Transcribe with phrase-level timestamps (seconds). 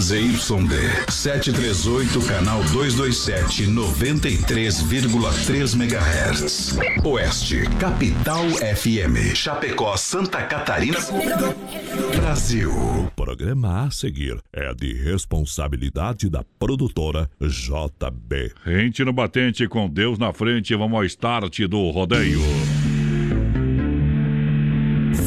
[0.00, 6.78] ZYD 738, canal 227, 93,3 MHz.
[7.04, 9.34] Oeste, Capital FM.
[9.34, 10.96] Chapecó, Santa Catarina.
[12.16, 12.72] Brasil.
[12.72, 18.54] O programa a seguir é de responsabilidade da produtora JB.
[18.64, 22.40] Rente no batente com Deus na frente, vamos ao start do rodeio.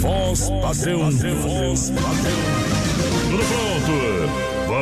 [0.01, 2.73] Voz padrão, voz padrão.
[3.29, 4.52] Tudo pronto?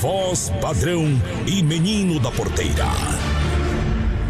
[0.00, 1.04] Voz padrão
[1.46, 2.86] e menino da porteira.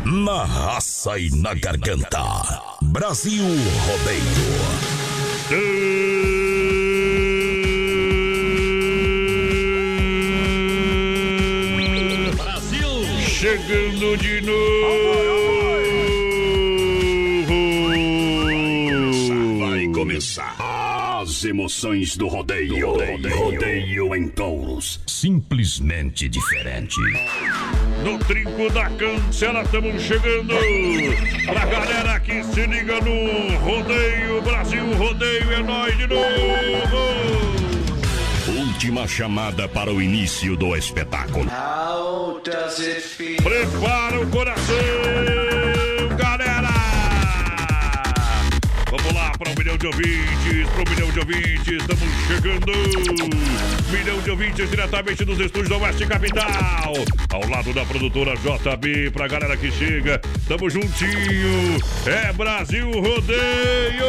[0.05, 2.23] Na raça e na garganta.
[2.81, 4.77] Brasil Rodeio.
[12.37, 12.89] Brasil!
[13.27, 15.27] Chegando de novo!
[19.59, 20.57] Vai começar
[21.21, 22.87] as emoções do rodeio.
[22.87, 25.01] Rodeio, rodeio em touros.
[25.21, 27.01] Simplesmente diferente.
[28.05, 30.55] No trinco da cancela estamos chegando
[31.47, 34.43] pra galera que se liga no rodeio.
[34.43, 36.21] Brasil Rodeio é nós de novo.
[38.59, 41.51] Última chamada para o início do espetáculo.
[43.43, 44.75] Prepara o coração,
[49.39, 52.73] para um milhão de ouvintes, para um milhão de ouvintes, estamos chegando!
[53.91, 56.95] Milhão de ouvintes diretamente dos estúdios da Oeste Capital,
[57.33, 64.07] ao lado da produtora JB, pra galera que chega, tamo juntinho, é Brasil Rodeio!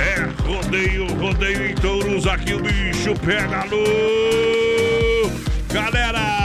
[0.00, 3.84] É rodeio, rodeio em touros, aqui o bicho pega no.
[5.72, 6.37] Galera!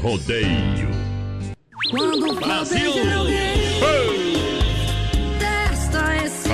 [0.00, 0.88] Rodeio.
[1.90, 2.92] Quando Brasil!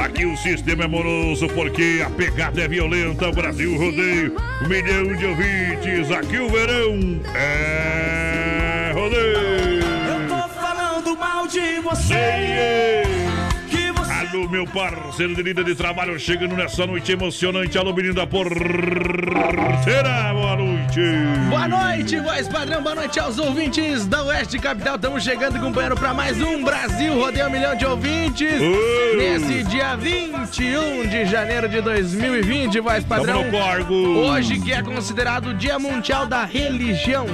[0.02, 3.32] Aqui o sistema é moroso porque a pegada é violenta.
[3.32, 6.10] Brasil rodeio, um milhão de ouvintes.
[6.10, 9.80] Aqui o verão é rodeio.
[9.82, 12.14] Eu tô falando mal de você.
[12.14, 13.33] Ei,
[14.34, 17.78] Meu parceiro de lida de trabalho, chegando nessa noite emocionante.
[17.78, 18.52] Alô, menino da porteira,
[20.32, 21.00] boa noite.
[21.48, 24.96] Boa noite, voz padrão, boa noite aos ouvintes da Oeste Capital.
[24.96, 28.60] Estamos chegando, companheiro, para mais um Brasil Rodeio um Milhão de Ouvintes.
[29.16, 33.44] Nesse dia 21 de janeiro de 2020, voz padrão.
[34.16, 37.26] Hoje que é considerado o Dia Mundial da Religião.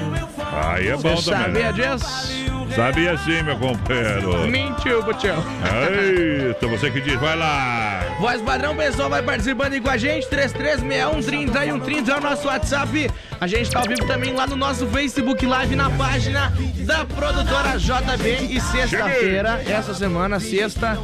[0.52, 1.62] Aí é bom Você também.
[1.62, 1.96] sabia né?
[1.96, 2.59] disso?
[2.74, 4.46] Sabia sim, meu companheiro.
[4.48, 5.42] Mentiu, Butião.
[5.90, 8.02] Eita, você que diz, vai lá.
[8.20, 10.28] Voz padrão, pessoal, vai participando aí com a gente.
[10.28, 13.10] 3361 é o nosso WhatsApp.
[13.40, 16.52] A gente tá ao vivo também lá no nosso Facebook Live na página
[16.84, 18.54] da produtora JB.
[18.54, 20.98] E sexta-feira, essa semana, sexta,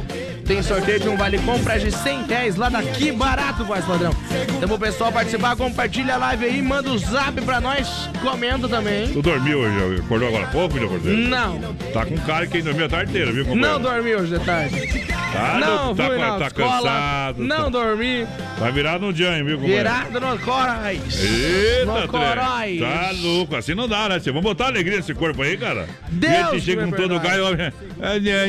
[0.47, 4.11] tem sorteio de um vale compra de 100 reais lá daqui barato, voz padrão.
[4.57, 9.11] Então, o pessoal participar, compartilha a live aí, manda o zap pra nós, comenta também.
[9.11, 10.01] Tu dormiu hoje?
[10.01, 11.29] Acordou agora há pouco, Cordeiro?
[11.29, 11.59] Não,
[11.93, 15.16] Tá com cara que dormiu a tarde inteira, viu, não dormi hoje de tarde.
[15.31, 17.43] Tá, Não, tá, fui tá, na tá escola, cansado.
[17.43, 18.27] não tá, dormi.
[18.57, 19.89] Vai virar no Jan, viu, companheiro?
[19.89, 21.23] Virado no corais.
[21.23, 22.79] Eita, no corais.
[22.79, 24.19] Tá louco, assim não dá, né?
[24.19, 25.87] Vamos botar alegria nesse corpo aí, cara.
[26.09, 27.21] Deus e chega com todo o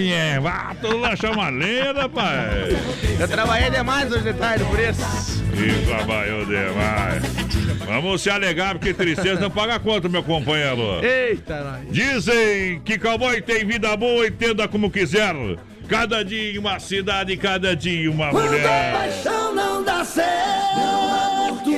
[0.05, 2.41] e é, Vá, todo chama uma lenda, rapaz.
[3.19, 5.44] Eu trabalhei demais hoje de tarde, por isso.
[5.55, 7.23] E trabalhou demais.
[7.87, 11.05] Vamos se alegar, porque tristeza não paga conta, meu companheiro.
[11.05, 11.81] Eita, nós.
[11.91, 15.35] Dizem que cowboy tem vida boa, entenda como quiser.
[15.88, 18.93] Cada dia uma cidade, cada dia uma mulher.
[18.93, 21.78] paixão não dá certo.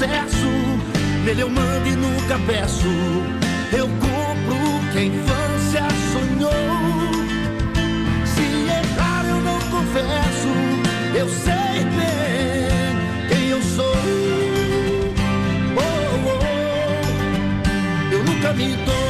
[0.00, 0.48] sucesso,
[1.26, 2.88] nele eu mando e nunca peço.
[3.70, 4.56] Eu compro
[4.92, 5.82] que a infância
[6.12, 6.50] sonhou.
[8.24, 10.48] Se errar eu não confesso,
[11.14, 13.94] eu sei bem quem eu sou.
[15.76, 19.09] Oh, oh, eu nunca me dou.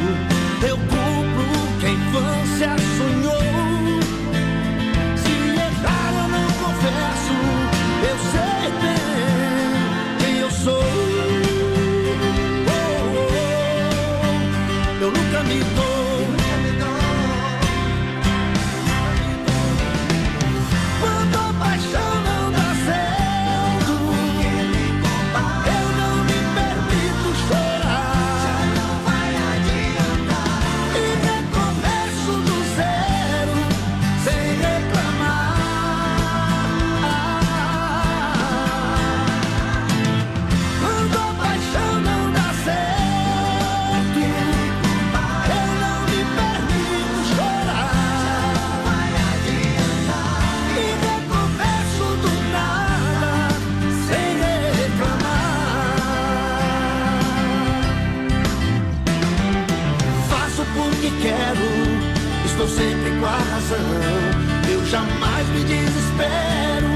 [63.75, 64.71] Razão.
[64.71, 66.87] Eu jamais me desespero,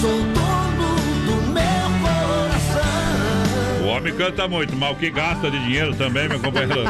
[0.00, 0.94] sou dono
[1.26, 3.84] do meu coração.
[3.84, 6.84] O homem canta muito, mas o que gasta de dinheiro também, meu companheiro.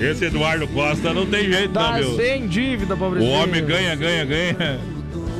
[0.00, 2.16] Esse Eduardo Costa não tem jeito, não, Tá meu.
[2.16, 3.32] sem dívida, O pobrezinho.
[3.32, 4.80] homem ganha, ganha, ganha.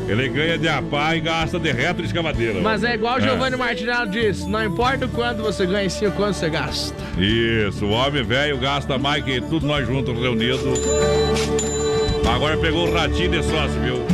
[0.09, 2.61] Ele ganha de a pá e gasta de reto de escavadeira.
[2.63, 6.07] Mas é igual o Giovanni Martinello disse: não importa o quanto você ganha, e sim
[6.07, 6.97] o quanto você gasta.
[7.19, 10.81] Isso, o homem velho gasta mais que tudo nós juntos reunidos.
[12.35, 14.07] Agora pegou o ratinho de sócio, viu?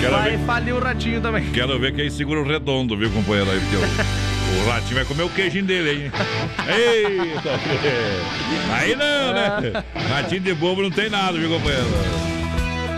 [0.00, 1.50] Quero Vai ver, falir o ratinho também.
[1.52, 3.50] quero ver quem segura o redondo, viu, companheiro?
[3.50, 6.12] Aí, o, o ratinho vai comer o queijinho dele, hein?
[6.68, 7.50] Eita,
[8.74, 9.84] aí não, né?
[10.10, 11.86] Ratinho de bobo não tem nada, viu, companheiro?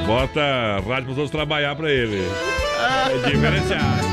[0.07, 0.41] Bota
[0.87, 2.27] rádio pros outros trabalhar pra ele.
[3.11, 4.05] É diferenciado.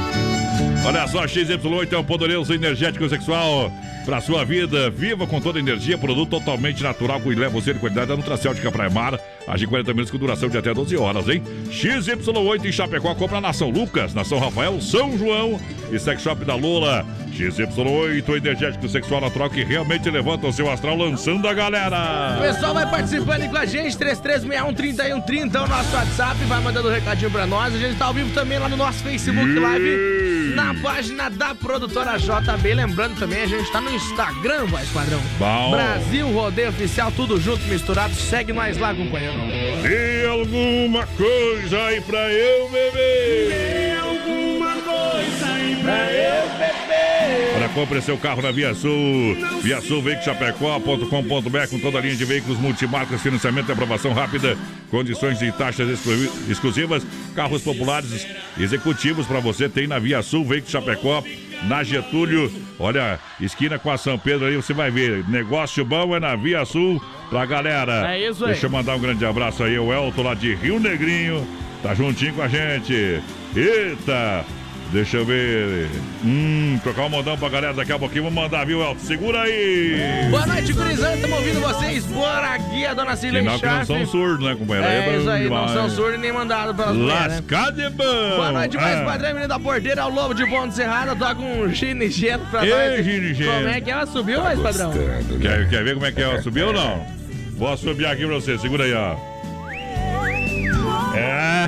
[0.86, 3.72] Olha só, XY8 é um poderoso energético sexual
[4.06, 4.90] para sua vida.
[4.90, 8.72] Viva com toda a energia, produto totalmente natural que leva você de qualidade da Nutracêutica
[8.72, 9.20] Praia Mar.
[9.48, 11.44] Age 40 minutos com duração de até 12 horas, hein?
[11.70, 15.60] XY8 em Chapecó, compra na São Lucas, na São Rafael, São João
[15.92, 17.06] e Sex Shop da Lula.
[17.32, 22.38] XY8, energético sexual natural que realmente levanta o seu astral lançando a O galera.
[22.42, 26.92] pessoal vai participando aí com a gente, 3361-3130 é o nosso WhatsApp, vai mandando um
[26.92, 27.74] recadinho pra nós.
[27.74, 32.18] A gente tá ao vivo também lá no nosso Facebook Live, na página da produtora
[32.18, 32.74] JB.
[32.74, 35.22] Lembrando também, a gente tá no Instagram, voz padrão.
[35.40, 35.72] Bom.
[35.72, 38.14] Brasil Rodeio Oficial, tudo junto, misturado.
[38.14, 39.38] Segue nós lá, companheiro.
[39.82, 43.98] Tem alguma coisa aí pra eu beber?
[44.02, 45.52] alguma coisa
[47.74, 49.36] compre seu carro na Via Sul.
[49.62, 54.58] Via Sul, Chapecó.com.br com toda a linha de veículos multimarcas, financiamento e aprovação rápida,
[54.90, 56.14] condições e taxas exclu
[56.50, 61.24] exclusivas, carros populares executivos para você tem na Via Sul, Veículos Chapecó
[61.64, 62.52] na Getúlio.
[62.80, 65.28] Olha, esquina com a São Pedro aí, você vai ver.
[65.30, 68.14] Negócio bom é na Via Sul pra galera.
[68.14, 68.52] É isso aí.
[68.52, 71.48] Deixa eu mandar um grande abraço aí, o Elton lá de Rio Negrinho.
[71.82, 73.22] Tá juntinho com a gente.
[73.56, 74.61] Eita!
[74.92, 75.88] Deixa eu ver.
[76.22, 78.26] Hum, trocar um modão pra galera daqui a pouquinho.
[78.26, 79.00] Vamos mandar, viu, Elton?
[79.00, 80.28] Segura aí!
[80.30, 81.16] Boa noite, gurizada.
[81.16, 82.06] Estamos ouvindo vocês.
[82.08, 84.90] Bora aqui, a dona Cilei Sinal que não são surdos, né, companheiro?
[84.92, 85.72] É bom isso aí, não demais.
[85.72, 87.72] são surdos nem mandados pelas mulheres, né?
[87.74, 88.36] De bom!
[88.36, 89.06] Boa noite, mais Ah.
[89.06, 93.06] padrão, menino da porteira, ao Lobo de Ponte Serrada, toca um ginigento pra Ei, nós.
[93.06, 93.50] ginigento.
[93.50, 94.92] Como é que ela subiu, mais padrão?
[95.42, 96.38] Quer, quer ver como é que é?
[96.44, 97.06] Subiu ou não?
[97.56, 99.16] Vou subir aqui pra você, segura aí, ó.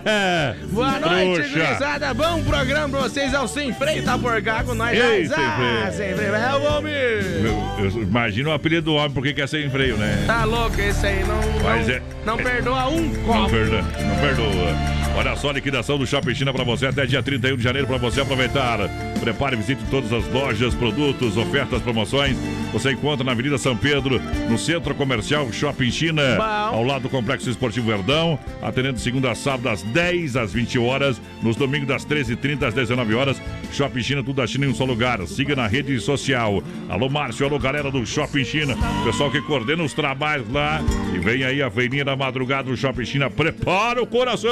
[0.06, 0.56] É!
[0.72, 2.14] Boa noite, gurizada.
[2.14, 3.34] Bom programa pra vocês.
[3.34, 4.98] É o Sem Freio, tá por cá com nós.
[4.98, 5.28] Ei.
[5.28, 5.94] Sem Freio.
[5.94, 6.36] Sem Freio.
[6.36, 6.94] É o homem.
[6.94, 10.24] Eu, imagino o apelido do homem, porque quer sem freio, né?
[10.26, 11.24] Tá louco esse aí.
[11.24, 13.50] Não, Mas não, é- não é- perdoa um Não copo.
[13.50, 15.03] perdoa, não perdoa.
[15.15, 17.98] Olha só a liquidação do Shopping China pra você até dia 31 de janeiro pra
[17.98, 18.79] você aproveitar.
[19.20, 22.36] Prepare e visite todas as lojas, produtos, ofertas, promoções.
[22.74, 27.48] Você encontra na Avenida São Pedro, no Centro Comercial Shopping China, ao lado do Complexo
[27.48, 32.03] Esportivo Verdão, atendendo de segunda a sábado das 10 às 20 horas, nos domingos das
[32.03, 33.39] 13h30 às 19 horas.
[33.72, 35.22] Shopping China, tudo da China em um só lugar.
[35.27, 36.63] Siga na rede social.
[36.89, 38.75] Alô, Márcio, alô, galera do Shopping China.
[39.05, 40.82] Pessoal que coordena os trabalhos lá.
[41.13, 43.29] E vem aí a feirinha da madrugada do Shopping China.
[43.29, 44.51] Prepara o coração!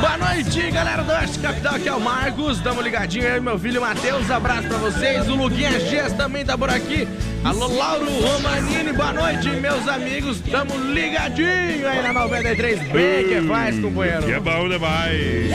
[0.00, 1.74] Boa noite, galera do Oeste Capital.
[1.74, 2.60] Aqui é o Marcos.
[2.60, 4.30] Tamo ligadinho aí, meu filho Matheus.
[4.30, 5.28] Abraço pra vocês.
[5.28, 7.06] O Luguinha Dias também tá por aqui.
[7.44, 8.92] Alô, Lauro Romanini.
[8.92, 10.40] Boa noite, meus amigos.
[10.40, 13.28] Tamo ligadinho aí na 93B.
[13.28, 14.22] Que faz, companheiro?
[14.22, 15.50] Que é bom demais!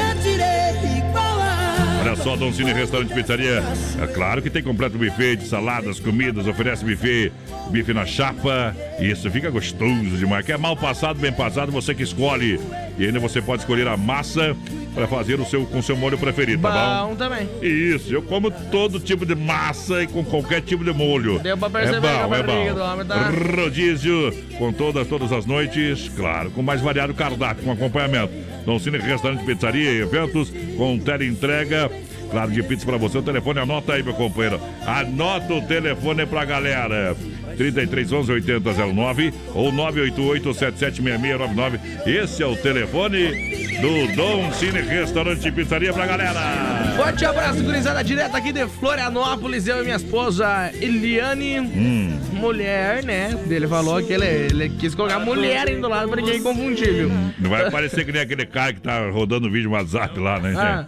[2.00, 3.62] Olha só, Dom Cine Restaurante Pizzaria.
[4.02, 7.34] É claro que tem completo buffet de saladas, comidas, oferece buffet,
[7.70, 8.74] bife na chapa.
[8.98, 10.46] Isso fica gostoso demais.
[10.46, 12.62] Quer mal passado, bem passado, você que escolhe.
[12.98, 14.56] E ainda você pode escolher a massa
[14.96, 16.72] para fazer o seu com seu molho preferido, tá
[17.04, 17.10] bom?
[17.10, 17.48] Bom também.
[17.62, 21.38] Isso, eu como todo tipo de massa e com qualquer tipo de molho.
[21.40, 22.82] Deu pra perceber é bom, é bom.
[22.82, 28.34] homem tá- Rodízio com todas, todas as noites, claro, com mais variado cardápio, com acompanhamento.
[28.66, 31.92] Dom Cine Restaurante, Pizzaria e Eventos, com teleentrega.
[32.30, 33.20] Claro, de pizza pra você.
[33.20, 34.60] O telefone anota aí, meu companheiro.
[34.86, 37.16] Anota o telefone pra galera.
[37.58, 41.80] 33 11 80 09 ou 988 776699.
[42.06, 46.94] Esse é o telefone do Dom Cine Restaurante e Pizzaria pra galera.
[46.96, 49.68] Forte abraço, gurizada, direto aqui de Florianópolis.
[49.68, 52.20] Eu e minha esposa Eliane, Hum.
[52.34, 53.38] mulher, né?
[53.50, 57.12] Ele falou que ele, ele quis colocar mulher aí do lado pra ninguém confundir, viu?
[57.40, 60.54] Não vai parecer que nem aquele cara que tá rodando vídeo no WhatsApp lá, né?
[60.58, 60.86] Ah.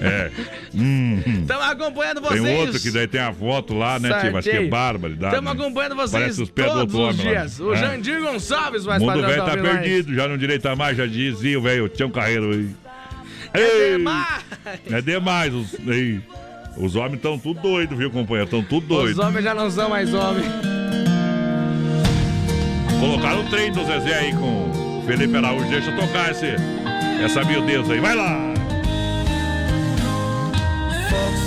[0.00, 0.30] É.
[0.74, 1.40] Hum, hum.
[1.42, 2.42] Estamos acompanhando vocês.
[2.42, 4.32] Tem outro que daí tem a foto lá, né, tio?
[4.32, 5.34] Mas que é barbaridade.
[5.34, 5.60] Estamos né?
[5.62, 7.30] acompanhando vocês Parece os pés do outro os homem lá.
[7.40, 7.60] dias.
[7.60, 7.76] O É.
[7.76, 11.58] Jandir Gonçalves, mais O mundo padrão, velho tá perdido, já não direita mais, já dizia
[11.58, 12.68] o velho, tinha um carreiro.
[13.52, 14.44] É Ei, demais.
[14.90, 15.54] É demais.
[15.54, 16.20] Os, ei,
[16.76, 18.44] os homens estão tudo doidos, viu, companheiro?
[18.44, 19.18] Estão tudo Os doidos.
[19.18, 20.46] homens já não são mais homens.
[23.00, 25.68] Colocaram o trem do Zezé aí com Felipe Araújo.
[25.68, 26.46] Deixa eu tocar esse,
[27.24, 27.98] essa miudeza aí.
[28.00, 28.50] Vai lá!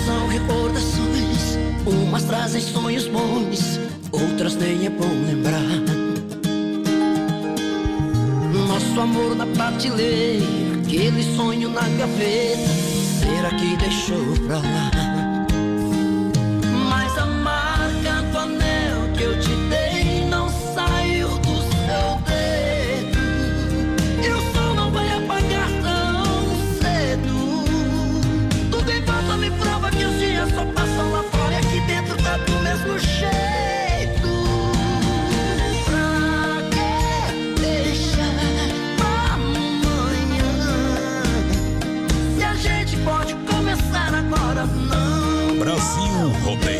[0.04, 1.23] São recordações,
[1.86, 3.78] umas trazem sonhos bons,
[4.12, 5.60] outras nem é bom lembrar.
[8.68, 10.44] Nosso amor na prateleira,
[10.84, 12.70] aquele sonho na gaveta,
[13.20, 15.03] será que deixou pra lá?
[45.84, 46.73] Brasil Rodeio.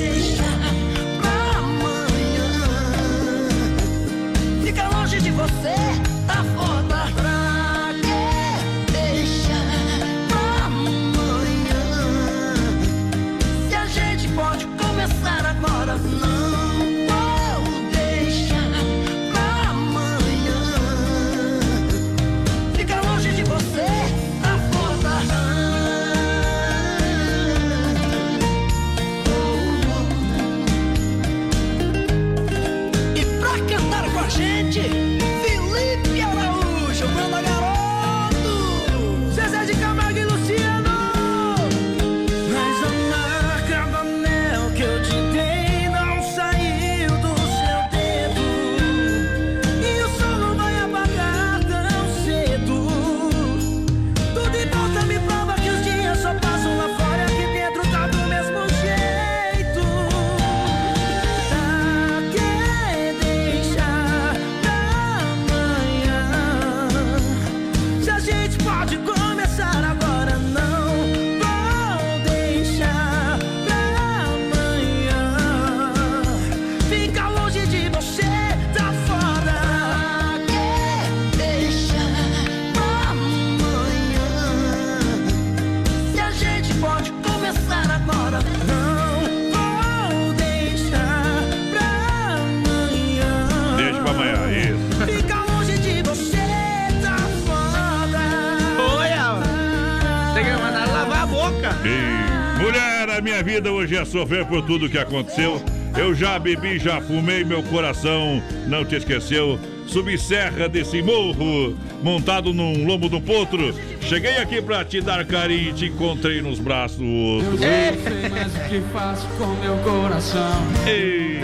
[104.05, 105.61] Sofrer por tudo que aconteceu.
[105.97, 109.59] Eu já bebi, já fumei, meu coração não te esqueceu.
[109.87, 113.75] Subi serra desse morro, montado num lombo do potro.
[114.01, 117.59] Cheguei aqui pra te dar carinho e te encontrei nos braços do outro.
[117.59, 120.67] sei mais o que faço com meu coração.
[120.87, 121.41] Ei,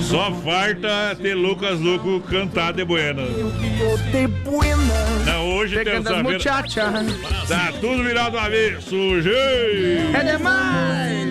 [0.00, 3.22] só farta ter Lucas Luco cantar de buena.
[5.24, 6.22] Não, hoje as terça-feira.
[6.22, 7.48] muchachas.
[7.48, 10.16] Tá tudo virado avesso, gente.
[10.16, 11.25] É demais.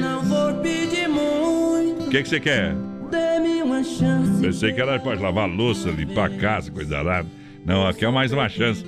[2.18, 2.76] Que que você quer?
[3.12, 4.42] dê-me uma chance.
[4.42, 7.28] Pensei que era pra lavar louça, limpar a casa, coisa nada.
[7.66, 8.84] Não, aqui é mais uma chance.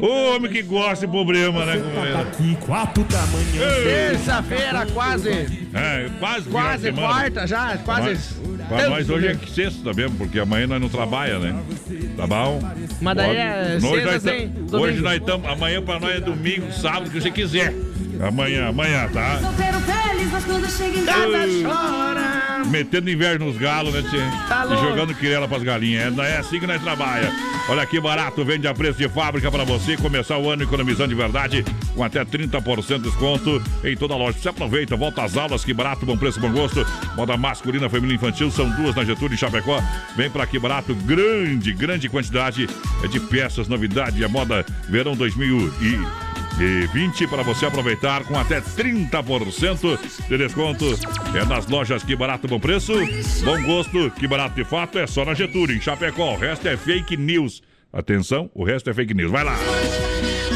[0.00, 2.18] O homem que gosta de problema, né, companheiro?
[2.18, 3.84] Aqui, quatro da manhã.
[3.84, 5.30] Terça-feira, quase.
[5.30, 8.34] É, quase Quase quarta já, quase.
[8.68, 11.54] Pra nós hoje é sexta mesmo, porque amanhã nós não trabalha, né?
[12.16, 12.60] Tá bom?
[13.00, 14.32] Mas daí Pode- é Hoje sexta
[14.72, 14.72] nós.
[14.82, 15.48] Hoje nós estamos.
[15.48, 17.72] Amanhã pra nós é domingo, sábado, o que você quiser.
[18.20, 19.38] Amanhã, amanhã, tá?
[19.40, 21.62] Solteiro feliz, mas quando chega em Casa Ei.
[21.62, 22.64] chora.
[22.66, 24.18] Metendo inveja nos galos, né, tchê?
[24.48, 26.18] Tá e jogando quirela pras galinhas.
[26.18, 27.30] É, é assim que nós trabalha.
[27.68, 31.14] Olha que barato, vende a preço de fábrica pra você começar o ano economizando de
[31.14, 31.64] verdade,
[31.94, 34.38] com até 30% de desconto em toda a loja.
[34.38, 36.86] Você aproveita, volta às aulas, que barato, bom preço, bom gosto.
[37.16, 39.82] Moda masculina, feminina e infantil, são duas na Getúlio e Chapecó.
[40.16, 42.68] Vem pra que barato, grande, grande quantidade
[43.10, 46.25] de peças, novidade, a moda verão 2000 e
[46.58, 50.86] e 20 para você aproveitar com até 30% de desconto.
[51.34, 52.94] É nas lojas Que Barato Bom Preço.
[53.44, 56.34] Bom gosto, Que Barato de fato é só na Getúlio, em Chapecó.
[56.34, 57.62] O resto é fake news.
[57.92, 59.30] Atenção, o resto é fake news.
[59.30, 59.56] Vai lá.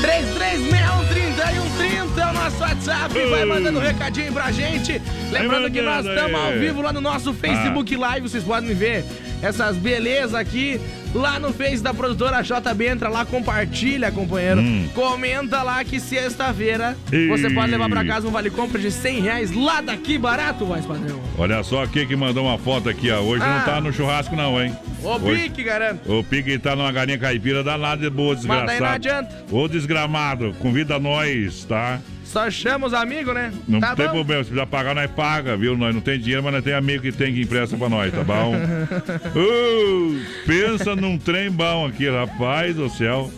[0.01, 3.15] 3361 é o nosso WhatsApp.
[3.31, 5.01] Vai mandando um recadinho pra gente.
[5.31, 8.29] Lembrando que nós estamos ao vivo lá no nosso Facebook Live.
[8.29, 9.05] Vocês podem ver
[9.43, 10.81] essas belezas aqui
[11.15, 12.87] lá no Face da produtora JB.
[12.87, 14.63] Entra lá, compartilha, companheiro.
[14.95, 16.97] Comenta lá que sexta-feira
[17.29, 17.55] você Ih.
[17.55, 21.21] pode levar pra casa um vale compra de 100 reais lá daqui barato, voz padrão.
[21.39, 23.21] Olha só aqui que mandou uma foto aqui, ó.
[23.21, 23.63] Hoje não Ah.
[23.65, 24.77] tá no churrasco, não, hein?
[25.03, 26.13] Ô, Hoje- Pique, garanto.
[26.13, 28.67] O Pique tá numa galinha caipira danada de boa, Mas desgraçado.
[28.67, 29.45] daí não adianta.
[29.51, 31.99] Ô, desgramado, convida nós, tá?
[32.31, 33.53] Só chama os amigos, né?
[33.67, 34.13] Não tá tem bom?
[34.13, 35.77] problema, se precisar pagar, nós paga, viu?
[35.77, 38.23] Nós não tem dinheiro, mas nós tem amigo que tem que empresta pra nós, tá
[38.23, 38.55] bom?
[39.35, 43.31] Uh, pensa num trem bom aqui, rapaz do céu.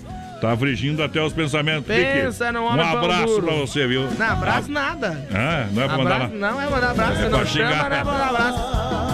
[0.42, 1.86] Tá frigindo até os pensamentos.
[1.86, 2.52] Pensa Pique.
[2.58, 3.46] num Um homem pão abraço duro.
[3.46, 4.08] pra você, viu?
[4.18, 5.26] Não, abraço nada.
[5.32, 7.96] Ah, não é pra mandar Abraço, não é mandar abraço, É pra não chama, não
[7.96, 8.58] é mandar abraço.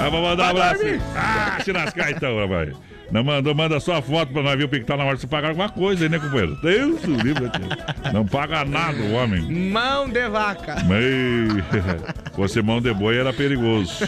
[0.06, 0.82] É pra mandar um Vai abraço.
[0.82, 1.00] dormir.
[1.14, 2.70] Ah, se lascar então, rapaz.
[3.10, 5.22] Não mandou, manda só a foto pra nós ver o Pique tá na hora de
[5.22, 6.56] você pagar alguma coisa aí, né, companheiro?
[6.62, 8.12] Deus o livre, tio.
[8.12, 9.70] Não paga nada o homem.
[9.70, 10.76] Mão de vaca.
[10.84, 11.62] Mei.
[12.36, 14.04] Fosse mão de boi era perigoso.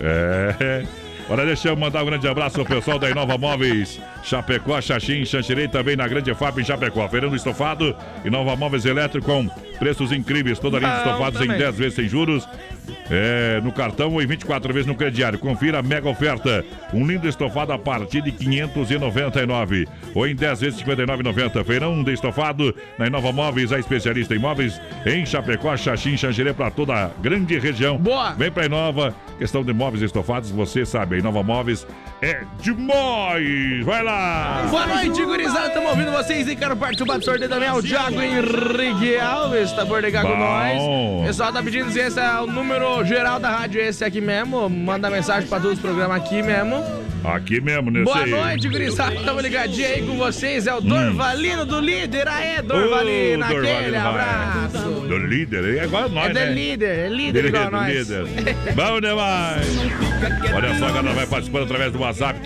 [0.00, 0.84] É.
[1.30, 5.68] Olha, deixa eu mandar um grande abraço ao pessoal da Inova Móveis, Chapecó, Xaxim, Xanxerei,
[5.68, 7.08] também na Grande FAP em Chapecó.
[7.08, 10.58] Feirando estofado, Inova Móveis Elétrico com preços incríveis.
[10.58, 11.58] Toda a linha de estofados em também.
[11.58, 12.46] 10 vezes sem juros.
[13.10, 15.38] É, no cartão ou em 24 vezes no crediário.
[15.38, 16.64] Confira a mega oferta.
[16.92, 21.64] Um lindo estofado a partir de 599 ou em 10 vezes 59,90.
[21.64, 26.70] Feirão de estofado na Inova Móveis, a especialista em móveis em Chapecó, Xaxim, Xanxerê para
[26.70, 27.96] toda a grande região.
[27.96, 28.32] Boa.
[28.32, 29.14] Vem pra Inova.
[29.38, 31.86] Questão de móveis estofados, você sabe, a Inova Móveis
[32.20, 33.84] é demais.
[33.84, 34.17] Vai lá.
[34.70, 35.68] Boa noite, gurizada.
[35.68, 37.68] Estamos ouvindo vocês e quero participar do sorteio também.
[37.68, 41.24] É o Thiago Henrique Alves, tá por ligar com nós.
[41.26, 44.68] Pessoal tá pedindo se esse é o número geral da rádio, esse aqui mesmo.
[44.68, 46.84] Manda mensagem pra todos os programas aqui mesmo.
[47.24, 48.30] Aqui mesmo, nesse Boa aí.
[48.30, 49.14] noite, gurizada.
[49.14, 50.66] Estamos ligadinhos aí com vocês.
[50.68, 52.28] É o Dorvalino do Líder.
[52.28, 53.42] Aê, Dorvalino.
[53.42, 54.06] Ô, aquele Dorvalino, vai.
[54.08, 54.78] abraço.
[55.08, 56.46] Do líder, é igual nós, É né?
[56.46, 57.88] do líder, é líder igual nós.
[58.08, 58.24] líder.
[58.74, 59.66] Bom demais.
[60.54, 62.40] Olha só, a galera vai participando através do WhatsApp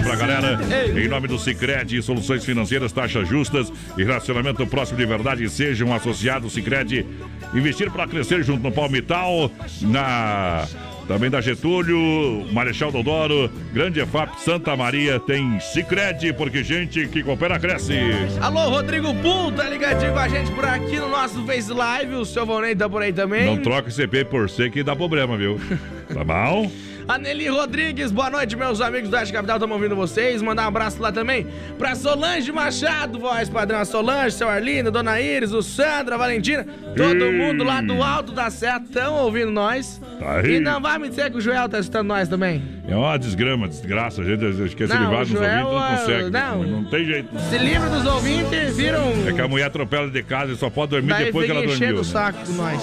[0.00, 0.58] 3361-3130 pra galera.
[1.00, 5.48] Em nome do Cicred, soluções financeiras, taxas justas e relacionamento próximo de verdade.
[5.48, 7.06] Sejam associados Cicred.
[7.54, 9.50] Investir para crescer junto no Palmital,
[9.82, 10.66] na
[11.10, 17.58] também da Getúlio, Marechal Dodoro, Grande EFAP, Santa Maria, tem Cicred, porque gente que coopera
[17.58, 17.94] cresce.
[18.40, 22.14] Alô, Rodrigo Pul, tá ligadinho com a gente por aqui no nosso Face Live.
[22.14, 23.44] O seu Vonei tá por aí também.
[23.44, 25.58] Não troca CP por C que dá problema, viu?
[26.14, 26.68] Tá bom?
[27.10, 30.40] A Nelly Rodrigues, boa noite, meus amigos do Oeste Capital, estamos ouvindo vocês.
[30.40, 31.44] Mandar um abraço lá também
[31.76, 33.84] pra Solange Machado, voz padrão.
[33.84, 36.64] Solange, seu Arlindo, Dona Iris, o Sandra, a Valentina,
[36.96, 37.32] todo Ei.
[37.32, 40.00] mundo lá do alto da Serra estão ouvindo nós.
[40.20, 40.40] Tá.
[40.46, 42.62] E não vai me dizer que o Joel tá escutando nós também.
[42.86, 44.20] É uma desgrama, desgraça.
[44.20, 46.30] A gente esquece Não, livrar Joel, ouvintes, não ah, consegue.
[46.30, 46.62] não.
[46.64, 47.28] Não tem jeito.
[47.38, 49.28] Se livra dos ouvintes, viram.
[49.28, 51.64] É que a mulher atropela de casa e só pode dormir Daí depois que ela
[51.64, 51.94] dormiu.
[51.94, 52.04] o né?
[52.04, 52.82] saco com nós.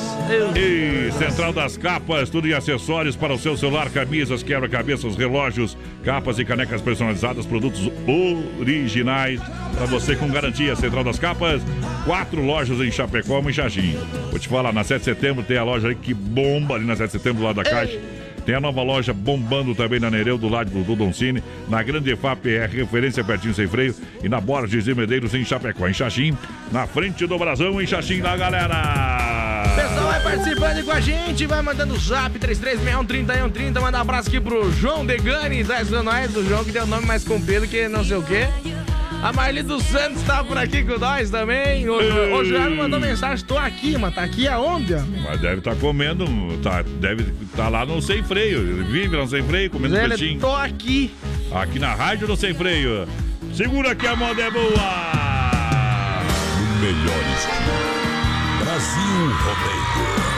[0.56, 6.40] E Central das Capas, tudo em acessórios para o seu celular, camisas, quebra-cabeças, relógios, capas
[6.40, 7.92] e canecas personalizadas, produtos
[8.60, 9.40] originais
[9.76, 10.76] para você com garantia.
[10.76, 11.62] Central das Capas,
[12.04, 13.96] quatro lojas em Chapecó, em Xaxim.
[14.32, 16.96] Vou te falar, na 7 de setembro tem a loja aí que bomba ali na
[16.96, 18.00] 7 de setembro, do lado da Caixa.
[18.44, 21.44] Tem a nova loja bombando também na Nereu, do lado do, do Doncini.
[21.68, 23.94] Na Grande EFAP é referência pertinho sem freio.
[24.24, 26.36] E na Borges e Medeiros em Chapecó, em Xaxim.
[26.72, 29.64] Na frente do Brasão, em Xaxim, lá, galera.
[30.28, 35.06] Participando com a gente, vai mandando o zap 33613130, manda um abraço aqui pro João
[35.06, 38.22] Degani, da Nós, do João que deu o nome mais comprido que não sei o
[38.22, 38.46] quê.
[39.24, 41.88] A Marli dos Santos tá por aqui com nós também.
[41.88, 44.96] O, o Joel mandou mensagem, tô aqui, mas tá aqui aonde?
[45.24, 46.26] Mas deve estar comendo,
[46.62, 48.60] tá, deve estar lá no Sem Freio.
[48.60, 50.40] Ele vive no Sem Freio, comendo Zé, peixinho.
[50.42, 51.16] tô aqui.
[51.54, 53.08] Aqui na rádio do Sem Freio.
[53.54, 54.66] Segura que a moda é boa.
[56.60, 58.07] O melhor estilo.
[58.68, 60.37] Brasil Rodeio.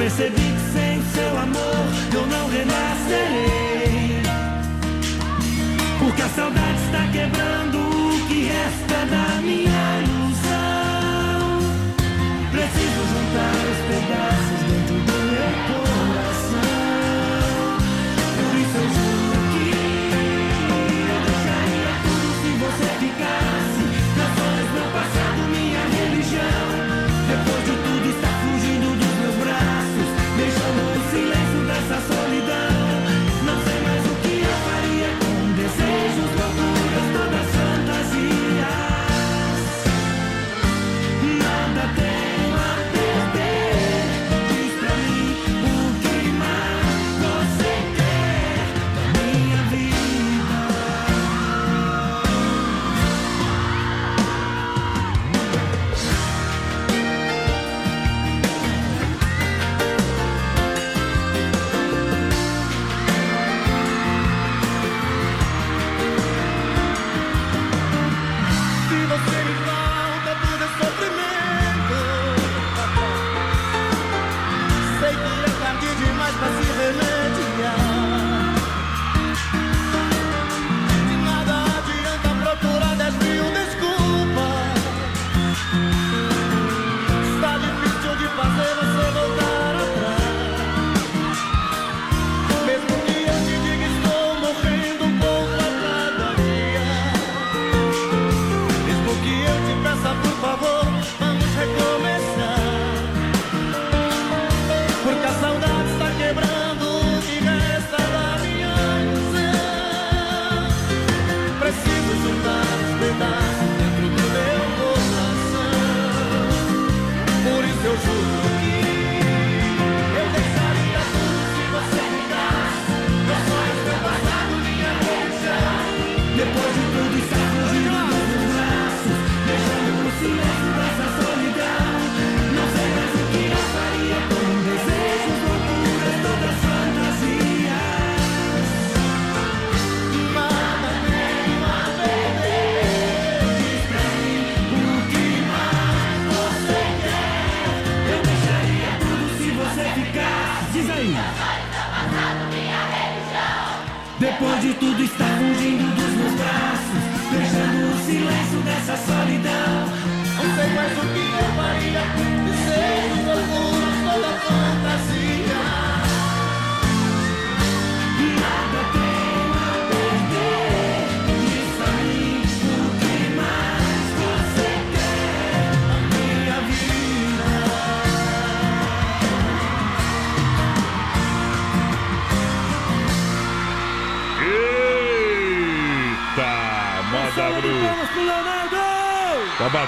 [0.00, 1.84] Percebi que sem seu amor
[2.14, 4.22] eu não renascerei.
[5.98, 11.50] Porque a saudade está quebrando o que resta da minha ilusão.
[12.50, 14.49] Preciso juntar os pedaços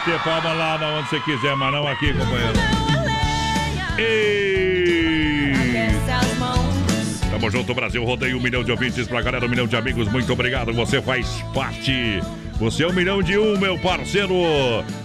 [0.02, 2.58] bater palma lá onde você quiser, mas não aqui, companheiro.
[3.98, 5.62] Eita.
[7.30, 8.04] Tamo junto, Brasil.
[8.04, 10.08] Rodeio um milhão de ouvintes pra galera, um milhão de amigos.
[10.08, 10.72] Muito obrigado.
[10.72, 12.20] Você faz parte.
[12.58, 14.34] Você é um milhão de um, meu parceiro.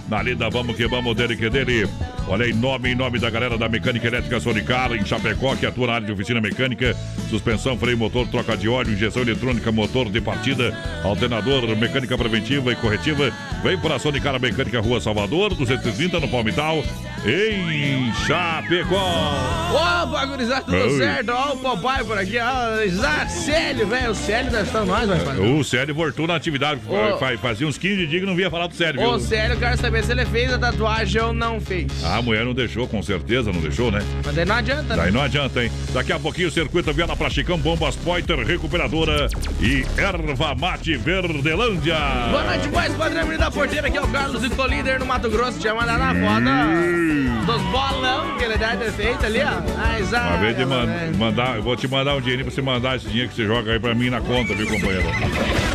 [0.08, 1.88] Na lida, vamos que vamos dele que dele.
[2.28, 5.86] Olha aí, nome em nome da galera da Mecânica Elétrica Sonicar, em Chapecó, que atua
[5.86, 6.94] na área de oficina mecânica,
[7.30, 12.76] suspensão, freio, motor, troca de óleo, injeção eletrônica, motor de partida, alternador, mecânica preventiva e
[12.76, 13.32] corretiva.
[13.62, 16.82] Vem para a Sonicar Mecânica Rua Salvador, 230 no Palmital,
[17.26, 19.34] em Chapecó.
[19.72, 20.96] Opa, gurizada, tudo Oi.
[20.98, 21.30] certo?
[21.32, 23.28] Ó, o papai por aqui, ó.
[23.28, 24.12] Célio, velho.
[24.12, 25.40] O Célio deve estar nós, vai fazer.
[25.40, 27.18] O Célio voltou na atividade, Ô.
[27.18, 29.20] fa- fazia uns 15 dias que não via falar do Célio, Ô, viu?
[29.26, 31.86] Célio, eu quero saber se ele fez a tatuagem ou não fez.
[32.04, 34.00] A mulher não deixou, com certeza não deixou, né?
[34.24, 35.02] Mas daí não adianta, né?
[35.02, 35.70] Daí não adianta, hein?
[35.92, 39.28] Daqui a pouquinho o circuito Viana pra Chicão, Bombas Poiter, Recuperadora
[39.60, 41.96] e Erva Mate Verdelândia.
[42.30, 42.92] Boa noite, boys.
[42.94, 45.58] Padrão da Porteira, aqui é o Carlos e líder no Mato Grosso.
[45.58, 49.76] Tinha mandado na foto dos bolão que ele deve ter feito ali, ó.
[49.78, 51.16] Mas, ah, Uma vez de man- velho.
[51.16, 53.72] mandar, eu vou te mandar um dinheirinho pra você mandar esse dinheiro que você joga
[53.72, 55.06] aí pra mim na conta, viu, companheiro?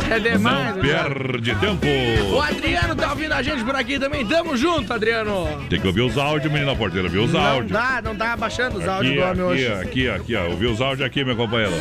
[0.08, 0.88] É demais, Não né?
[1.08, 1.86] perde tempo.
[2.32, 4.24] O Adriano tá ouvindo a gente por aqui também.
[4.24, 5.48] Tamo junto, Adriano.
[5.68, 7.72] Tem que ouvir os áudios, menina porteira, viu os Não áudios.
[7.72, 9.66] dá, não tá abaixando os áudios Aqui, do homem hoje.
[9.82, 10.44] aqui, aqui, ó.
[10.50, 11.72] Ouvi os áudios aqui, meu companheiro.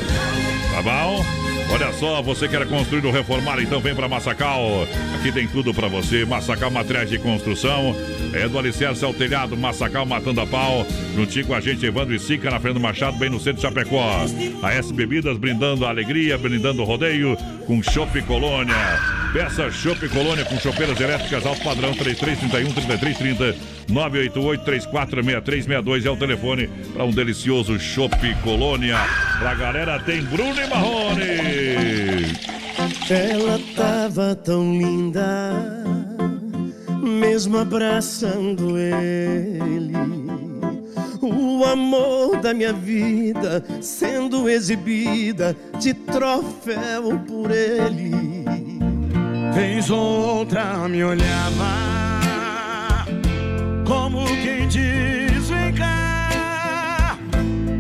[0.74, 1.24] Tá bom?
[1.74, 4.88] Olha só, você quer construir ou reformar, então vem pra Massacal.
[5.16, 6.24] Aqui tem tudo pra você.
[6.24, 7.96] Massacal Materiais de Construção.
[8.32, 10.86] É do Alicerce ao Telhado, Massacal Matando a Pau.
[11.16, 14.24] Juntinho com a gente, Evandro e Sica, na Fernando Machado, bem no centro de Chapecó.
[14.62, 18.76] A S Bebidas, brindando a alegria, brindando o rodeio com Chopp Colônia.
[19.34, 26.68] Peça Chopp Colônia com chopeiras elétricas alto padrão 3331 3330 988 346362 é o telefone
[26.94, 28.98] para um delicioso Chopp Colônia.
[29.40, 31.24] Pra galera tem Bruno e Marrone.
[33.10, 35.54] Ela tava tão linda,
[37.02, 39.94] mesmo abraçando ele.
[41.22, 48.12] O amor da minha vida sendo exibida de troféu por ele.
[49.54, 51.93] Vez ou outra me olhava
[53.86, 57.18] Como quem diz vem cá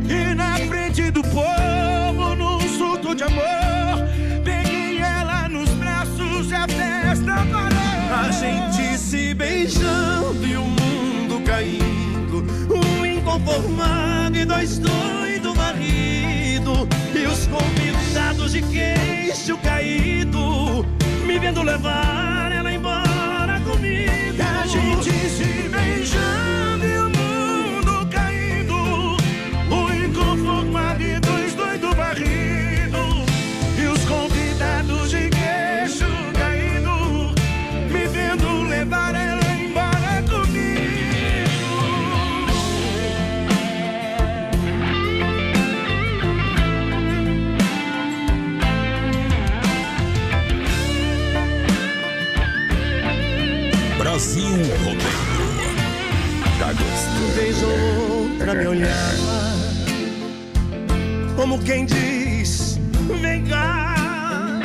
[0.09, 4.07] E na frente do povo num surto de amor
[4.43, 11.41] Peguei ela nos braços e a festa parou A gente se beijando e o mundo
[11.45, 12.43] caindo.
[12.69, 16.87] Um inconformado e dois doido marido.
[17.13, 20.85] E os convidados de queixo caído.
[21.25, 22.33] Me vendo levar
[58.53, 59.55] outra me olhava
[61.35, 62.79] Como quem diz
[63.21, 64.59] Vem cá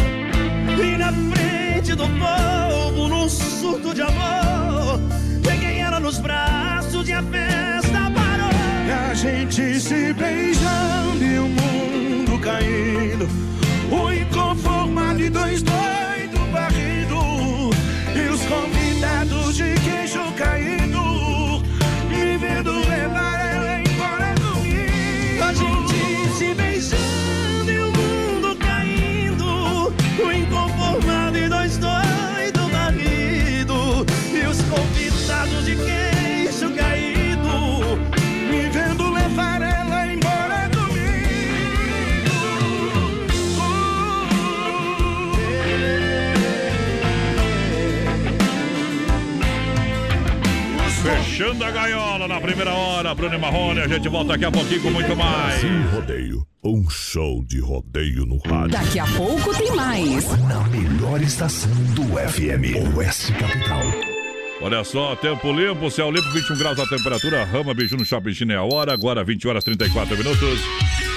[0.78, 5.00] E na frente do povo Num surto de amor
[5.42, 8.50] Peguei ela nos braços E a festa parou.
[8.86, 13.28] E a gente se beijando e o mundo caindo.
[13.90, 17.70] O inconformado e dois doidos barrido.
[18.14, 20.77] E os convidados de queixo caído
[51.48, 53.80] Fechando a gaiola na primeira hora, Bruno e Marrone.
[53.80, 55.62] A gente volta daqui a pouquinho com muito mais.
[55.62, 56.46] Brasil Rodeio.
[56.62, 58.72] Um show de rodeio no rádio.
[58.72, 60.26] Daqui a pouco tem mais.
[60.46, 63.80] Na melhor estação do FM, Oeste Capital.
[64.60, 67.44] Olha só, tempo limpo, céu limpo, 21 graus a temperatura.
[67.44, 70.60] Rama Biju no Shopping China é a hora, agora 20 horas 34 minutos.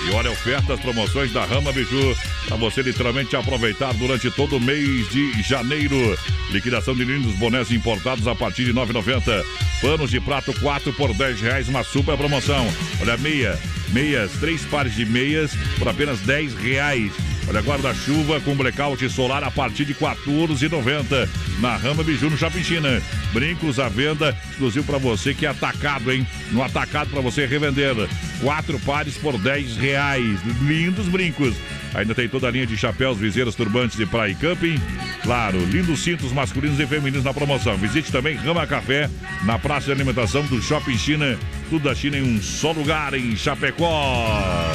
[0.08, 5.08] E olha, ofertas, promoções da Rama Biju, para você literalmente aproveitar durante todo o mês
[5.10, 6.18] de janeiro.
[6.50, 9.44] Liquidação de lindos bonés importados a partir de 9,90.
[9.82, 12.68] Panos de prato 4 por 10 reais, uma super promoção.
[13.00, 13.60] Olha, meia,
[13.90, 17.12] meias, três pares de meias por apenas 10 reais.
[17.52, 21.28] Olha, guarda-chuva com blackout solar a partir de R$ 14,90
[21.60, 23.02] na Rama Biju no Shopping China.
[23.34, 26.26] Brincos à venda, exclusivo para você que é atacado, hein?
[26.54, 27.94] No atacado para você revender.
[28.40, 30.40] Quatro pares por 10 reais.
[30.62, 31.54] Lindos brincos.
[31.94, 34.80] Ainda tem toda a linha de chapéus, viseiras, turbantes de praia e camping.
[35.22, 37.76] Claro, lindos cintos masculinos e femininos na promoção.
[37.76, 39.10] Visite também Rama Café,
[39.44, 41.38] na praça de alimentação do Shopping China.
[41.70, 44.72] Tudo da China em um só lugar, em Chapecó.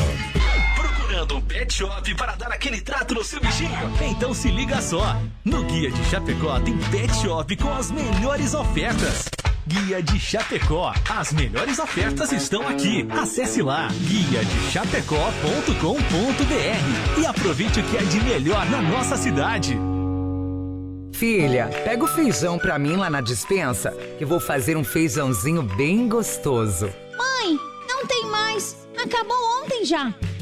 [1.16, 3.70] Procurando um pet shop para dar aquele trato no seu bichinho?
[4.02, 5.16] Então se liga só.
[5.46, 9.24] No Guia de Chapecó tem pet shop com as melhores ofertas.
[9.66, 10.92] Guia de Chapecó.
[11.09, 13.09] As melhores ofertas estão aqui.
[13.11, 19.74] Acesse lá guia de chapecó.com.br e aproveite o que é de melhor na nossa cidade.
[21.14, 26.11] Filha, pega o feijão pra mim lá na dispensa, que vou fazer um feijãozinho bem
[26.11, 26.92] gostoso.
[27.16, 28.87] Mãe, não tem mais.
[29.02, 30.12] Acabou ontem já.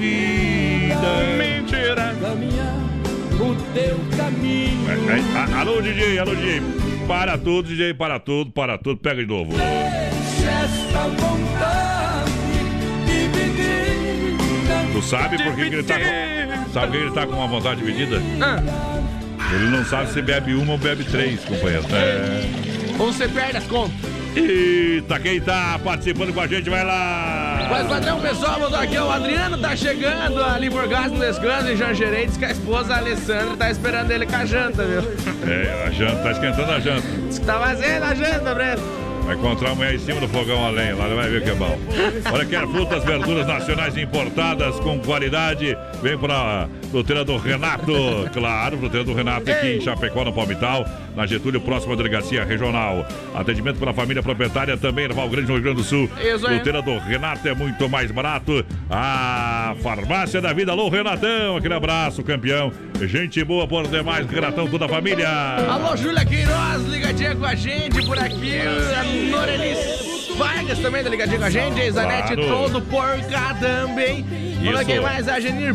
[0.00, 1.36] Vida.
[1.36, 2.14] Mentira.
[2.20, 2.74] Caminhar
[3.40, 4.90] o teu caminho.
[4.90, 6.62] É, é, a- Alô, DJ, alô, DJ.
[7.06, 8.98] Para tudo, DJ, para tudo, para tudo.
[9.00, 9.52] Pega de novo.
[9.52, 12.30] Deixa esta vontade.
[14.92, 16.72] Tu sabe por que, que ele tá com.
[16.72, 18.16] Sabe que ele tá com uma vontade dividida?
[19.52, 21.84] Ele não sabe se bebe uma ou bebe três, companheiro.
[21.92, 22.42] É.
[22.98, 24.19] Ou você perde as contas.
[24.34, 27.66] Eita, quem tá participando com a gente, vai lá!
[27.68, 32.26] Mas, padrão, pessoal, mandou aqui, o Adriano tá chegando ali por Gasto Descanso em Jangerei,
[32.26, 35.00] diz que a esposa a Alessandra tá esperando ele com a janta, viu?
[35.50, 37.06] É, a janta, tá esquentando a janta.
[37.28, 38.82] Diz que tá fazendo a janta, Breno.
[39.24, 41.78] Vai encontrar amanhã em cima do fogão a lenha, lá vai ver que é bom.
[42.32, 45.76] Olha, quer frutas, verduras nacionais importadas com qualidade?
[46.02, 47.92] Vem pra fruteira do Renato.
[48.32, 50.86] Claro, fruteira do Renato aqui em Chapecó, no Palmital,
[51.16, 53.06] na Getúlio, próxima delegacia regional.
[53.34, 56.08] Atendimento pela família proprietária também, no Val Grande, no Rio Grande do Sul.
[56.22, 56.54] Isso aí.
[56.56, 58.64] Fruteira do Renato é muito mais barato.
[58.88, 60.72] A farmácia da vida.
[60.72, 62.72] Alô, Renatão, aquele abraço, campeão.
[63.00, 65.28] Gente boa por demais, Renatão, toda a família.
[65.28, 68.58] Alô, Júlia Queiroz, ligadinha com a gente por aqui.
[68.60, 71.80] A Norelis Vargas também tá ligadinha com a gente.
[71.80, 72.48] A Isanete Claro.
[72.48, 74.24] todo por cá também.
[74.62, 74.84] Olha Isso.
[74.86, 75.26] quem mais?
[75.26, 75.74] A Genir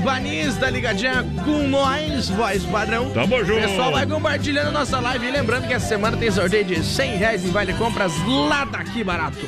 [0.60, 3.10] tá ligadinha com nós, voz padrão.
[3.10, 3.60] Tamo junto.
[3.62, 5.28] Pessoal, vai compartilhando a nossa live.
[5.28, 9.04] E lembrando que essa semana tem sorteio de 100 reais em vale compras lá daqui
[9.04, 9.46] barato.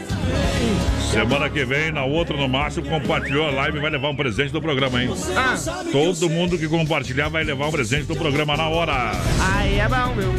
[1.09, 4.51] Semana que vem, na outra no máximo, compartilhou a live e vai levar um presente
[4.51, 5.09] do programa, hein?
[5.37, 5.55] Ah,
[5.89, 9.11] Todo mundo que compartilhar vai levar um presente do programa na hora.
[9.55, 10.33] aí é bom, meu.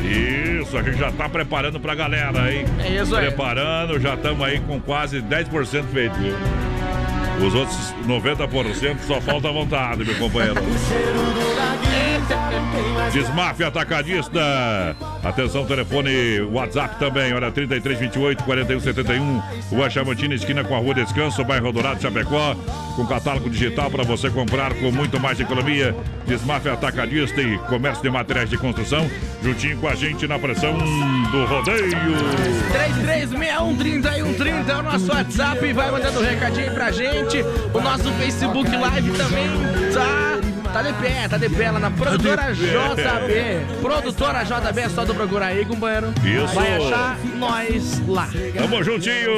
[0.63, 2.67] Isso, a gente já tá preparando pra galera, hein?
[2.85, 3.27] É isso aí.
[3.29, 6.35] Preparando, já estamos aí com quase 10% feito, viu?
[7.45, 10.61] Os outros 90% só falta vontade, meu companheiro.
[13.13, 14.97] Desmafia Atacadista.
[15.25, 17.33] Atenção, telefone, WhatsApp também.
[17.33, 19.43] Olha, 3328 4171.
[19.71, 22.55] Rua Chamantina, esquina com a Rua Descanso, bairro Dourado, Chapecó.
[22.97, 25.95] Com catálogo digital para você comprar com muito mais economia.
[26.27, 29.09] Desmafia Atacadista e comércio de materiais de construção.
[29.43, 31.91] Juntinho com a gente na pressão do rodeio.
[32.73, 35.73] 33613130 é o nosso WhatsApp.
[35.73, 37.28] Vai mandando um recadinho pra gente.
[37.75, 39.49] O nosso Facebook Live também
[39.93, 40.39] tá.
[40.73, 42.53] Tá de pé, tá de pé lá na produtora pé.
[42.53, 43.81] JB.
[43.81, 46.13] Produtora JB, é só tu procurar aí, companheiro.
[46.23, 46.55] Isso.
[46.55, 48.29] Vai achar nós lá.
[48.55, 49.29] Tamo juntinho!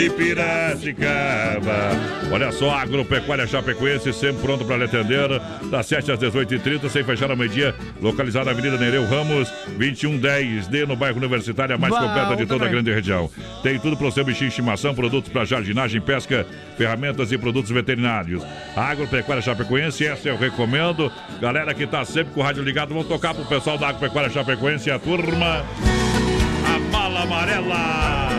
[0.00, 1.90] De Piracicaba.
[2.32, 5.28] Olha só, Agropecuária Chapecoense, sempre pronto para lhe atender.
[5.70, 7.74] Das 7 às 18h30, sem fechar a meio-dia.
[8.00, 12.64] Localizada na Avenida Nereu Ramos, 2110D, no bairro Universitário, a mais Bom completa de toda
[12.64, 13.30] a grande região.
[13.62, 16.46] Tem tudo para o seu bichinho de estimação, produtos para jardinagem, pesca,
[16.78, 18.42] ferramentas e produtos veterinários.
[18.74, 21.12] A Agropecuária Chapecoense, essa eu recomendo.
[21.42, 24.90] Galera que tá sempre com o rádio ligado, vamos tocar pro pessoal da Agropecuária Chapecoense
[24.90, 25.62] a turma.
[26.64, 28.29] A bala amarela.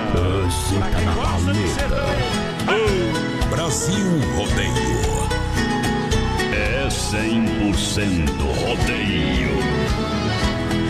[3.49, 5.01] Brasil Rodeio.
[6.53, 9.55] É 100% rodeio.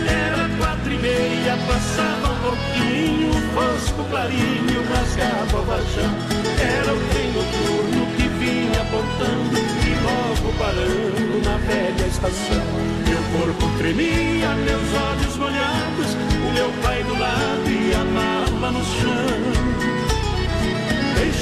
[0.08, 6.12] Era quatro e meia, passava um pouquinho, fosco clarinho, rasgava o vajão.
[6.60, 12.66] Era o trem noturno que vinha apontando e logo parando na velha estação.
[13.06, 17.71] Meu corpo tremia, meus olhos molhados, o meu pai do lado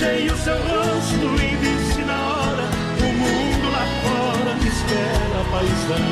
[0.01, 2.65] Beijei o seu rosto e disse na hora:
[3.01, 6.07] O mundo lá fora me espera, paisão.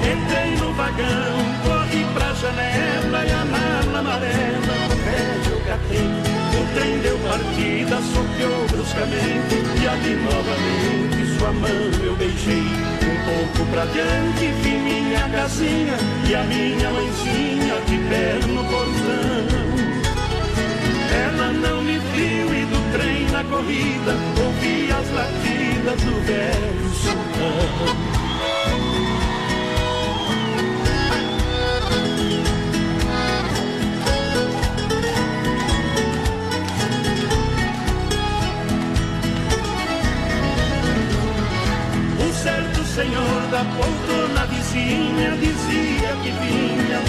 [0.00, 6.08] Entrei no vagão, corri pra janela e a mala amarela no pé eu catei.
[6.58, 12.64] O trem deu partida, soqueou bruscamente e ali novamente sua mão eu beijei.
[13.02, 19.95] Um pouco pra diante vi minha casinha e a minha mãezinha de pé no portão.
[21.12, 28.26] Ela não me viu e do trem na corrida ouvi as latidas do velho sultão.
[42.96, 47.05] Senhor da poltrona vizinha dizia que vinha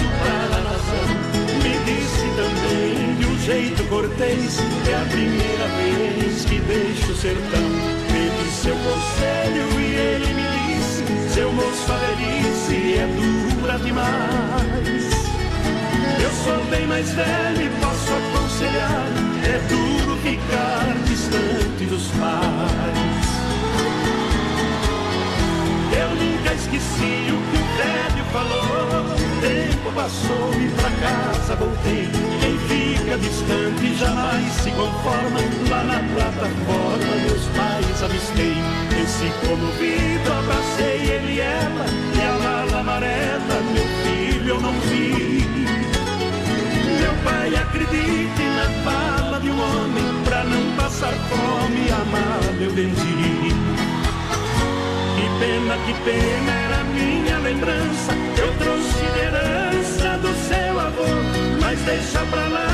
[3.48, 7.64] jeito cortês, é a primeira vez que deixo o sertão.
[8.12, 10.42] Pedi seu conselho e ele me
[10.76, 15.08] disse, seu moço a velhice é dura demais.
[16.22, 19.06] Eu sou bem mais velho e posso aconselhar,
[19.42, 23.28] é duro ficar distante dos pais.
[25.98, 29.17] Eu nunca esqueci o que o velho falou.
[29.40, 32.08] Tempo passou e pra casa voltei.
[32.40, 35.40] Quem fica distante jamais se conforma.
[35.70, 38.56] Lá na plataforma meus pais avistei.
[39.00, 41.86] Esse comovido abracei ele e ela.
[42.14, 45.46] E a mala amarela, meu filho, eu não vi.
[47.00, 50.24] Meu pai acredite na fala de um homem.
[50.24, 53.54] Pra não passar fome, a mala eu vendi.
[55.14, 58.12] Que pena, que pena era minha lembrança.
[58.36, 58.52] Eu
[61.78, 62.66] Mas deixa pra lá,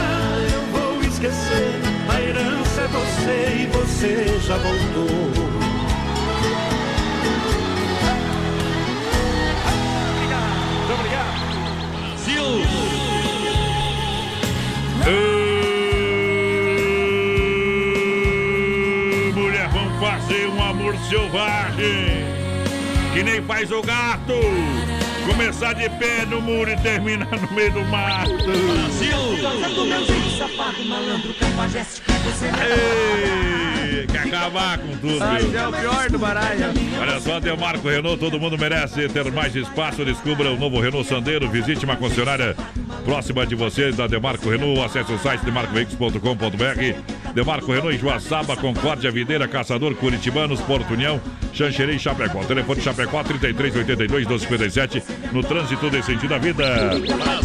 [0.52, 1.80] eu vou esquecer.
[2.08, 5.44] A herança é você e você já voltou.
[12.34, 12.64] Brasil.
[19.34, 22.24] mulher, vamos fazer um amor selvagem.
[23.12, 24.32] Que nem faz o gato.
[25.34, 28.30] Começar de pé no muro e terminar no meio do mato.
[32.70, 35.18] Ei, quer acabar com tudo.
[35.18, 35.58] Viu?
[35.58, 36.66] é o pior do baralho.
[37.00, 40.04] Olha só, Demarco Renault, todo mundo merece ter mais espaço.
[40.04, 41.50] Descubra o novo Renault Sandeiro.
[41.50, 42.54] Visite uma concessionária
[43.04, 44.82] próxima de você da Demarco Renault.
[44.82, 47.23] Acesse o site demarcoveículos.com.br.
[47.34, 51.20] Demarco Renault Joaçaba, Concórdia, Videira, Caçador, Curitibanos, Porto União,
[51.52, 52.44] Xanxerê e Chapecó.
[52.44, 56.64] Telefone Chapecó 3382 1257 no trânsito desse sentido da vida.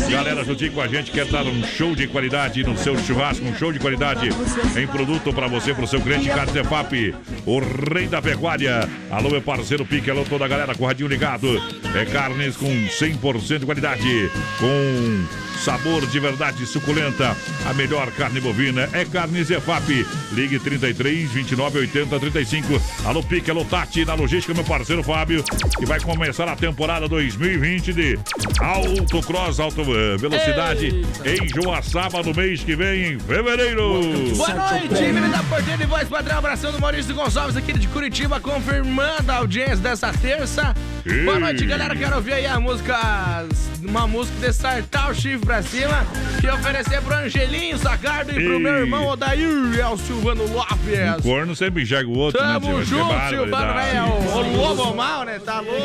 [0.10, 3.56] Galera, juntinho com a gente, quer dar um show de qualidade no seu churrasco, um
[3.56, 4.30] show de qualidade
[4.78, 7.16] em produto para você, para o seu cliente, Carne Zefap,
[7.46, 7.60] o
[7.92, 8.88] rei da pecuária.
[9.10, 11.48] Alô, meu parceiro Pique, alô, toda a galera com o radinho ligado.
[11.96, 17.36] É carnes com 100% de qualidade, com sabor de verdade suculenta.
[17.66, 20.05] A melhor carne bovina é Carne Zefap.
[20.32, 22.82] Ligue 33 29 80 35.
[23.05, 25.43] Alô, Pique, alô, Tati, na logística, meu parceiro Fábio,
[25.78, 28.20] que vai começar a temporada 2020 de
[28.60, 34.01] Autocross Alto eh, Velocidade em Joaçaba no mês que vem, em fevereiro.
[34.36, 36.38] Boa noite, menino da Porteira e voz padrão.
[36.38, 40.74] Abração do Maurício Gonçalves aqui de Curitiba, confirmando a audiência dessa terça.
[41.06, 41.24] Ei.
[41.24, 41.95] Boa noite, galera.
[41.95, 43.45] Quero ouvir aí a música,
[43.84, 46.06] uma música de Sartar o chifre pra cima,
[46.39, 49.39] que oferecer pro Angelinho Sacardo e pro meu irmão Odair
[49.76, 51.22] e ao Silvano Lopes.
[51.22, 52.54] Corno sempre enxerga o outro, né?
[52.54, 52.80] Tamo?
[52.80, 53.14] Que junto.
[53.30, 54.06] Silvano, velho.
[54.06, 55.39] O, o lobo mal, né?
[55.39, 55.80] Tá louco.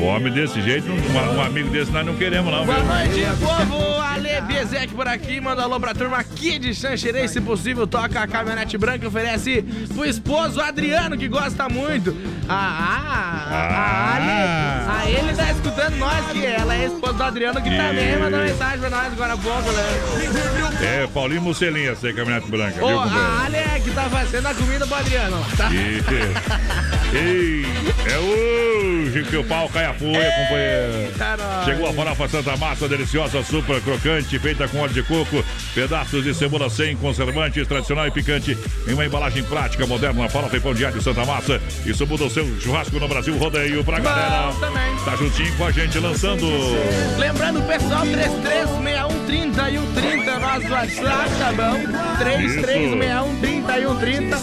[0.00, 4.00] O homem desse jeito, um, um amigo desse nós não queremos, não, Boa noite, povo.
[4.00, 5.40] Ale Biezek por aqui.
[5.40, 7.28] Manda alô pra turma aqui de Xanxerê.
[7.28, 9.06] Se possível, toca a caminhonete branca.
[9.06, 9.62] Oferece
[9.94, 12.16] pro esposo Adriano, que gosta muito.
[12.48, 14.88] Ah, ah, a Ale.
[14.88, 18.78] A ele tá escutando nós, que ela é esposa do Adriano, que também mandou mensagem
[18.80, 19.82] pra nós agora há pouco, né?
[20.82, 23.26] É, Paulinho Musselinha, essa caminhonete branca, Ô, viu, companheiro?
[23.26, 25.44] a Ale é que tá fazendo a comida pro Adriano.
[25.56, 25.68] Tá?
[27.12, 27.64] Ei,
[28.08, 31.64] é hoje que o pau cai a folha, companheiro.
[31.64, 35.44] Chegou a farofa Santa Massa, deliciosa, super crocante, feita com óleo de coco,
[35.74, 38.56] pedaços de cebola sem conservantes, tradicional e picante,
[38.86, 41.60] em uma embalagem prática, moderna, farofa e pão de alho Santa Massa.
[41.84, 44.52] Isso muda o seu churrasco no Brasil, rodeio pra galera.
[45.04, 46.46] Tá juntinho com a gente, lançando.
[47.18, 51.78] Lembrando, pessoal, 336130 e o 30, nosso WhatsApp, tá bom?
[52.18, 54.38] 336130 e o 30.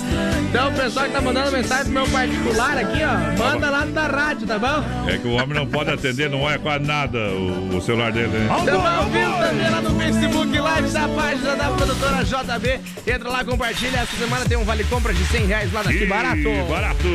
[0.50, 4.08] Então, o pessoal que tá mandando mensagem pro meu particular aqui, ó, manda lá da
[4.08, 4.66] rádio, tá bom?
[4.66, 5.10] bom?
[5.10, 8.28] É que o homem não pode atender, não é quase nada o, o celular dele,
[8.28, 8.56] né?
[8.58, 12.80] Estamos ao vivo também lá no Facebook Live da página da produtora JB.
[13.12, 13.98] Entra lá, compartilha.
[13.98, 16.44] Essa semana tem um vale compra de 100 reais lá daqui, barato.
[16.70, 17.08] Barato!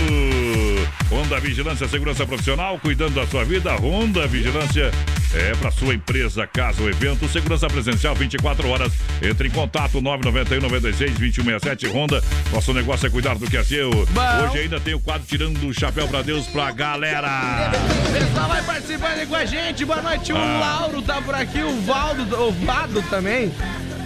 [1.11, 3.74] Honda Vigilância Segurança Profissional, cuidando da sua vida.
[3.74, 4.91] Honda Vigilância
[5.34, 7.28] é para sua empresa, casa ou evento.
[7.28, 8.93] Segurança presencial 24 horas.
[9.20, 12.22] Entre em contato 991 96 2167 Honda.
[12.53, 13.91] Nosso negócio é cuidar do que é seu.
[13.91, 17.72] Hoje ainda tem o quadro Tirando o Chapéu pra Deus pra galera.
[18.12, 19.85] Pessoal, vai participando aí com a gente.
[19.85, 20.78] Boa noite, o Ah.
[20.78, 23.53] Lauro tá por aqui, o Valdo, o Vado também.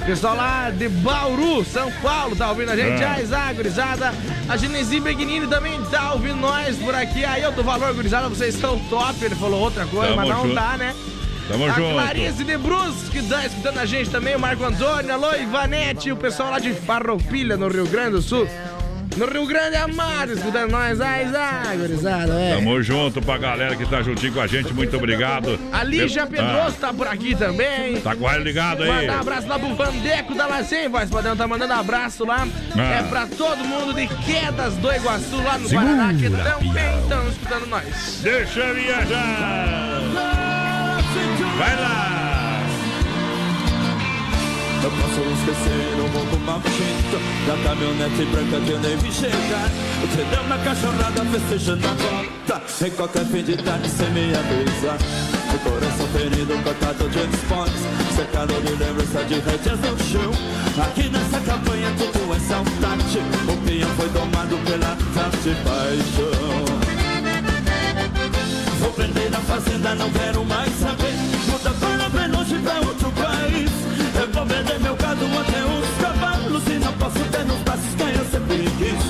[0.06, 3.04] Pessoal lá de Bauru, São Paulo, tá ouvindo a gente?
[3.04, 3.12] Ah.
[3.12, 4.14] A Isaac, gurizada.
[4.48, 7.26] A Genesi Begnini também tá ouvindo nós por aqui.
[7.26, 9.22] Aí eu do Valor, gurizada, vocês estão top.
[9.22, 10.54] Ele falou outra coisa, Tamo mas não junto.
[10.54, 10.94] dá, né?
[11.46, 11.92] Tamo a junto.
[11.92, 16.16] Clarice de Brus, que tá escutando a gente também, o Marco Antônio, alô, Ivanete, o
[16.16, 18.48] pessoal lá de Farroupilha, no Rio Grande do Sul.
[19.16, 21.00] No Rio Grande Amado, escutando nós.
[21.00, 22.54] A Isaac, gurizada, é.
[22.56, 24.72] Tamo junto pra galera que tá juntinho com a gente.
[24.72, 25.58] Muito obrigado.
[25.72, 28.00] A Lígia Ah, Pedroso tá por aqui também.
[28.00, 28.88] Tá raio ligado aí.
[28.90, 32.46] Mandar um abraço lá pro Vandeco da Lacem, voz padrão, tá mandando abraço lá.
[32.76, 32.80] Ah.
[32.80, 37.28] É pra todo mundo de Quedas do Iguaçu, lá no Segura, Paraná, que também estão
[37.28, 38.20] escutando nós.
[38.22, 40.00] Deixa viajar!
[41.56, 42.33] Vai lá!
[44.84, 47.16] Eu posso esquecer o roubo maldito
[47.46, 49.70] Da caminhonete branca que eu nem vi chegar.
[50.02, 52.84] O trem na cachorrada festejando a volta.
[52.84, 54.98] Em qualquer fim de tarde sem me avisar.
[55.54, 57.80] O coração ferido, cortado de esportes.
[58.14, 60.30] Cercado de lembrança de rédeas no chão.
[60.84, 63.18] Aqui nessa campanha tudo é saudade.
[63.48, 66.64] O peão foi domado pela tarde de paixão.
[68.80, 71.23] Vou prender na fazenda, não quero mais saber
[77.30, 79.04] Ter nos braços quem eu sempre quis.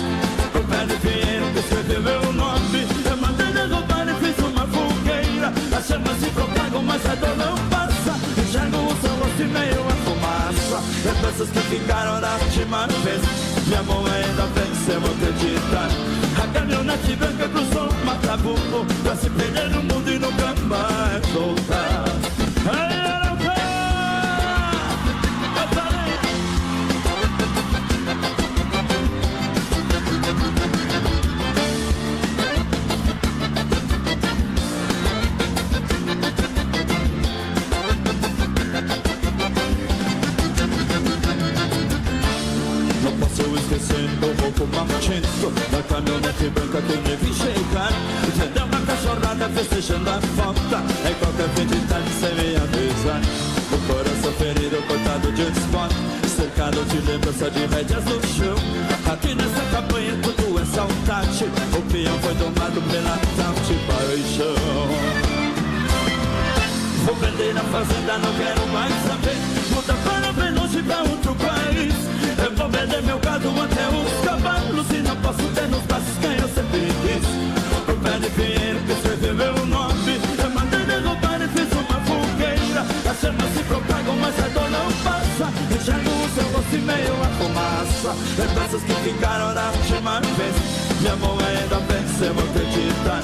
[0.54, 5.52] O pé de que escreveu meu nome Eu mandei derrubar e fiz uma fogueira.
[5.76, 8.14] As chamas se propagam, mas a dor não passa.
[8.40, 10.82] Enxergo o seu rosto e meio a fumaça.
[11.04, 13.22] Lembranças que ficaram da última vez.
[13.66, 14.44] Minha mão ainda
[15.00, 15.88] vou acreditar.
[16.42, 22.33] A caminhonete branca cruzou o Matabuco Pra se perder no mundo e nunca mais voltar
[57.84, 58.54] rédeas no chão.
[59.12, 61.44] Aqui nessa campanha tudo é saudade.
[61.76, 64.54] O peão foi domado pela tal de paixão
[67.04, 68.66] Vou vender na fazenda, não quero
[89.04, 90.54] Ficaram da última vez
[91.00, 93.20] Minha mão ainda vence, eu vou acreditar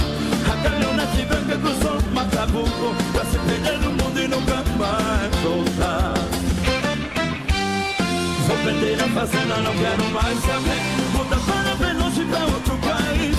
[0.53, 6.13] A caminhonete branca cruzou o Matabuco Pra se perder no mundo e nunca mais voltar
[8.47, 10.81] Vou vender a fazenda, não quero mais saber
[11.15, 13.37] Muda para bem longe pra outro país.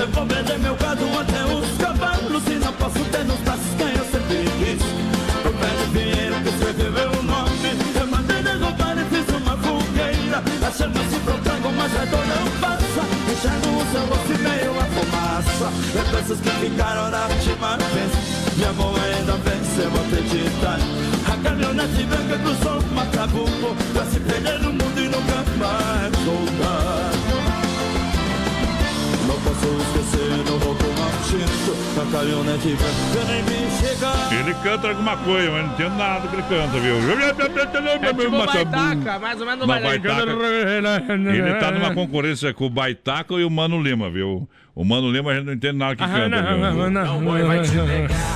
[0.00, 3.94] Eu vou vender meu gado até os cavalos E não posso ter nos braços quem
[3.94, 4.82] eu sempre quis
[5.44, 10.42] O pé de Pinheiro que escreveu meu nome Eu mandei derrubar e fiz uma fogueira
[10.66, 11.33] As chamas se
[11.84, 13.02] mas a dor não passa.
[13.30, 15.72] Enxergo o seu rosto meio a fumaça.
[15.94, 18.34] Lembranças que ficaram da última vez.
[18.56, 20.78] Minha mão ainda vence, eu acreditar
[21.26, 27.13] A caminhonete branca cruzou o Matabuco Pra se perder no mundo e nunca mais voltar
[34.38, 36.96] Ele canta alguma coisa, mas não entendo nada do que ele canta, viu?
[38.08, 40.22] É tipo Baitaca, mais ou menos Não, Baitaca.
[41.36, 44.48] Ele tá numa concorrência com o Baitaca e o Mano Lima, viu?
[44.74, 46.58] O Mano Lima a gente não entende nada que canta, viu?
[46.58, 48.33] não, não, não, não, não.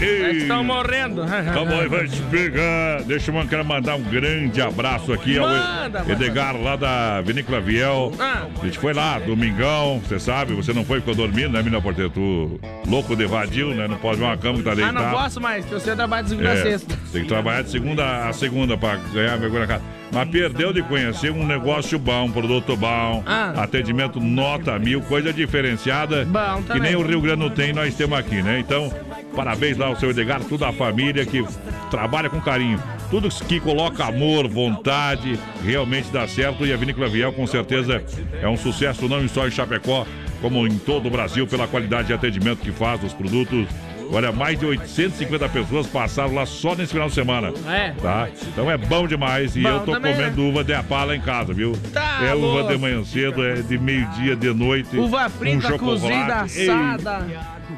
[0.00, 0.38] Ei.
[0.38, 1.24] Estão morrendo.
[1.24, 3.02] Tá bom, vai te pegar.
[3.04, 8.12] Deixa eu mandar um grande abraço aqui Manda, ao Edgar, lá da Vinícola Viel.
[8.18, 8.46] Ah.
[8.60, 12.10] A gente foi lá, domingão, você sabe, você não foi, ficou dormindo, né, menina Porteiro?
[12.10, 13.88] Tu louco de vadio, né?
[13.88, 14.94] Não pode ver uma cama que tá Ah, deitado.
[14.94, 16.98] não posso mais, que você trabalha de segunda a É, sexta.
[17.12, 19.82] tem que trabalhar de segunda a segunda pra ganhar vergonha na casa.
[20.16, 23.52] Mas perdeu de conhecer um negócio bom, um produto bom, Ah.
[23.58, 26.24] atendimento nota mil, coisa diferenciada.
[26.24, 28.58] Bom que nem o Rio Grande não tem, nós temos aqui, né?
[28.58, 28.90] Então,
[29.34, 31.44] parabéns lá ao seu Edgar, toda a família que
[31.90, 32.82] trabalha com carinho.
[33.10, 36.64] Tudo que coloca amor, vontade, realmente dá certo.
[36.64, 38.02] E a Vinícola Viel, com certeza,
[38.40, 40.06] é um sucesso não só em Chapecó,
[40.40, 43.66] como em todo o Brasil, pela qualidade de atendimento que faz dos produtos.
[44.12, 47.52] Olha, mais de 850 pessoas passaram lá só nesse final de semana.
[47.68, 47.90] É.
[48.00, 48.28] Tá?
[48.48, 49.56] Então é bom demais.
[49.56, 51.72] E Bom eu tô também, comendo uva de apala em casa, viu?
[51.92, 54.96] Tá é uva de manhã cedo, é de meio-dia, de noite.
[54.96, 56.02] Uva frita, chocolate.
[56.02, 57.26] cozida, Ei, assada.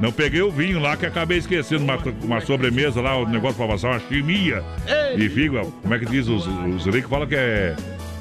[0.00, 3.66] não peguei o vinho lá que acabei esquecendo uma, uma sobremesa lá, o negócio pra
[3.66, 4.62] passar uma chimia.
[4.86, 5.24] Ei.
[5.24, 6.28] E figo, como é que diz?
[6.28, 7.74] Os, os ricos falam que é,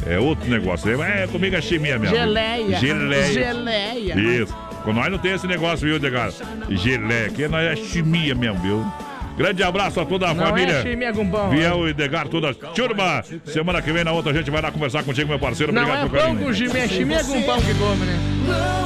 [0.06, 1.02] é outro negócio.
[1.02, 2.16] É, comigo é chimia mesmo.
[2.16, 2.80] Geleia.
[2.80, 3.34] Geleia.
[3.34, 4.16] Geleia.
[4.44, 4.67] Isso.
[4.88, 6.32] Com nós não tem esse negócio, viu, Degar?
[6.70, 7.28] Geleia.
[7.28, 8.86] Aqui nós é chimia mesmo, viu?
[9.36, 10.76] Grande abraço a toda a Não família.
[10.76, 11.50] é chimia com pão.
[11.50, 13.22] Viel e Degar, toda a turma.
[13.44, 15.74] Semana que vem, na outra, a gente vai lá conversar contigo, meu parceiro.
[15.74, 16.54] Não Obrigado é pelo carinho.
[16.54, 18.18] chimia, é chimia com pão que come, né?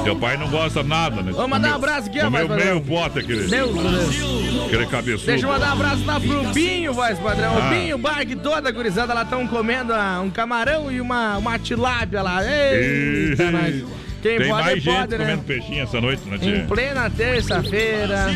[0.04, 1.34] Teu pai não gosta nada, né?
[1.34, 3.48] Vou mandar um abraço aqui, Comeu vai, meio pote, aquele.
[3.48, 4.66] Deus, Deus.
[4.66, 5.28] Aquele cabeçudo.
[5.28, 7.54] Deixa eu mandar um abraço lá pro Binho, voz padrão.
[7.62, 7.68] Ah.
[7.68, 11.38] O Binho, Bar, que toda a gurizada lá estão comendo ah, um camarão e uma,
[11.38, 12.40] uma tilápia lá.
[12.44, 14.01] Eita, Ih, nós.
[14.22, 15.26] Quem Tem pode, mais gente pode, né?
[15.26, 16.66] comendo peixinho essa noite, né, Em tia?
[16.68, 18.28] plena terça-feira.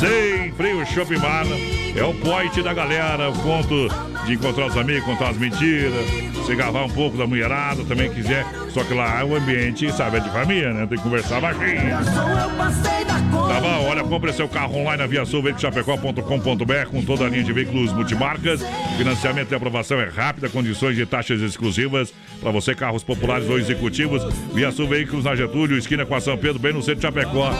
[0.00, 1.46] Sem Freio Chopp Mar.
[1.96, 3.88] É o point da galera, o ponto
[4.26, 6.04] de encontrar os amigos, contar as mentiras.
[6.44, 8.44] Se gavar um pouco da mulherada, também quiser.
[8.70, 10.86] Só que lá o ambiente, sabe, é de família, né?
[10.86, 11.90] Tem que conversar baixinho.
[13.48, 17.92] Tá bom, olha, compre seu carro online na viasulveiculoschapecó.com.br com toda a linha de veículos
[17.92, 18.64] multimarcas.
[18.96, 22.12] Financiamento e aprovação é rápida, condições de taxas exclusivas.
[22.40, 24.22] Para você, carros populares ou executivos.
[24.52, 27.50] Via Sul Veículos na Getúlio, esquina com a São Pedro, bem no centro de Chapecó.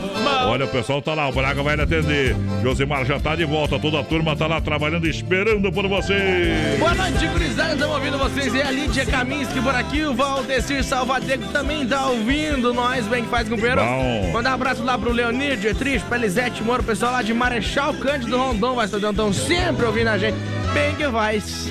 [0.46, 2.36] Olha, o pessoal tá lá, o Braga vai lhe atender.
[2.62, 6.76] Josimar já tá de volta, toda a turma tá lá trabalhando, esperando por você.
[6.78, 7.72] Boa noite, gurizada.
[7.72, 8.54] Estamos ouvindo vocês.
[8.54, 10.04] E a Lídia Kaminski por aqui.
[10.04, 12.93] O Valdecir Salvadego também tá ouvindo nós.
[13.02, 13.80] Bem que faz, companheiro.
[13.80, 14.32] Bom.
[14.32, 17.92] Mandar um abraço lá pro Leonir, Dietrich, pra Elisete Moro, o pessoal lá de Marechal
[17.94, 18.74] Cândido Rondon.
[18.74, 20.36] Vai estar estão sempre ouvindo a gente.
[20.72, 21.68] Bem que faz.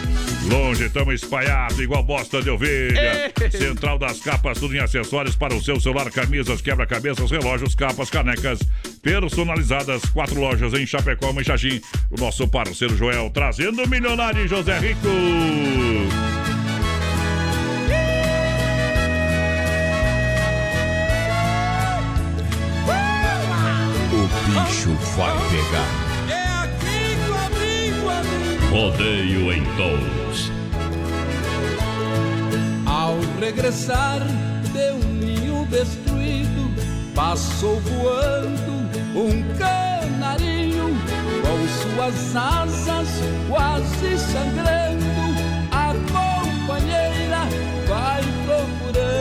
[0.49, 3.31] Longe, estamos espalhados, igual bosta de ovelha.
[3.49, 8.59] Central das capas, tudo em acessórios para o seu celular, camisas, quebra-cabeças, relógios, capas, canecas
[9.01, 10.03] personalizadas.
[10.05, 11.81] Quatro lojas em Chapecó, Xaxim.
[12.11, 15.07] O nosso parceiro Joel, trazendo o milionário José Rico.
[24.53, 25.89] Bicho vai pegar.
[26.29, 28.65] É aqui comigo, amigo.
[28.71, 30.51] Rodeio em touros.
[32.85, 34.19] Ao regressar
[34.71, 36.71] de um ninho destruído,
[37.15, 38.73] passou voando
[39.15, 40.95] um canarinho
[41.41, 43.09] com suas asas
[43.49, 45.03] quase sangrando.
[45.71, 47.47] A companheira
[47.87, 49.13] vai procurando.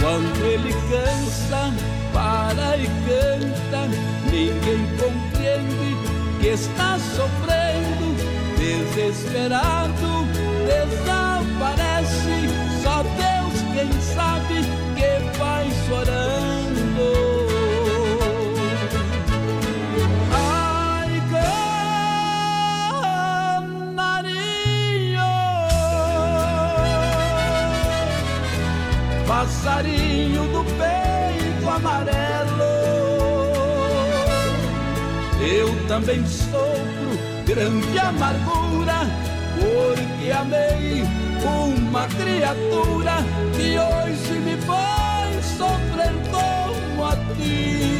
[0.00, 1.72] Quando ele cansa,
[2.12, 3.86] para e canta,
[4.30, 5.96] ninguém compreende
[6.40, 8.16] que está sofrendo,
[8.58, 10.26] desesperado,
[10.66, 12.48] desaparece.
[12.82, 14.77] Só Deus quem sabe
[35.98, 39.00] também sofro grande amargura
[39.58, 41.02] porque amei
[41.44, 43.16] uma criatura
[43.56, 47.97] que hoje me faz sofrer como a ti.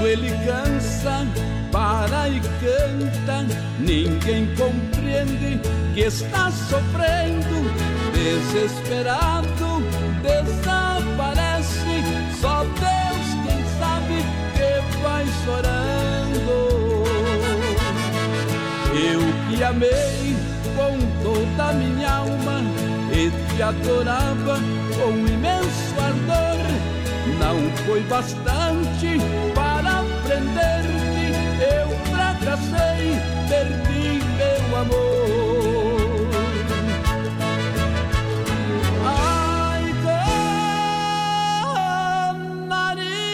[0.00, 1.26] Quando ele cansa,
[1.70, 3.46] para e canta,
[3.78, 5.60] ninguém compreende
[5.92, 7.70] que está sofrendo,
[8.14, 9.82] desesperado,
[10.22, 12.02] desaparece.
[12.40, 14.24] Só Deus quem sabe
[14.54, 17.04] que vai chorando.
[18.94, 19.20] Eu
[19.50, 20.34] que amei
[20.76, 22.62] com toda a minha alma
[23.12, 24.58] e te adorava
[24.96, 26.50] com imenso ardor.
[27.38, 29.18] Não foi bastante
[30.30, 33.18] para prender-te, eu fracassei,
[33.48, 36.30] perdi meu amor.
[39.04, 39.84] Ai,
[42.74, 43.24] canarinho,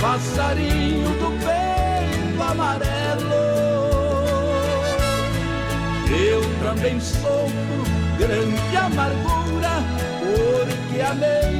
[0.00, 3.46] passarinho do peito amarelo.
[6.10, 7.84] Eu também sofro
[8.18, 9.74] grande amargura,
[10.18, 11.57] porque amei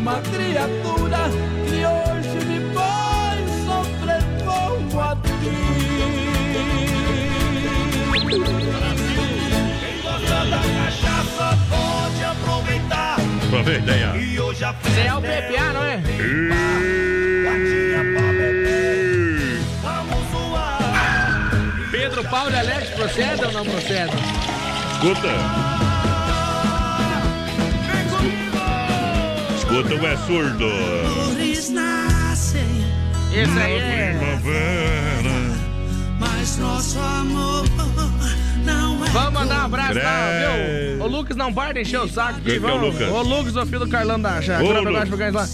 [0.00, 1.28] uma criatura
[1.66, 5.16] que hoje me faz sofrer como a
[9.78, 13.16] Quem gosta da cachaça pode aproveitar.
[13.46, 14.16] Aproveita aí, ó.
[14.16, 16.00] E hoje a Você é o PPA, não é?
[19.82, 21.50] Vamos zoar.
[21.90, 24.12] Pedro Paulo e Alex, procede ou não procede?
[24.94, 25.99] Escuta.
[29.70, 30.66] Escuta o é surdo.
[33.54, 34.16] Na aí é.
[34.18, 35.30] primavera.
[36.18, 37.64] Mas nosso amor
[38.64, 39.08] não é.
[39.10, 40.96] Vamos mandar um abraço lá, Credo.
[40.96, 41.04] viu?
[41.04, 42.94] O Lucas não para de encher o saco aqui, que é o vamos.
[42.94, 43.08] Lucas?
[43.08, 45.48] O Lucas, o filho do Carlão da Chácara, lá.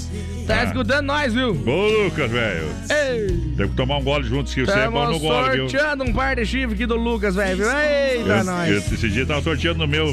[0.46, 0.64] Tá Ah.
[0.64, 1.50] escutando nós, viu?
[1.66, 2.68] Ô, Lucas, velho.
[2.88, 3.26] Ei!
[3.56, 5.68] Tem que tomar um gole juntos, que você é bom no gole, viu?
[5.68, 7.56] sorteando um par de chifre aqui do Lucas, velho.
[7.58, 7.66] viu?
[7.70, 8.70] Eita, Eu- nós.
[8.70, 10.06] eu- esse dia tava sorteando no meu.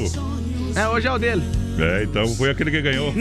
[0.76, 1.42] É, hoje é o dele.
[1.78, 3.12] É, então foi aquele que ganhou.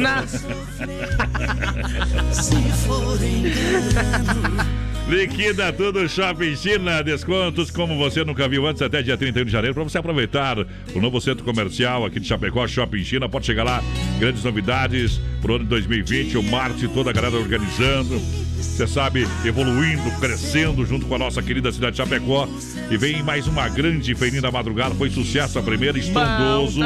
[5.08, 9.74] Liquida tudo Shopping China, descontos como você nunca viu antes, até dia 31 de janeiro,
[9.74, 13.28] para você aproveitar o novo centro comercial aqui de Chapecó, Shopping China.
[13.28, 13.84] Pode chegar lá,
[14.18, 18.22] grandes novidades pro ano de 2020, o Marte, toda a galera organizando.
[18.64, 22.48] Você sabe, evoluindo, crescendo junto com a nossa querida cidade de Chapecó.
[22.90, 24.96] E vem mais uma grande feirinha da madrugada.
[24.96, 26.80] Foi sucesso a primeira, estrondoso.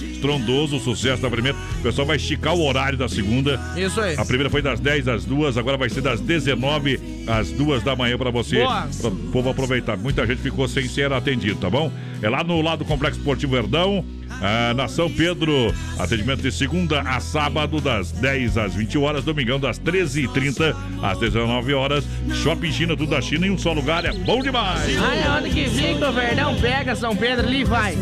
[0.00, 1.58] Estrondoso sucesso da primeira.
[1.80, 3.60] O pessoal vai esticar o horário da segunda.
[3.76, 4.14] Isso aí.
[4.16, 7.96] A primeira foi das 10 às 2, agora vai ser das 19 às 2 da
[7.96, 8.62] manhã para você.
[9.00, 9.96] Para o povo aproveitar.
[9.96, 11.90] Muita gente ficou sem ser atendido, tá bom?
[12.22, 14.04] É lá no lado do Complexo Esportivo Verdão.
[14.42, 19.58] Ah, na São Pedro, atendimento de segunda a sábado, das 10 às 20 horas, domingão,
[19.60, 22.04] das 13h30 às 19 horas.
[22.42, 24.82] Shopping China, tudo da China em um só lugar, é bom demais!
[25.00, 26.54] Ai, onde que fica o Verdão?
[26.60, 27.96] Pega São Pedro ali e vai.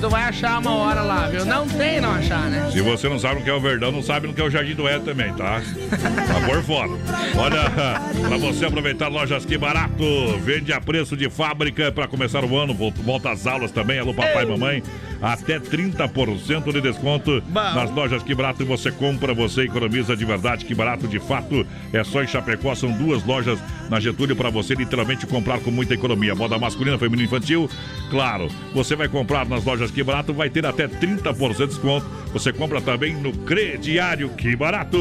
[0.00, 1.44] Tu vai achar uma hora lá, viu?
[1.44, 2.70] Não tem não achar, né?
[2.72, 4.48] Se você não sabe o que é o Verdão, não sabe o que é o
[4.48, 5.60] Jardim do Éden também, tá?
[6.26, 6.90] Tá por fora.
[7.36, 7.70] Olha,
[8.28, 10.02] pra você aproveitar lojas que barato,
[10.42, 14.14] vende a preço de fábrica para começar o ano, vol- volta às aulas também, alô
[14.14, 14.82] papai e mamãe,
[15.22, 17.42] até 30% de desconto
[17.74, 22.02] nas lojas que barato você compra, você economiza de verdade, que barato de fato, é
[22.04, 23.58] só em Chapecó, são duas lojas
[23.88, 27.68] na Getúlio para você literalmente comprar com muita economia, moda masculina, feminina e infantil,
[28.10, 32.52] claro, você vai comprar nas lojas que barato, vai ter até 30% de desconto, você
[32.52, 34.96] compra também no Crediário, que barato!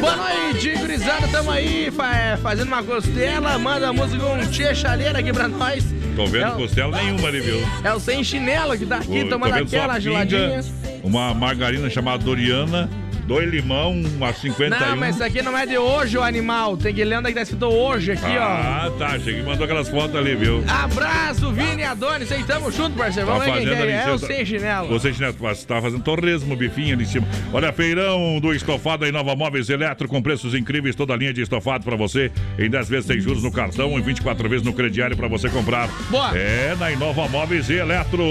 [0.00, 1.28] Boa noite, gurizada.
[1.28, 3.58] Tamo aí fa- fazendo uma costela.
[3.58, 5.84] Manda a música um tchê chaleira aqui pra nós.
[6.14, 7.58] Tô vendo É o- costela nenhuma ali, viu?
[7.82, 10.60] É o sem chinelo que tá aqui tomando aquela pinga, geladinha.
[11.02, 12.88] Uma margarina chamada Doriana,
[13.32, 14.68] dois limão, uma 51.
[14.68, 16.76] Não, mas isso aqui não é de hoje, o animal.
[16.76, 19.06] Tem que ler onde é que tá escrito hoje aqui, Ah, tá.
[19.06, 20.62] Achei que mandou aquelas fotos ali, viu?
[20.68, 20.84] ó.
[20.84, 22.30] Abraço, Vini e Adonis.
[22.30, 23.26] Aí, tamo junto, parceiro.
[23.26, 23.90] Vamos ver quem é.
[23.90, 24.88] em É o sem chinelo.
[24.88, 27.26] Você você tá fazendo torresmo, bifinho ali em cima.
[27.54, 31.40] Olha, feirão do estofado aí, Nova Móveis Eletro, com preços incríveis, toda a linha de
[31.40, 35.16] estofado pra você, em 10 vezes sem juros no cartão, em 24 vezes no crediário
[35.16, 35.88] pra você comprar.
[36.10, 36.36] Boa.
[36.36, 38.22] É, na Inova Móveis e Eletro.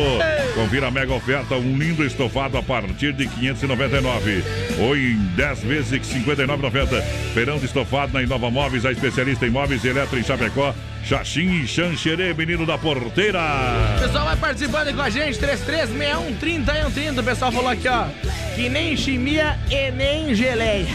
[0.53, 4.43] Confira a mega oferta, um lindo estofado a partir de 599.
[4.91, 7.01] Ou em 10 vezes de 59,90.
[7.33, 10.75] Feirão de estofado na Inova Móveis, a especialista em móveis eletro em Chapecó.
[11.05, 13.39] Xaxim e Xanxerê, menino da porteira.
[13.97, 18.03] O pessoal vai participando com a gente, 3361 30 O pessoal falou aqui, ó,
[18.53, 20.87] que nem chimia e nem geleia.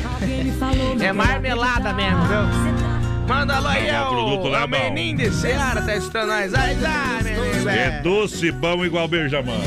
[1.01, 3.26] É marmelada mesmo, viu?
[3.26, 4.92] Manda alô aí, É ó, produto lá o bom.
[4.92, 6.53] menino de Seara tá escutando nós.
[6.55, 9.59] Ai, ai, menino, É doce bom igual beijamão.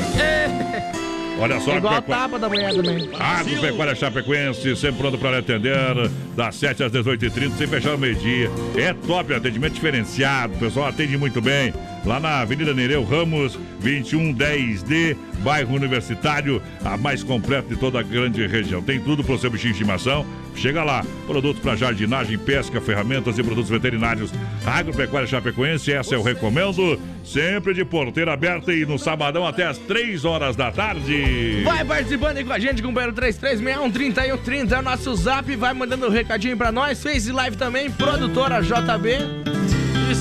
[1.40, 3.10] Olha só, Igual a Pecuá- tapa da mulher também.
[3.18, 8.50] Agropecuária Chapecoense, sempre pronto para atender, das 7 às 18h30, sem fechar o meio-dia.
[8.76, 11.74] É top, atendimento diferenciado, o pessoal atende muito bem.
[12.06, 18.46] Lá na Avenida Nereu Ramos, 2110D, bairro Universitário, a mais completa de toda a grande
[18.48, 18.82] região.
[18.82, 20.26] Tem tudo para o seu bichinho de estimação.
[20.56, 24.32] Chega lá, produtos para jardinagem, pesca, ferramentas e produtos veterinários.
[24.66, 27.00] Agropecuária Chapecoense, essa eu recomendo.
[27.24, 31.62] Sempre de porteira aberta e no sabadão até às 3 horas da tarde.
[31.64, 35.56] Vai participando aí com a gente, companheiro 3361 3130 é o nosso zap.
[35.56, 37.02] Vai mandando um recadinho pra nós.
[37.02, 39.59] Face Live também, produtora JB.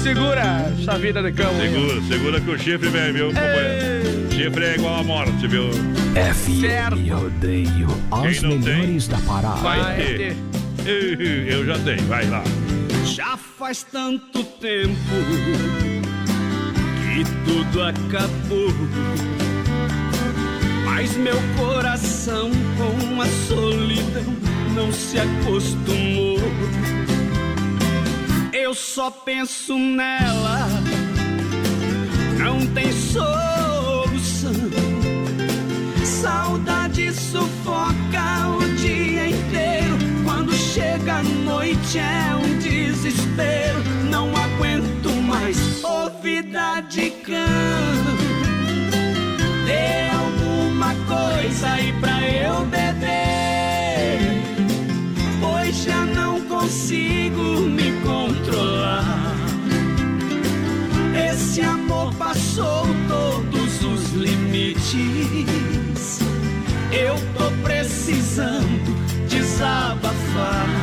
[0.03, 1.51] Segura essa vida de cão.
[1.51, 1.79] aí, ó.
[1.81, 4.33] Segura, segura que o chifre vem, viu, companheiro?
[4.33, 5.71] Chifre é igual a morte, viu?
[6.15, 7.89] FM Rodeio,
[8.23, 9.61] Quem não tem, melhores da parada.
[9.61, 10.37] Vai ter.
[10.87, 12.43] Eu já tenho, vai lá.
[13.05, 14.95] Já faz tanto tempo
[17.03, 18.73] que tudo acabou.
[20.85, 24.25] Mas meu coração com a solidão
[24.75, 26.39] não se acostumou.
[28.61, 30.69] Eu só penso nela,
[32.39, 34.53] não tem solução.
[36.05, 39.97] Saudade sufoca o dia inteiro.
[40.25, 43.79] Quando chega a noite é um desespero.
[44.11, 46.45] Não aguento mais ouvir
[46.89, 47.37] de cão.
[49.67, 52.48] Dê alguma coisa aí pra eu
[70.39, 70.78] desabafar.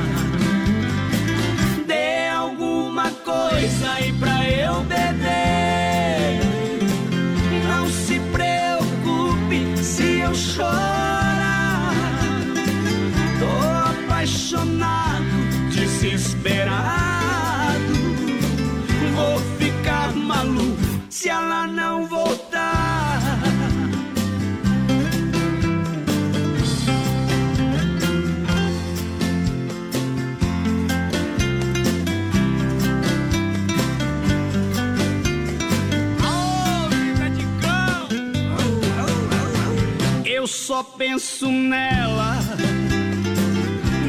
[41.08, 42.40] Penso nela,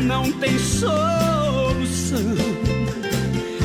[0.02, 2.18] não tem solução.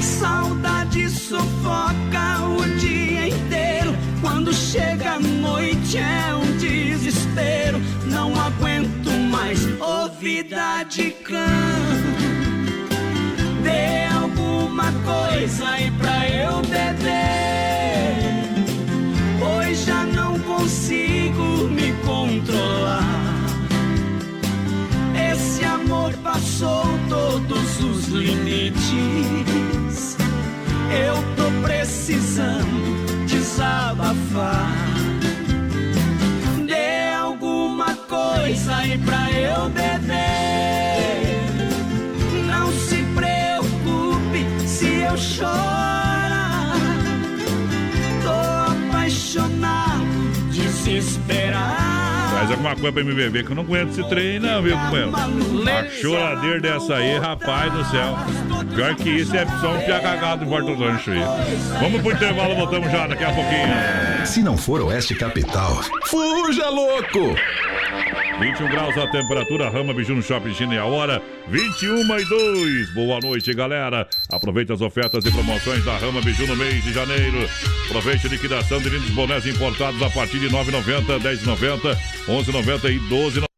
[0.02, 3.96] Saudade sufoca o dia inteiro.
[4.20, 7.82] Quando chega a noite é um desespero.
[8.06, 10.48] Não aguento mais ouvir
[10.90, 11.38] de cão.
[13.64, 17.41] Dê alguma coisa aí pra eu beber.
[25.92, 28.80] Amor passou todos os limites.
[30.89, 34.72] Eu tô precisando desabafar.
[36.66, 40.81] Dê alguma coisa aí pra eu beber.
[52.62, 55.12] Alguma coisa pra me beber, que eu não aguento esse trem, não, viu, companheiro?
[55.16, 58.16] A choradeira dessa aí, rapaz do céu.
[58.76, 61.24] Pior que isso é só um pia cagado em volta do lanche aí.
[61.80, 64.26] Vamos pro intervalo, voltamos já daqui a pouquinho.
[64.26, 67.36] Se não for Oeste Capital, fuja louco!
[68.42, 72.89] 21 graus a temperatura, Rama Biju no Shopping China e a hora 21 e 2.
[72.96, 74.08] Boa noite, galera.
[74.32, 77.48] Aproveite as ofertas e promoções da Rama Biju no mês de janeiro.
[77.88, 81.96] Aproveite a liquidação de lindos bonés importados a partir de 9,90, 10,90,
[82.28, 83.51] 11,90 e 12,90.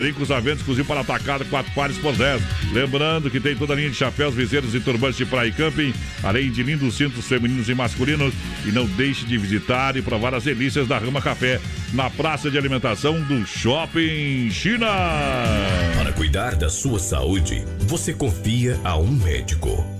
[0.00, 2.42] Brincos à venda exclusivo para atacado, quatro pares por 10.
[2.72, 5.92] Lembrando que tem toda a linha de chapéus, viseiros e turbantes de praia e camping,
[6.22, 8.32] além de lindos cintos femininos e masculinos.
[8.64, 11.60] E não deixe de visitar e provar as delícias da Rama Café,
[11.92, 14.88] na praça de alimentação do Shopping China.
[15.98, 19.99] Para cuidar da sua saúde, você confia a um médico.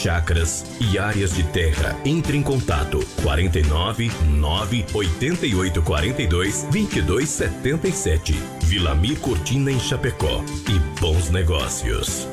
[0.00, 1.96] chacras e áreas de terra.
[2.04, 8.34] Entre em contato 49 9 8842 2277.
[8.64, 10.42] Vilamir Cortina em Chapecó.
[10.68, 12.26] E bons negócios.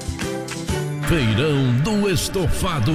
[1.08, 2.92] Feirão do Estofado.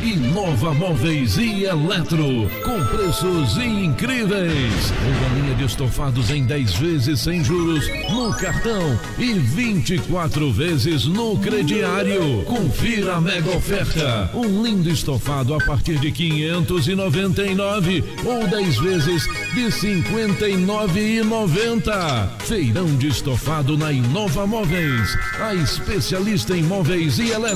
[0.00, 2.48] Inova Móveis e Eletro.
[2.62, 4.92] Com preços incríveis.
[5.02, 11.36] Uma linha de estofados em 10 vezes sem juros no cartão e 24 vezes no
[11.38, 12.44] crediário.
[12.44, 14.30] Confira a mega oferta.
[14.32, 22.28] Um lindo estofado a partir de 599 ou 10 vezes de 59,90.
[22.44, 25.18] Feirão de estofado na Inova Móveis.
[25.40, 27.55] A especialista em móveis e eletro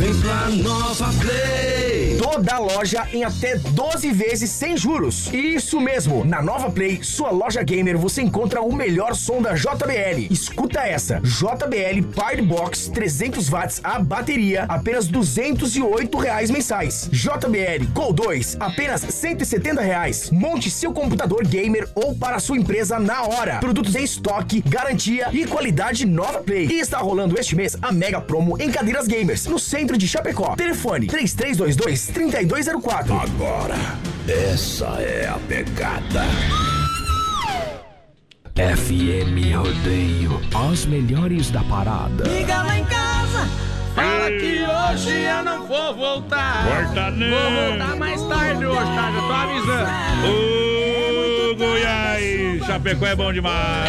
[0.00, 2.16] Vem pra Nova Play!
[2.16, 5.30] Toda loja em até 12 vezes sem juros.
[5.30, 10.26] Isso mesmo, na Nova Play, sua loja gamer, você encontra o melhor som da JBL.
[10.30, 17.10] Escuta essa: JBL Power Box 300 watts a bateria, apenas 208 reais mensais.
[17.12, 20.30] JBL Go 2, apenas 170 reais.
[20.30, 23.58] Monte seu computador gamer ou para sua empresa na hora.
[23.58, 26.68] Produtos em estoque, garantia e qualidade Nova Play.
[26.68, 30.54] E está rolando este mês a mega promo em cadeiras gamers no centro de Chapecó.
[30.56, 33.22] Telefone 3322-3204.
[33.22, 33.76] Agora,
[34.28, 36.24] essa é a pegada.
[38.56, 42.24] FM Rodeio, as melhores da parada.
[42.28, 43.48] Liga lá em casa.
[43.94, 46.64] Fala que hoje eu não vou voltar.
[46.64, 47.30] Volta não.
[47.30, 49.10] Vou voltar mais tarde hoje, tá?
[49.12, 49.90] Já tô avisando.
[50.26, 53.88] Ô, Goiás, Chapecó é bom demais.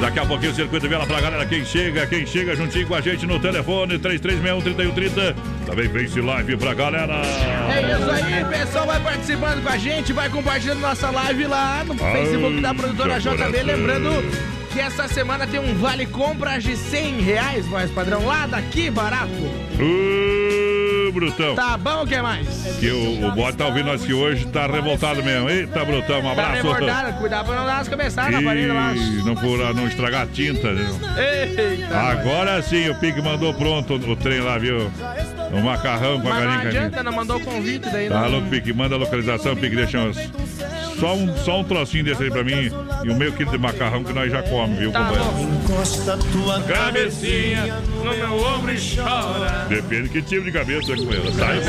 [0.00, 1.46] Daqui a pouquinho o circuito vela pra galera.
[1.46, 5.34] Quem chega, quem chega juntinho com a gente no telefone 3361-3130.
[5.66, 7.22] Também Face Live pra galera.
[7.72, 8.86] É isso aí, pessoal.
[8.86, 13.62] Vai participando com a gente, vai compartilhando nossa live lá no Facebook da produtora JB.
[13.62, 14.10] Lembrando
[14.72, 19.30] que essa semana tem um vale compras de 100 reais, voz padrão, lá daqui, barato.
[19.80, 21.54] Ô, Brutão.
[21.54, 22.46] Tá bom, o que mais?
[22.80, 25.48] Que o, o bode tá ouvindo nós que hoje tá revoltado mesmo.
[25.48, 26.52] Eita, Brutão, um Tá abraço.
[26.54, 28.94] rebordado, cuidado pra não dar umas cabeçadas na parede lá.
[29.24, 30.72] Não furar, não estragar a tinta.
[30.72, 30.86] né?
[31.18, 31.96] Eita.
[31.96, 34.90] Agora sim, o Pique mandou pronto o trem lá, viu?
[35.52, 36.80] O macarrão com a não galinha caipira.
[36.86, 38.08] adianta, não mandou convite daí.
[38.08, 38.42] Tá não.
[38.48, 38.72] Pique?
[38.72, 40.18] Manda a localização, Pique, deixa uns-
[40.98, 42.70] só um, só um trocinho desse aí pra mim
[43.04, 45.52] e um meio quilo de macarrão que nós já comemos, viu, Tá companheiro?
[45.64, 49.66] Encosta tua Cabecinha no meu ombro e chora.
[49.68, 51.32] Depende que tipo de cabeça, companheiro.
[51.32, 51.60] Sai.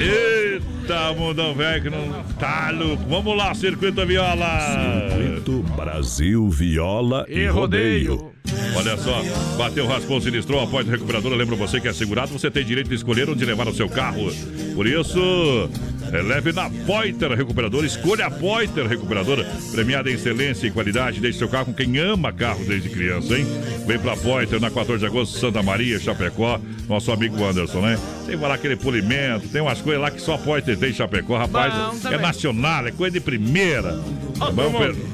[0.00, 3.04] Eita, mundão velho que não tá louco.
[3.08, 5.08] Vamos lá, Circuito Viola.
[5.10, 8.16] Circuito Brasil Viola e, E rodeio.
[8.16, 8.32] rodeio.
[8.76, 9.22] Olha só,
[9.56, 11.36] bateu, raspou, sinistrou, a porta recuperadora.
[11.36, 14.30] Lembra você que é segurado, você tem direito de escolher onde levar o seu carro.
[14.74, 17.86] Por isso, é, leve na Poiter Recuperadora.
[17.86, 21.20] Escolha a Poiter Recuperadora, premiada em excelência e qualidade.
[21.20, 23.46] Deixe seu carro com quem ama carro desde criança, hein?
[23.86, 26.60] Vem pra Poiter na 14 de agosto, Santa Maria, Chapecó.
[26.88, 27.98] Nosso amigo Anderson, né?
[28.26, 31.38] Tem lá aquele polimento, tem umas coisas lá que só a Poiter tem em Chapecó,
[31.38, 31.72] rapaz.
[32.02, 33.98] Bom é nacional, é coisa de primeira.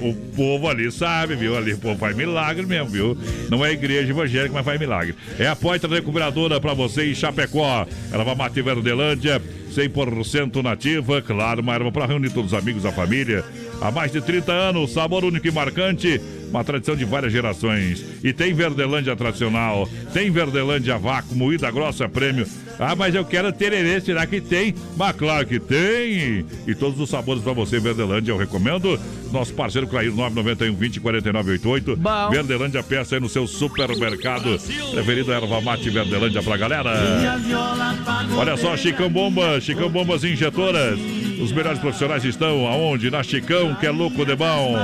[0.01, 1.57] O povo ali sabe, viu?
[1.57, 3.19] Ali o povo faz milagre mesmo, viu?
[3.51, 5.15] Não é igreja evangélica, mas faz milagre.
[5.39, 7.87] É a Poitra Recuperadora pra você em Chapecó.
[8.11, 9.41] Ela vai matar Verdelândia,
[9.75, 11.21] 100% nativa.
[11.23, 13.45] Claro, uma erva pra reunir todos os amigos, a família.
[13.81, 16.21] Há mais de 30 anos, sabor único e marcante.
[16.51, 18.05] Uma tradição de várias gerações.
[18.23, 22.47] E tem Verdelândia tradicional, tem Verdelândia vácuo, moída grossa prêmio.
[22.79, 24.75] Ah, mas eu quero tererê, será que tem?
[24.97, 26.47] Mas claro que tem!
[26.67, 28.99] E todos os sabores pra você, Verdelândia, eu recomendo.
[29.33, 31.97] Nosso parceiro Clair 991 20 49 88.
[31.97, 32.31] Bom.
[32.31, 34.59] Verdelândia peça aí no seu supermercado.
[34.93, 36.93] Preferido erva mate Verdelândia pra galera.
[38.37, 40.99] Olha só, Chicão Bomba, Chicão Bombas Injetoras.
[41.41, 43.11] Os melhores profissionais estão aonde?
[43.11, 44.77] Na Chicão, que é louco de bom.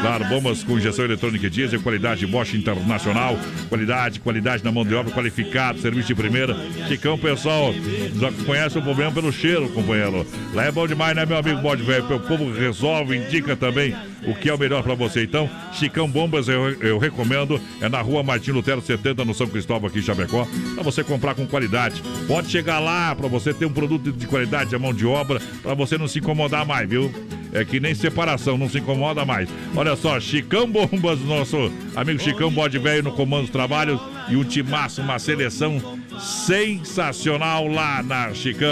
[0.00, 3.38] Claro, bombas com injeção eletrônica e diesel, qualidade Bosch Internacional.
[3.68, 6.56] Qualidade, qualidade na mão de obra, qualificado, serviço de primeira.
[6.88, 7.72] Chicão pessoal
[8.18, 10.26] já conhece o problema pelo cheiro, companheiro.
[10.54, 12.04] Lá é bom demais, né, meu amigo bode velho?
[12.16, 13.94] O povo resolve, indica também
[14.26, 15.22] o que é o melhor para você.
[15.22, 17.60] Então, Chicão Bombas eu, eu recomendo.
[17.80, 20.46] É na rua Martim Lutero 70, no São Cristóvão, aqui em Chapecó.
[20.74, 22.02] Para você comprar com qualidade.
[22.26, 25.74] Pode chegar lá para você ter um produto de qualidade, a mão de obra, para
[25.74, 27.12] você não se incomodar mais, viu?
[27.52, 29.48] É que nem separação, não se incomoda mais.
[29.76, 34.44] Olha só, Chicão Bombas, nosso amigo Chicão Bode Velho no comando dos trabalhos e um
[34.44, 35.80] timaço, uma seleção
[36.18, 38.68] sensacional lá na Chicão.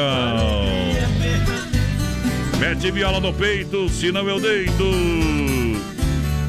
[2.60, 4.84] Mete viola no peito, senão eu deito.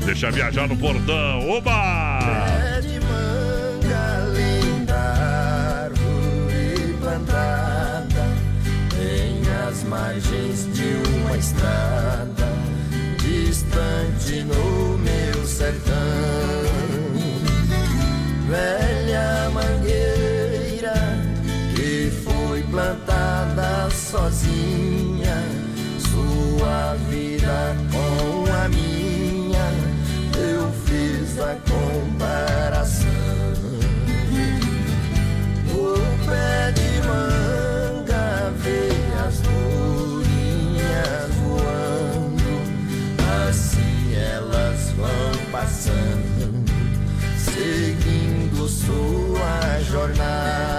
[0.06, 1.50] Deixa viajar no portão.
[1.50, 2.20] Oba!
[2.20, 4.94] Pé de manga, linda
[5.86, 8.28] árvore plantada
[9.00, 12.52] em as margens de uma estrada
[13.18, 15.96] distante no meu sertão.
[18.50, 20.94] Velha mangueira
[21.74, 25.11] que foi plantada sozinha,
[26.62, 29.68] sua vida com a minha,
[30.38, 33.10] eu fiz a comparação.
[35.74, 35.98] O
[36.28, 38.92] pé de manga vê
[39.28, 42.54] as bolinhas voando,
[43.50, 46.64] assim elas vão passando,
[47.38, 50.71] seguindo sua jornada.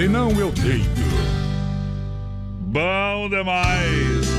[0.00, 0.88] Senão eu deito.
[2.58, 4.30] Bom demais!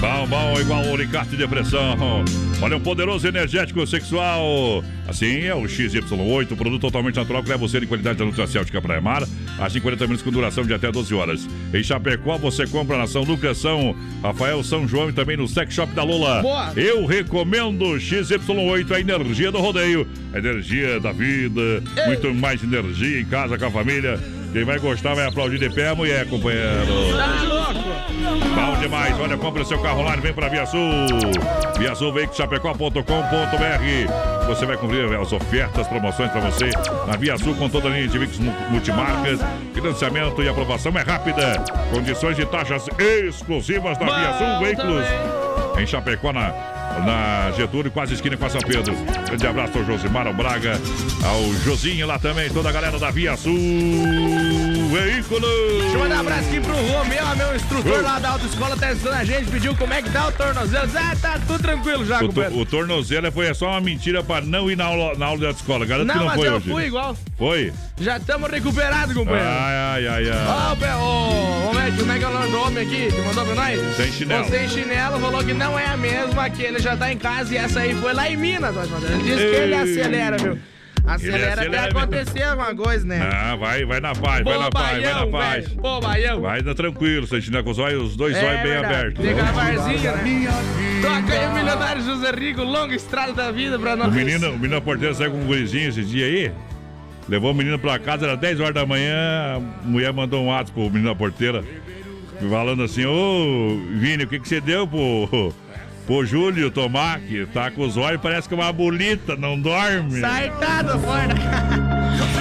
[0.00, 2.24] Bom, bom, igual o Alicate de pressão.
[2.62, 4.82] Olha, um poderoso energético sexual.
[5.06, 9.00] Assim é o XY8, produto totalmente natural que leva você de qualidade da Nutracêutica Praia
[9.00, 9.24] Mar.
[9.58, 11.46] A 50 minutos com duração de até 12 horas.
[11.72, 15.74] Em Chapecó, você compra na São Lucas, São Rafael, São João e também no Sex
[15.74, 16.40] Shop da Lola.
[16.40, 16.72] Boa.
[16.76, 23.24] Eu recomendo XY8, a energia do rodeio, a energia da vida, muito mais energia em
[23.26, 24.18] casa com a família.
[24.56, 26.86] Quem vai gostar vai aplaudir de pé a mulher, companheiro.
[28.54, 29.14] Bom demais.
[29.20, 30.80] Olha, compra seu carro online, vem pra Via Sul.
[31.78, 33.02] Via Sul, chapecó.com.br.
[34.46, 36.70] Você vai cumprir as ofertas, promoções pra você
[37.06, 39.40] na Via Sul com toda a linha de veículos mu- multimarcas.
[39.74, 41.62] Financiamento e aprovação é rápida.
[41.92, 45.04] Condições de taxas exclusivas da Via Sul Veículos.
[45.78, 46.48] Em Chapecó, na,
[47.04, 48.94] na Getúlio, quase esquina com São Pedro.
[49.26, 50.80] Grande abraço ao Josimar, ao Braga,
[51.24, 55.82] ao Josinho lá também, toda a galera da Via Sul Veículos.
[55.82, 59.12] Deixa eu mandar um abraço aqui pro Romeu, meu instrutor lá da autoescola, tá assistindo
[59.12, 60.90] a gente, pediu como é que tá o tornozelo.
[60.96, 64.70] Ah, tá tudo tranquilo já, O, to- o tornozelo foi só uma mentira pra não
[64.70, 65.84] ir na aula, na aula da escola.
[65.84, 67.16] Garanto Não, que não mas foi eu fui igual.
[67.36, 67.72] Foi?
[68.00, 69.46] Já estamos recuperados, companheiro.
[69.48, 70.92] Ai, ai, ai, ai.
[70.96, 73.54] Ô, como é, como é que é o nome do homem aqui que mandou pra
[73.54, 73.96] nós?
[73.96, 74.44] Sem chinelo.
[74.46, 77.52] O sem chinelo falou que não é a mesma, que ele já tá em casa
[77.54, 79.80] e essa aí foi lá em Minas, nós Ele disse que ele Ei.
[79.80, 80.58] acelera, viu?
[81.06, 83.20] Acelera, acelera até acontecer alguma coisa, né?
[83.22, 85.68] Ah, vai, vai na paz, vai na paz, vai na paz.
[85.68, 86.40] Pô, baião.
[86.40, 88.94] Vai na tranquilo, sentinela com os olhos, os dois É olhos bem verdade.
[88.94, 89.24] abertos.
[89.24, 90.50] Tem gravarzinho, né?
[91.02, 94.08] Toca aí o milionário José Rico, longa estrada da vida pra nós.
[94.08, 96.52] O menino, o menino da porteira saiu com um gurizinho esse dia aí.
[97.28, 99.56] Levou o menino pra casa, era 10 horas da manhã.
[99.56, 101.64] A mulher mandou um ato pro menino da porteira.
[102.50, 105.52] Falando assim: Ô Vini, o que, que você deu pro,
[106.06, 107.20] pro Júlio tomar?
[107.20, 110.20] Que tá com os olhos, parece que é uma bolita, não dorme.
[110.20, 111.34] Sartado fora.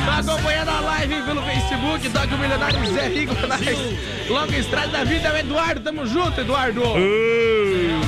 [0.06, 4.30] Tá acompanhando a live pelo Facebook, o milionário José Rico nós.
[4.30, 6.82] Longa estrada da vida, o Eduardo, tamo junto, Eduardo.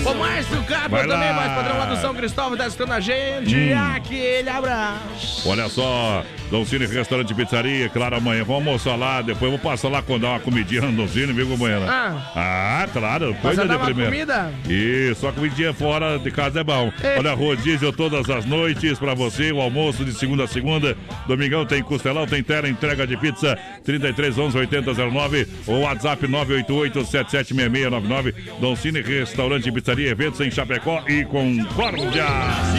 [0.10, 3.56] O Márcio Cabo também, mais padrão lá do São Cristóvão, tá assistindo a gente.
[3.56, 3.96] Hum.
[3.96, 5.50] Aquele abraço.
[5.50, 10.22] Olha só, Doncini Restaurante Pizzaria, claro, amanhã vamos almoçar lá, depois vou passar lá quando
[10.22, 11.86] dar uma comidinha no Doncini, viu, companheira?
[11.90, 12.32] Ah.
[12.36, 14.12] Ah, claro, coisa de primeira.
[14.12, 14.54] comida?
[14.68, 16.92] Isso, só comidinha fora de casa é bom.
[17.04, 17.18] É.
[17.20, 20.96] Olha, rodízio todas as noites pra você, o almoço de segunda a segunda.
[21.28, 27.06] Domingão tem costelão, tem tela, entrega de pizza 33 11 80 09 ou WhatsApp 988
[27.06, 28.34] 776699.
[28.60, 32.26] Doncini Restaurante e Pizzaria, eventos em Chapecó e Concórdia.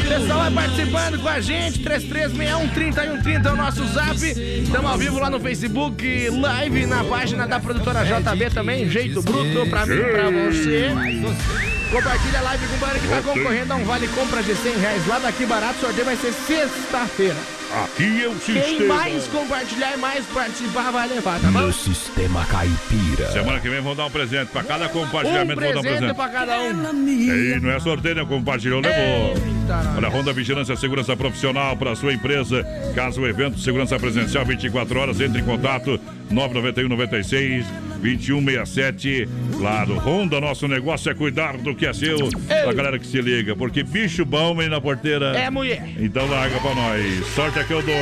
[0.09, 4.17] Pessoal vai participando com a gente, 3361-3130 é o nosso zap.
[4.17, 9.69] Estamos ao vivo lá no Facebook, live na página da produtora JB também, jeito bruto
[9.69, 11.78] pra mim e pra você.
[11.91, 14.77] Compartilha a live com o Barão que tá concorrendo a um vale compra de 100
[14.79, 15.77] reais lá daqui barato.
[15.79, 17.37] O sorteio vai ser sexta-feira.
[17.85, 18.95] Aqui é o Quem sistema.
[18.95, 21.61] mais compartilhar e mais participar vai levar, tá bom?
[21.61, 23.31] No sistema caipira.
[23.33, 24.51] Semana que vem vamos dar um presente.
[24.51, 27.09] Pra cada compartilhamento, Um vamos dar um presente pra cada um.
[27.09, 28.25] Ei, não é sorteio, né?
[28.27, 29.35] Compartilhou, levou.
[29.97, 32.65] Olha, Honda Vigilância Segurança Profissional para sua empresa.
[32.95, 36.01] Caso o evento Segurança Presencial 24 horas, entre em contato
[36.31, 37.67] 991 96
[38.01, 39.29] 2167.
[39.59, 42.29] Claro, Honda, nosso negócio é cuidar do que é seu.
[42.47, 45.37] Pra galera que se liga, porque bicho bom, menina na porteira.
[45.37, 45.89] É mulher.
[45.99, 47.27] Então larga pra nós.
[47.35, 47.95] Sorte aqui eu dou.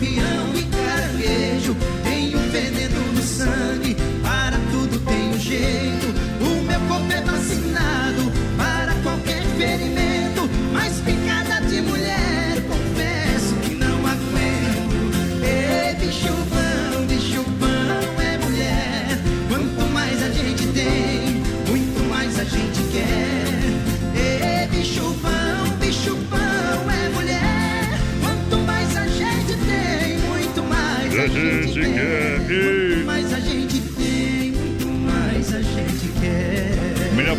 [0.00, 0.79] Lampião e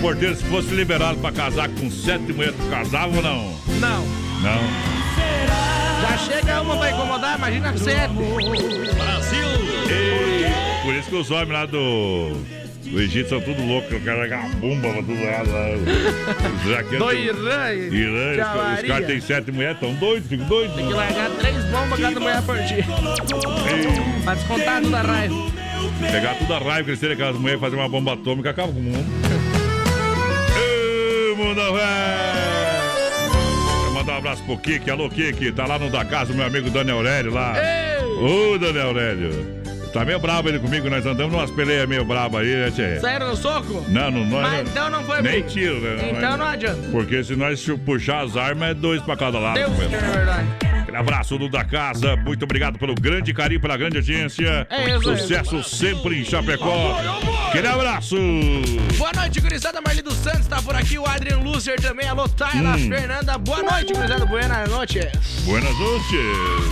[0.01, 3.55] porteiro, se fosse liberado pra casar com sete mulheres, tu casava ou não?
[3.79, 4.05] Não.
[4.41, 4.91] Não.
[6.01, 8.13] Já chega uma pra incomodar, imagina sete.
[8.95, 9.47] Brasil!
[10.83, 12.31] por isso que os homens lá do,
[12.83, 16.97] do Egito são tudo loucos, o cara jogar bomba pra tudo lado lá.
[16.97, 17.73] Do Irã.
[17.73, 20.75] Irã, os, os caras têm sete mulheres, tão doidos, ficam doidos.
[20.75, 22.85] Tem que largar três bombas cada mulher por dia.
[24.23, 25.35] Pra descontar toda a raiva.
[26.11, 29.30] Pegar tudo a raiva têm aquelas mulheres fazer uma bomba atômica, acaba com o mundo.
[31.73, 33.31] Velho!
[33.81, 34.89] Quero mandar um abraço pro Kiki.
[34.89, 35.51] Alô, Kiki.
[35.51, 37.53] Tá lá no da casa, meu amigo Daniel Aurélio lá.
[38.19, 39.61] Ô, Daniel Aurélio.
[39.93, 42.97] Tá meio bravo ele comigo, nós andamos numas peleias meio brabo aí, né, tchê?
[43.01, 43.83] Saíram no soco?
[43.89, 44.41] Não, não, não.
[44.41, 45.47] Mas então não foi Nem briga.
[45.49, 46.13] tiro, né?
[46.15, 46.81] Então não adianta.
[46.91, 49.55] Porque se nós puxar as armas, é dois pra cada lado.
[49.55, 50.47] Deus que é verdade.
[50.81, 54.65] Aquele abraço do da casa, muito obrigado pelo grande carinho, pela grande audiência.
[54.69, 55.03] É isso.
[55.17, 56.97] Sucesso sempre em Chapecó.
[57.51, 58.15] Aquele abraço.
[58.97, 59.81] Boa noite, gurizada.
[59.81, 60.97] Marli dos Santos tá por aqui.
[60.97, 62.07] O Adrian Lucer também.
[62.07, 62.87] Alô, Tayla Hum.
[62.89, 63.37] Fernanda.
[63.37, 64.25] Boa noite, gurizada.
[64.25, 65.11] Buenas noches.
[65.43, 66.71] Buenas noites.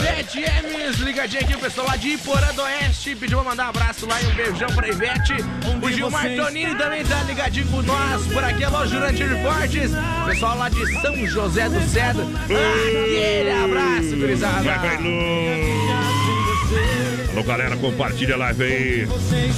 [0.00, 3.14] Ivete Emes, ligadinho aqui, o pessoal lá de Iporã do Oeste.
[3.14, 5.34] Pediu pra mandar um abraço lá e um beijão pra Ivete.
[5.82, 8.64] O Gilmar vocês- Tonini também tá ligadinho com nós por aqui.
[8.64, 9.90] Alô, Jurandir Fortes.
[10.26, 12.26] Pessoal lá de São José do Cedro.
[12.44, 14.62] Aquele abraço, gurizada.
[14.62, 14.98] Vai, vai.
[17.32, 19.08] Alô, galera, compartilha a live aí.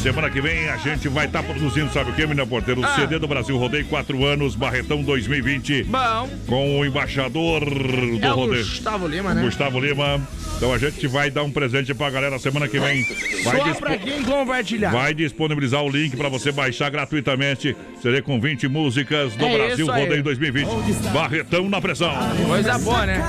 [0.02, 2.82] Semana que vem a gente vai estar produzindo, sabe o que, menina porteiro?
[2.82, 2.94] O Ah.
[2.94, 5.84] CD do Brasil Rodeio 4 anos, Barretão 2020.
[5.84, 6.28] Bom.
[6.46, 8.62] Com o embaixador do É o Rodeio.
[8.64, 9.42] Gustavo Lima, né?
[9.42, 10.20] Gustavo Lima.
[10.56, 13.04] Então a gente vai dar um presente pra galera semana que vem.
[13.42, 14.90] Vai, Só dispo- pra quem compartilhar.
[14.90, 17.74] vai disponibilizar o link pra você baixar gratuitamente.
[18.02, 19.86] CD com 20 músicas do É Brasil.
[19.86, 20.68] Rodeio 2020.
[21.12, 22.12] Barretão na pressão.
[22.46, 23.22] Coisa boa, né?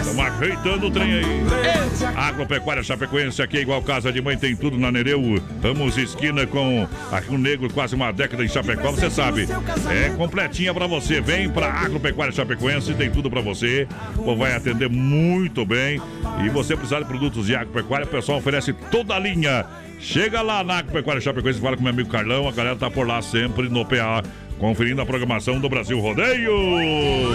[0.00, 1.24] Estamos ajeitando o trem aí.
[2.16, 5.20] Agropecuária Chapecoense, aqui é igual casa de mãe, tem tudo na Nereu.
[5.62, 9.48] Ramos esquina com aqui um negro, quase uma década em Chapecó, você sabe.
[9.90, 11.20] É completinha pra você.
[11.20, 13.88] Vem pra Agropecuária Chapecoense, tem tudo pra você.
[14.18, 16.00] O vai atender muito bem.
[16.44, 19.64] E você precisar de produtos de agropecuária, o pessoal oferece toda a linha.
[19.98, 23.22] Chega lá na Agropecuária Chapecoense, fala com meu amigo Carlão, a galera tá por lá
[23.22, 24.22] sempre no PA.
[24.58, 26.52] Conferindo a programação do Brasil Rodeio.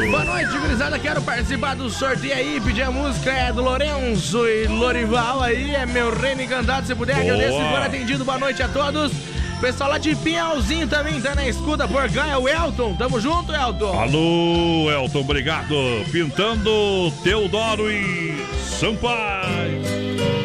[0.10, 0.98] Boa noite, gurizada.
[0.98, 2.62] Quero participar do sorteio aí.
[2.62, 5.76] Pedir a música é do Lourenço e Lorival aí.
[5.76, 6.88] É meu reino encantado.
[6.88, 7.26] Se puder, Boa.
[7.34, 8.26] agradeço e for atendido.
[8.26, 9.12] Boa noite a todos.
[9.60, 12.28] Pessoal lá de Pinhalzinho também tá na escuta por cá.
[12.28, 12.96] É o Elton.
[12.96, 14.00] Tamo junto, Elton.
[14.00, 15.76] Alô, Elton, obrigado.
[16.12, 18.34] Pintando Teodoro e
[18.64, 19.82] Sampaio.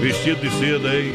[0.01, 1.13] Vestido de seda, hein?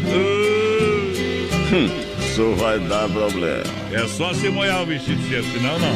[1.71, 2.08] Hum,
[2.39, 3.63] Isso vai dar problema.
[3.91, 5.93] É só se molhar o vestido senão não.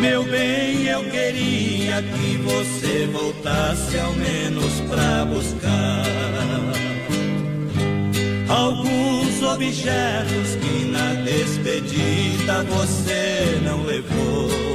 [0.00, 6.02] Meu bem, eu queria que você voltasse ao menos pra buscar
[8.48, 14.71] alguns objetos que na despedida você não levou.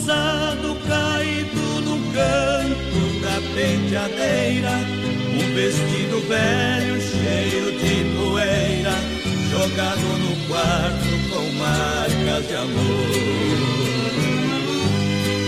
[0.00, 4.70] Usado caído no canto da penteadeira,
[5.34, 8.94] um vestido velho cheio de poeira,
[9.50, 13.10] jogado no quarto com marcas de amor.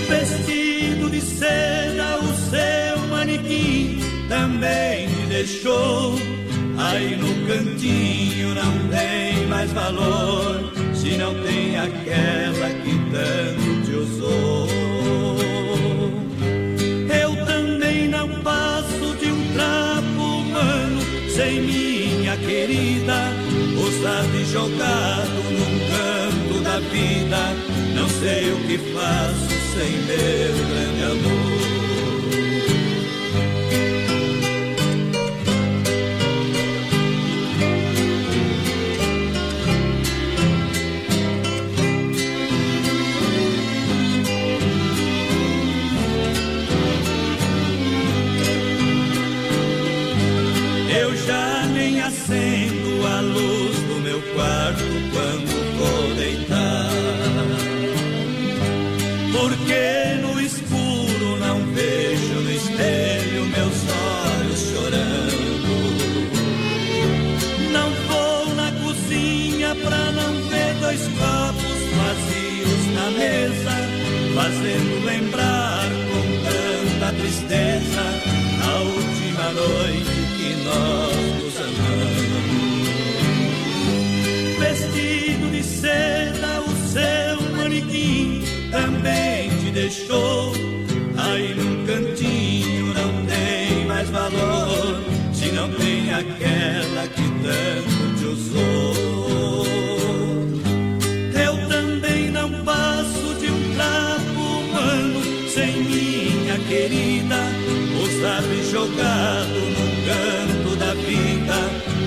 [0.09, 6.15] Vestido de seda, o seu manequim também me deixou.
[6.77, 13.72] Aí no cantinho não tem mais valor, se não tem aquela que tanto
[14.03, 14.67] te usou.
[17.23, 21.01] Eu também não passo de um trapo humano
[21.31, 23.33] sem minha querida,
[23.79, 27.39] usado e jogado num canto da vida.
[27.95, 31.72] Não sei o que faço sem meu grande amor.
[74.43, 78.03] Fazendo lembrar com tanta tristeza
[78.67, 81.15] a última noite que nós
[81.45, 82.83] nos amamos.
[84.59, 88.43] Vestido de seda, o seu manequim
[88.73, 90.53] também te deixou.
[91.17, 95.01] Aí num cantinho não tem mais valor,
[95.33, 99.12] se não tem aquela que tanto te usou.
[106.83, 107.37] Querida,
[108.03, 111.55] usado e jogado num canto da vida.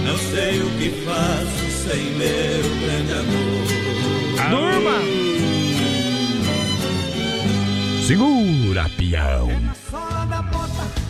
[0.04, 3.66] Não sei o que faço sem meu grande amor.
[4.50, 5.26] Durma!
[8.06, 9.50] Segura, peão.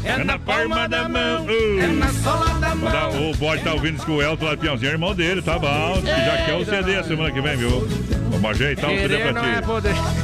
[0.04, 1.48] É na palma da mão.
[1.50, 2.92] É na sola da mão.
[2.92, 5.42] Tá, O bode tá ouvindo isso que o Elton lá de Piãozinho é irmão dele,
[5.42, 6.02] tá bom.
[6.06, 7.88] Já quer o CD semana que vem, viu?
[8.30, 9.68] Vamos ajeitar o CD pra não é ti.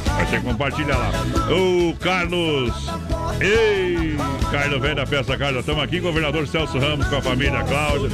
[0.06, 1.10] Vai ter que compartilhar lá.
[1.52, 2.72] O Carlos.
[3.42, 4.16] Ei,
[4.50, 5.60] Carlos vem da festa, Carlos.
[5.60, 8.10] Estamos aqui, governador Celso Ramos com a família Cláudia.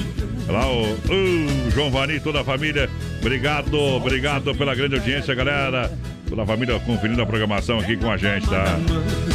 [0.48, 2.88] Lá o, o João Vani e toda a família.
[3.20, 5.92] Obrigado, obrigado pela grande audiência, galera.
[6.26, 8.64] Toda a família conferindo a programação aqui com a gente, tá?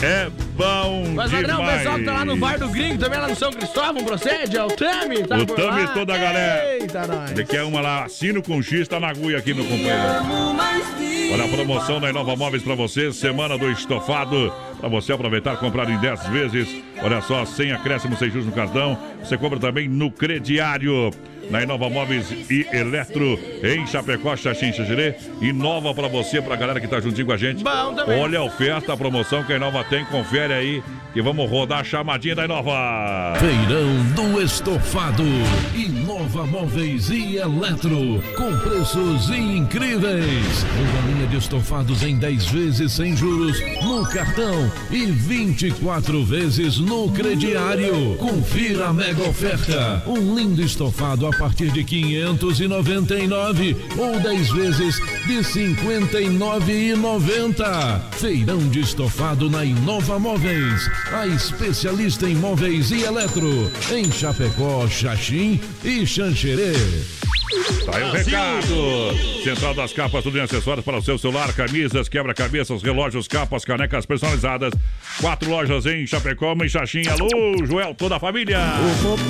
[0.02, 1.34] É bom Mas, demais.
[1.34, 4.04] Adriano, o pessoal que tá lá no Bar do Gringo, também lá no São Cristóvão,
[4.04, 6.78] procede, é o Tami, tá O Tami e toda a galera.
[6.80, 7.32] Eita, nós.
[7.32, 10.02] Ele quer uma lá, assino com X, tá na agulha aqui no companheiro.
[11.34, 14.54] Olha a promoção da Inova Móveis pra você, semana do estofado.
[14.84, 16.84] Pra você aproveitar, comprar em 10 vezes.
[17.02, 19.00] Olha só, sem acréscimo, sem juros no cartão.
[19.24, 21.10] Você compra também no crediário.
[21.50, 25.16] Na Inova Móveis e Eletro, em Chapecó, Xaxim, Xaxirê.
[25.42, 27.64] Inova pra você, pra galera que tá juntinho com a gente.
[28.22, 30.06] Olha a oferta, a promoção que a Inova tem.
[30.06, 30.84] Confere aí
[31.14, 33.36] que vamos rodar a chamadinha da Inova.
[33.40, 35.24] Feirão do Estofado.
[35.76, 38.24] Inova Móveis e Eletro.
[38.36, 40.66] Com preços incríveis.
[40.80, 47.12] Uma linha de estofados em 10 vezes sem juros no cartão e 24 vezes no
[47.12, 48.16] crediário.
[48.18, 50.04] Confira a mega oferta.
[50.08, 54.96] Um lindo estofado a partir de 599 ou 10 vezes
[55.28, 58.02] de 59,90.
[58.14, 60.90] Feirão de estofado na Inova Móveis.
[61.12, 63.70] A especialista em móveis e eletro.
[63.92, 66.72] Em Chapecó, Xaxim e Xanxerê.
[67.86, 69.14] Tá aí o recado.
[69.44, 74.06] Central das capas, tudo em acessórios para o seu celular, camisas, quebra-cabeças, relógios, capas, canecas
[74.06, 74.74] personalizadas.
[75.20, 77.04] Quatro lojas em Chapecó, em Xaxim.
[77.08, 78.60] Alô, Joel, toda a família.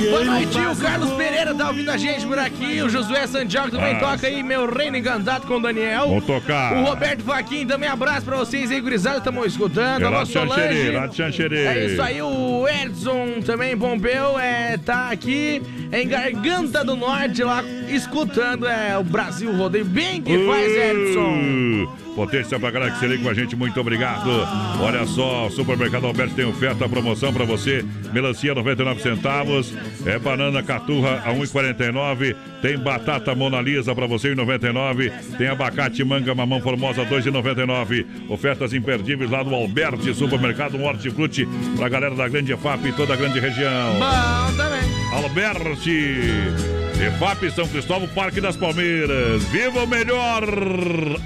[0.10, 2.82] Boa noite, o Carlos Pereira tá ouvindo a gente por aqui.
[2.82, 4.00] O Josué Santiago também Ah.
[4.00, 6.08] toca aí, meu reino encantado com o Daniel.
[6.10, 6.74] Vou tocar.
[6.78, 10.04] O Roberto Faquin também abraço pra vocês aí, gurizada, estamos escutando.
[10.06, 10.92] A lá nossa de Xanxerê, Solange.
[10.92, 11.66] lá de Xanxerê.
[11.66, 15.62] É isso aí, o Edson também, Pompeu, é, tá aqui
[15.92, 19.86] em Garganta do Norte, lá escutando é, o Brasil Rodeio.
[19.86, 21.94] Bem que faz, Edson.
[22.16, 24.30] Potência pra galera que se liga com a gente, muito obrigado.
[24.80, 27.84] Olha só, Supermercado Alberto tem oferta, promoção pra você.
[28.14, 29.74] Melancia 99 centavos,
[30.06, 32.36] é banana caturra a 1,49.
[32.62, 35.12] Tem batata Mona Lisa pra você em 99.
[35.38, 38.06] Tem abacate manga mamão formosa 2,99.
[38.30, 43.14] Ofertas imperdíveis lá no Alberti Supermercado um Hortifruti pra galera da Grande FAP e toda
[43.14, 44.00] a grande região.
[44.00, 44.84] Bom também.
[45.14, 46.83] Alberti.
[47.04, 49.44] EFAP São Cristóvão, Parque das Palmeiras.
[49.46, 50.44] Viva o melhor,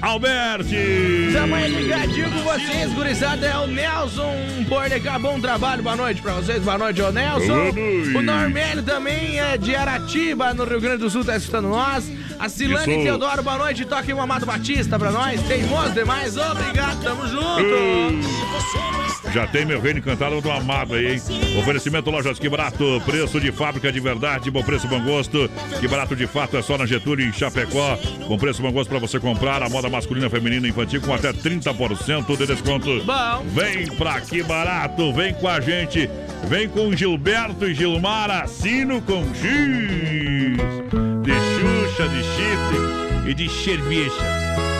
[0.02, 1.30] Alberti!
[1.32, 4.34] Tamanho ligadinho com vocês, gurizada, é o Nelson
[4.68, 5.20] Pordecar.
[5.20, 7.70] Bom trabalho, boa noite pra vocês, boa noite, ô Nelson.
[8.16, 12.10] O Normélio também é de Aratiba, no Rio Grande do Sul, tá escutando nós.
[12.40, 13.02] A Silane Isso.
[13.04, 15.40] Teodoro, boa noite, aí o Amado Batista pra nós.
[15.42, 18.48] Teimoso demais, obrigado, tamo junto.
[19.32, 21.22] Já tem meu reino encantado do amado aí, hein?
[21.58, 25.50] Oferecimento Lojas Que Barato, preço de fábrica de verdade, bom preço, bom gosto.
[25.80, 27.98] Que Barato de fato é só na Getúlio, em Chapecó.
[28.26, 31.32] Bom preço, bom gosto pra você comprar a moda masculina, feminina e infantil com até
[31.32, 33.02] 30% de desconto.
[33.04, 33.44] Bom.
[33.54, 36.08] Vem pra Que Barato, vem com a gente.
[36.48, 40.56] Vem com Gilberto e Gilmar, assino com X.
[41.22, 44.77] De Xuxa, de chifre e de cerveja.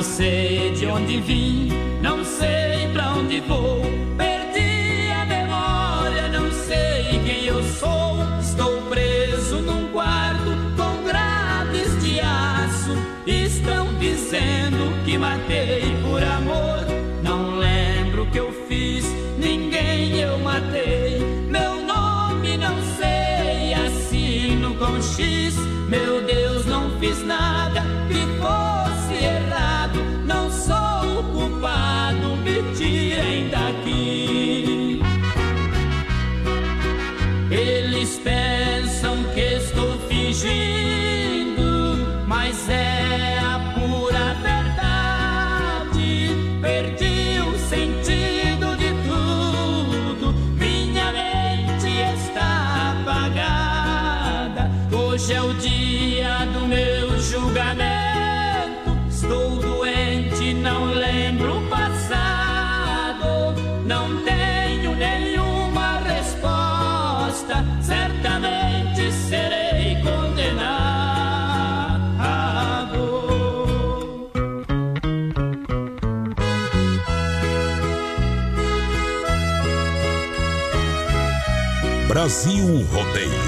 [0.00, 1.68] Não sei de onde vim,
[2.00, 3.79] não sei pra onde vou.
[82.30, 83.39] Brasil Rodeio.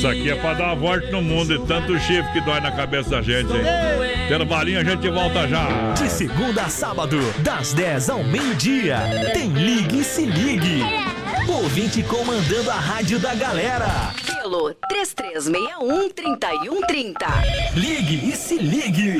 [0.00, 0.08] Hoje é o dia.
[0.08, 2.72] Essa aqui é pra dar uma volta no mundo de tanto chifre que dói na
[2.72, 3.62] cabeça da gente, hein?
[4.28, 5.92] Tendo balinha, a gente volta já.
[5.92, 8.98] De segunda a sábado, das 10 ao meio-dia,
[9.32, 10.82] tem Ligue e Se Ligue.
[11.48, 14.12] Ouvinte comandando a rádio da galera.
[14.24, 17.74] Pelo 3361-3130.
[17.74, 19.18] Ligue e Se Ligue.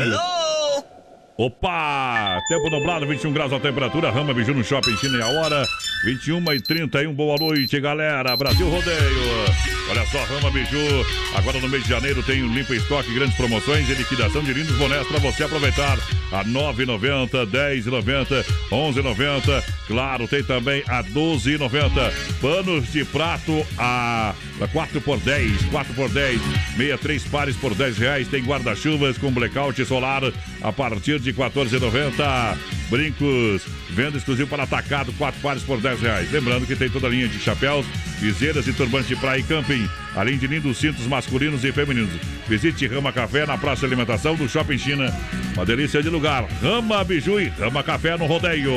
[1.36, 2.38] Opa!
[2.48, 4.10] Tempo nublado, 21 graus a temperatura.
[4.10, 5.64] Rama Biju no Shopping China e a hora.
[6.04, 7.12] 21 e 31.
[7.14, 8.36] Boa noite, galera.
[8.36, 9.69] Brasil Rodeio.
[9.90, 11.04] Olha só, Rama Biju.
[11.34, 14.76] Agora no mês de janeiro tem o Limpa Estoque, grandes promoções e liquidação de lindos
[14.76, 15.98] bonés para você aproveitar.
[16.30, 19.64] A 9,90, 10,90, 11,90.
[19.88, 22.12] Claro, tem também a 12,90.
[22.40, 24.32] Panos de prato a
[24.72, 26.40] 4 por 10, 4 por 10,
[26.76, 28.28] 63 pares por 10 reais.
[28.28, 30.22] Tem guarda-chuvas com blackout solar
[30.62, 32.79] a partir de 14,90.
[32.90, 36.32] Brincos, venda exclusivo para atacado, 4 pares por 10 reais.
[36.32, 37.86] Lembrando que tem toda a linha de chapéus,
[38.18, 42.10] viseiras e turbantes de praia e camping, além de lindos cintos masculinos e femininos.
[42.48, 45.12] Visite Rama Café na Praça Alimentação do Shopping China.
[45.54, 46.44] Uma delícia de lugar.
[46.62, 48.72] Rama Biju e Rama Café no rodeio.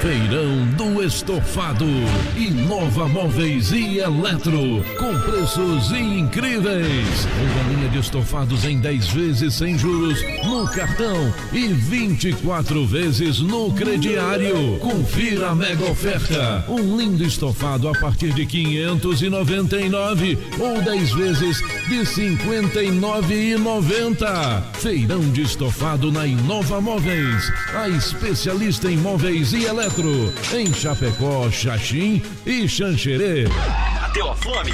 [0.00, 1.86] Feirão do Estofado.
[2.36, 4.84] Inova Móveis e Eletro.
[4.98, 7.28] Com preços incríveis.
[7.40, 13.72] Uma linha de estofados em 10 vezes sem juros no cartão e 24 vezes no
[13.72, 14.78] crediário.
[14.78, 16.64] Confira a mega oferta.
[16.68, 21.58] Um lindo estofado a partir de 599 ou 10 vezes
[21.88, 24.62] de 59,90.
[24.74, 27.52] Feirão de estofado na Inova Móveis.
[27.74, 30.32] A especialista em móveis e eletro.
[30.52, 33.46] Em Chapecó, Xaxim e Xanxerê.
[34.14, 34.70] Bateu a fome?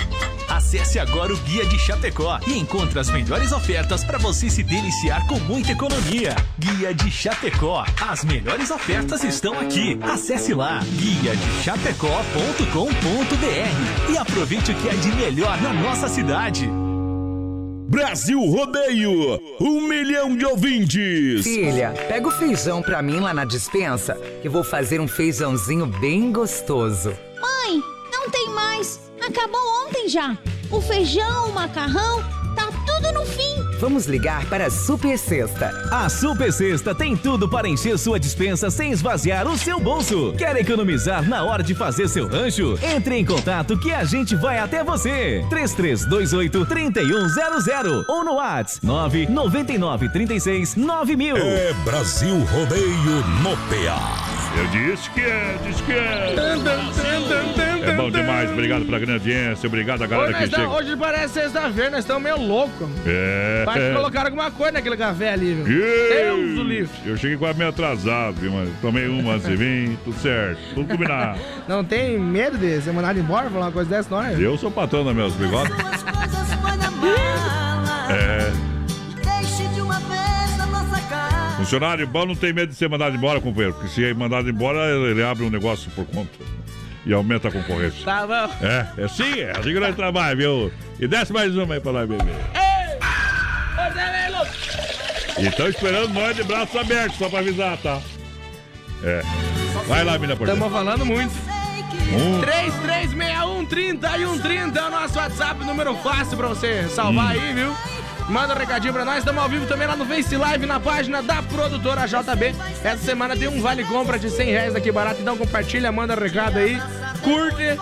[0.50, 5.26] Acesse agora o Guia de Chapecó e encontre as melhores ofertas para você se deliciar
[5.26, 6.36] com muita economia.
[6.58, 7.86] Guia de Chapecó.
[8.06, 9.98] As melhores ofertas estão aqui.
[10.02, 16.68] Acesse lá guia de chapecó.com.br e aproveite o que é de melhor na nossa cidade.
[17.88, 21.44] Brasil Rodeio, um milhão de ouvintes.
[21.44, 26.30] Filha, pega o feijão pra mim lá na dispensa, que vou fazer um feijãozinho bem
[26.30, 27.14] gostoso.
[27.40, 27.82] Mãe,
[28.20, 29.00] não tem mais.
[29.20, 30.36] Acabou ontem já.
[30.70, 32.22] O feijão, o macarrão,
[32.54, 33.60] tá tudo no fim.
[33.80, 35.70] Vamos ligar para a Super Sexta.
[35.90, 40.34] A Super Sexta tem tudo para encher sua dispensa sem esvaziar o seu bolso.
[40.36, 42.78] Quer economizar na hora de fazer seu rancho?
[42.82, 45.44] Entre em contato que a gente vai até você.
[45.48, 51.36] 3328 3100 ou no WhatsApp 999 36 9000.
[51.38, 54.30] É Brasil Rodeio no PA.
[54.58, 57.69] Eu disse que é, disse que é.
[57.90, 60.68] É bom demais, obrigado pela grande audiência, obrigado a galera Hoje, que tá- chega.
[60.70, 62.88] hoje parece sexta-feira, nós estamos meio loucos.
[63.06, 63.62] É.
[63.64, 65.66] Parece que colocaram alguma coisa naquele café ali, viu?
[65.80, 66.90] Eu, Deus do livre.
[67.06, 70.88] eu cheguei quase meio atrasado, viu, mas tomei uma antes de vir, tudo certo, tudo
[70.88, 71.38] combinado.
[71.68, 74.34] Não tem medo de ser mandado embora, falar uma coisa dessa, não é?
[74.38, 75.72] Eu sou patrão dos meus bigodes.
[75.74, 78.12] coisas põe na mala.
[78.12, 78.50] É.
[79.24, 81.56] Deixe de uma vez a nossa casa.
[81.56, 83.74] Funcionário bom não tem medo de ser mandado embora, companheiro.
[83.74, 86.30] Porque se é mandado embora, ele abre um negócio por conta.
[87.06, 88.04] E aumenta a concorrência.
[88.04, 88.52] Tá bom.
[88.64, 90.72] É, é sim, é assim que nós trabalhamos, viu?
[90.98, 92.34] E desce mais uma aí pra nós beber.
[95.38, 97.98] E estão esperando nós de braços abertos, só pra avisar, tá?
[99.02, 99.22] É.
[99.86, 100.52] Vai lá, mina porteira.
[100.52, 101.32] Estamos falando muito.
[102.12, 102.40] Um.
[102.40, 107.40] 3361 3130 é o nosso WhatsApp, número fácil pra você salvar Hum.
[107.40, 107.74] aí, viu?
[108.28, 109.18] Manda um recadinho pra nós.
[109.18, 112.54] Estamos ao vivo também lá no Face Live, na página da produtora JB.
[112.84, 115.20] Essa semana tem um vale compra de 100 reais aqui barato.
[115.20, 116.80] Então compartilha, manda recado aí,
[117.22, 117.78] curte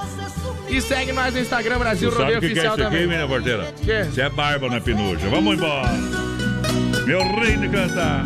[0.68, 3.06] e segue nós no Instagram Brasil Rodeio o que, é Oficial isso aqui, também.
[3.06, 3.72] mina porteira?
[4.08, 5.28] Isso é barba na penuja.
[5.28, 5.88] Vamos embora.
[7.06, 8.24] Meu rei de cantar.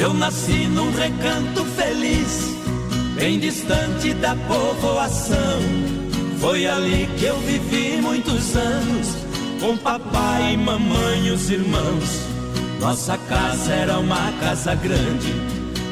[0.00, 2.54] Eu nasci num recanto feliz,
[3.16, 5.60] bem distante da povoação.
[6.38, 9.16] Foi ali que eu vivi muitos anos,
[9.60, 12.28] com papai, mamãe e os irmãos.
[12.80, 15.34] Nossa casa era uma casa grande,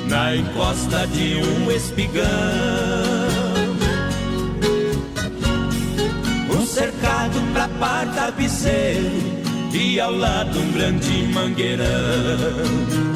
[0.09, 2.25] na encosta de um espigão.
[6.49, 9.11] Um cercado pra par tapeceiro,
[9.73, 13.16] e ao lado um grande mangueirão.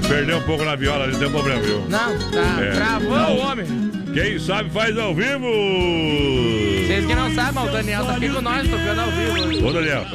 [0.00, 1.80] Se perder um pouco na viola, ali tem problema, viu?
[1.88, 2.62] Não, tá.
[2.62, 2.70] É.
[2.70, 3.34] Travou Não.
[3.34, 3.66] o homem.
[4.14, 5.46] Quem sabe faz ao vivo!
[6.86, 9.66] Vocês que não sabem, o Daniel tá aqui com nós tocando ao vivo.
[9.66, 10.06] Ô, Daniel,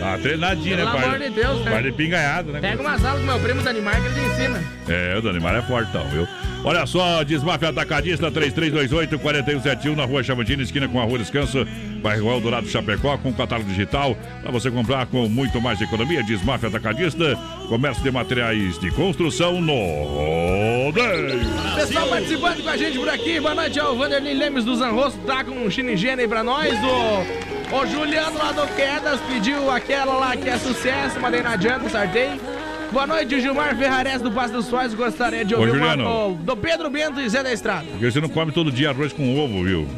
[0.00, 1.04] tá treinadinho, Pelo né, pai?
[1.04, 1.70] amor de Deus, né?
[1.70, 2.60] Pai de pingaiado, né?
[2.60, 4.62] Pega umas aulas com meu primo Danimar que ele te ensina.
[4.88, 6.26] É, o Danimar é fortão, viu?
[6.62, 11.66] Olha só, Desmafia Atacadista 3328-4171 na rua Chavantina, esquina com a rua Descanso,
[12.02, 16.22] bairro Eldorado Chapecó, com catálogo digital para você comprar com muito mais economia.
[16.22, 21.40] Desmafia Atacadista, comércio de materiais de construção no rodeio.
[21.76, 23.40] Pessoal participando com a gente por aqui.
[23.40, 25.16] Boa noite ao Vanderlei Lemes do Zanrosso.
[25.20, 26.74] Tá com um chinigene aí pra nós.
[26.84, 31.52] O, o Juliano lá do Quedas pediu aquela lá que é sucesso, mas daí não
[31.52, 32.49] adianta, sorteio.
[32.92, 34.94] Boa noite, Gilmar Ferrares do Passo dos Soares.
[34.94, 37.84] Gostaria de Ô, ouvir uma, o- do Pedro Bento e Zé da Estrada.
[37.90, 39.88] Porque você não come todo dia arroz com ovo, viu?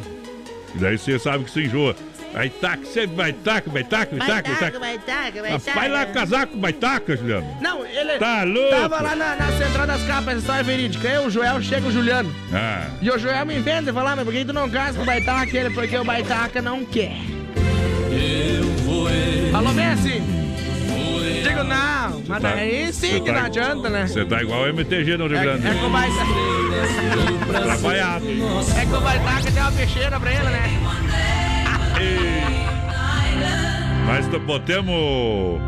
[0.75, 1.95] E daí você sabe que você enjoa.
[2.31, 4.79] Vai taca, sempre vai taca, vai taca, vai taca, vai taca.
[4.79, 7.47] vai taca, vai Vai lá casar com vai taca, Juliano.
[7.61, 8.71] Não, ele Tá louco?
[8.71, 11.07] tava lá na, na central das capas, essa história é verídica.
[11.07, 12.33] Eu, o Joel, chega o Juliano.
[12.51, 14.97] Ah, E o Joel me inventa e fala, "Ah, mas por que tu não casa
[14.97, 15.55] com o Baitaca?
[15.55, 17.17] Ele, porque o Baitaca não quer.
[18.11, 19.07] Eu vou
[19.55, 20.19] Alô, Messi?
[21.63, 24.07] Não, mas tá- aí sim você que tá não adianta, né?
[24.07, 25.67] Você tá igual o MTG no Rio Grande.
[25.67, 27.57] É, é com o Baitaca.
[27.59, 28.25] Atrapalhado.
[28.77, 30.79] É que o Baitaca tem uma peixeira pra ele, né?
[34.05, 35.59] Mas t- botemos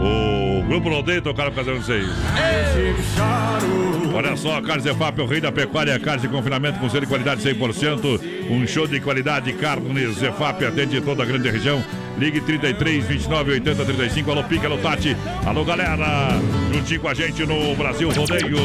[0.00, 2.06] O Grupo Rodeio tocaram por causa vocês.
[4.14, 7.42] Olha só, Carnes EFAP, o rei da pecuária, carnes de confinamento com selo de qualidade
[7.42, 8.20] 100%.
[8.50, 11.82] Um show de qualidade, carnes EFAP, atende toda a grande região.
[12.18, 14.30] Ligue 33 29 80 35.
[14.30, 15.16] Alô, Pica, alô, Tati.
[15.46, 16.30] Alô, galera.
[16.72, 18.58] Juntinho com a gente no Brasil Rodeio.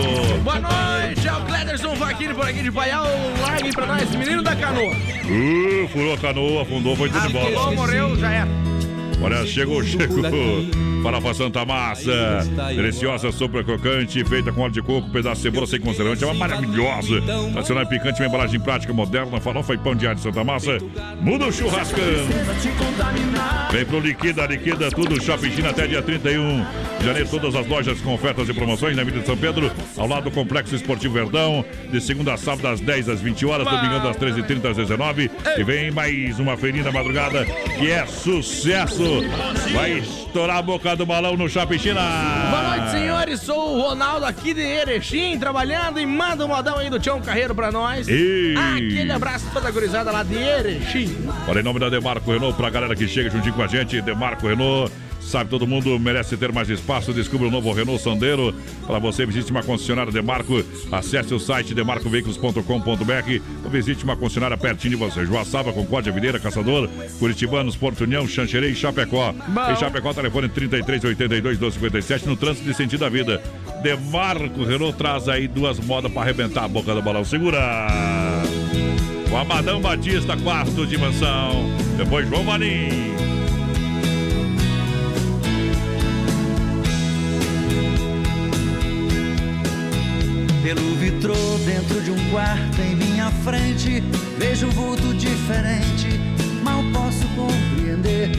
[0.43, 3.05] Boa noite, é o Clederson Vaquini por aqui de Paial.
[3.41, 4.91] Largue pra nós, menino da canoa.
[4.91, 7.45] Uh, furou a canoa, afundou, foi tudo embora.
[7.47, 8.49] Afundou, morreu, já era.
[9.21, 10.23] Olha, chegou, chegou.
[11.03, 12.39] Farofa Santa Massa,
[12.73, 16.33] deliciosa sopa crocante, feita com óleo de coco, pedaço de cebola sem conservante, é uma
[16.33, 17.19] maravilhosa.
[17.53, 20.77] Nacional e picante, uma embalagem prática, moderna, farofa e pão de ar de Santa Massa.
[21.19, 21.97] Muda o churrascão.
[23.69, 26.65] Vem pro Liquida, Liquida, tudo Shopping China até dia 31
[26.99, 27.29] de janeiro.
[27.29, 30.31] Todas as lojas com ofertas e promoções na Avenida de São Pedro, ao lado do
[30.31, 34.71] Complexo Esportivo Verdão, de segunda a sábado, das 10 às 20 horas, domingo das 13h30
[34.71, 39.21] às 19 E vem mais uma feirinha da madrugada que é sucesso.
[39.73, 42.01] Vai estourar a boca do balão no Shopping China.
[42.49, 43.41] Boa noite, senhores.
[43.41, 47.55] Sou o Ronaldo aqui de Erechim, trabalhando e manda um modão aí do Tião Carreiro
[47.55, 48.07] pra nós.
[48.07, 48.55] Ei.
[48.55, 51.15] Aquele abraço toda gurizada lá de Erechim.
[51.47, 54.47] Olha, em nome da Demarco Renault, pra galera que chega juntinho com a gente, Demarco
[54.47, 54.91] Renault.
[55.25, 57.13] Sabe, todo mundo merece ter mais espaço.
[57.13, 58.53] Descubra o novo Renault Sandero.
[58.85, 60.63] Para você, visite uma concessionária Demarco.
[60.91, 65.25] Acesse o site demarcoveículos.com.br ou visite uma concessionária pertinho de você.
[65.25, 66.89] Joaçaba, Concórdia, Videira, Caçador,
[67.19, 69.33] Curitibanos, Porto União, Xanxerê e Chapecó.
[69.71, 73.41] Em Chapecó, telefone 3382 1257 no trânsito de sentido da vida.
[73.81, 77.25] Demarco Renault traz aí duas modas para arrebentar a boca do balão.
[77.25, 77.59] Segura!
[79.31, 81.71] O Amadão Batista, quarto dimensão.
[81.97, 83.32] Depois João Marim.
[90.73, 91.35] Pelo vitrô
[91.67, 94.01] dentro de um quarto em minha frente.
[94.39, 96.19] Vejo um vulto diferente,
[96.63, 98.31] mal posso compreender.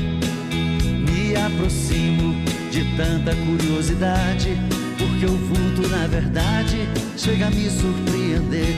[1.06, 2.35] Me aproximo
[2.73, 4.59] de tanta curiosidade
[4.98, 8.74] Porque o vulto na verdade chega a me surpreender.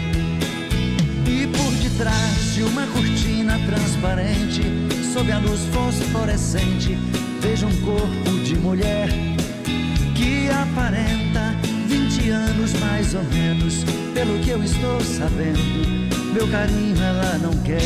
[1.26, 4.64] E por detrás de uma cortina transparente
[5.14, 6.98] Sob a luz fosforescente
[7.40, 9.08] Vejo um corpo de mulher
[10.14, 11.55] Que aparenta
[12.26, 15.60] 20 anos mais ou menos, pelo que eu estou sabendo,
[16.32, 17.80] meu carinho ela não quer.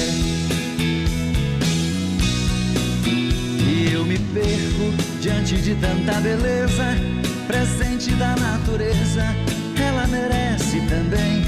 [3.07, 6.97] E eu me perco diante de tanta beleza,
[7.47, 9.25] presente da natureza,
[9.79, 11.43] ela merece também.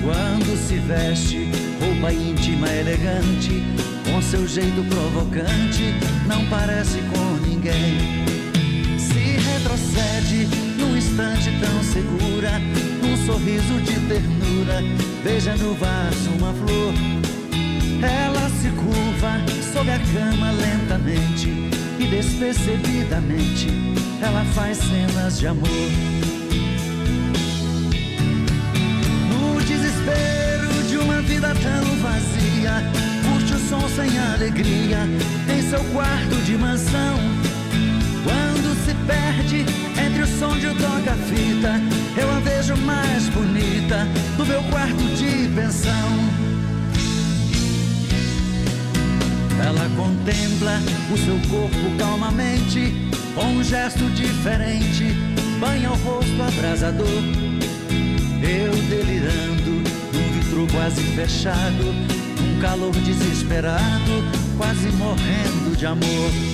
[0.00, 1.50] Quando se veste,
[1.80, 3.60] roupa íntima elegante,
[4.04, 5.94] com seu jeito provocante,
[6.28, 7.98] não parece com ninguém.
[8.98, 10.67] Se retrocede
[10.98, 12.58] instante tão segura,
[13.00, 14.82] num sorriso de ternura,
[15.22, 16.92] veja no vaso uma flor.
[18.02, 19.40] Ela se curva
[19.72, 21.48] sob a cama lentamente
[22.00, 23.68] e despercebidamente
[24.20, 25.68] ela faz cenas de amor.
[29.30, 32.82] No desespero de uma vida tão vazia,
[33.22, 34.98] curte o som sem alegria
[35.48, 37.47] em seu quarto de mansão.
[39.08, 39.64] Perde
[40.04, 41.80] entre o som de um toca-fita,
[42.20, 44.06] eu a vejo mais bonita
[44.36, 46.10] no meu quarto de pensão.
[49.64, 50.78] Ela contempla
[51.10, 52.92] o seu corpo calmamente,
[53.34, 55.16] com um gesto diferente,
[55.58, 57.22] banha o rosto abrasador.
[58.42, 59.70] Eu delirando,
[60.12, 61.94] num vitro quase fechado,
[62.42, 64.22] um calor desesperado,
[64.58, 66.47] quase morrendo de amor.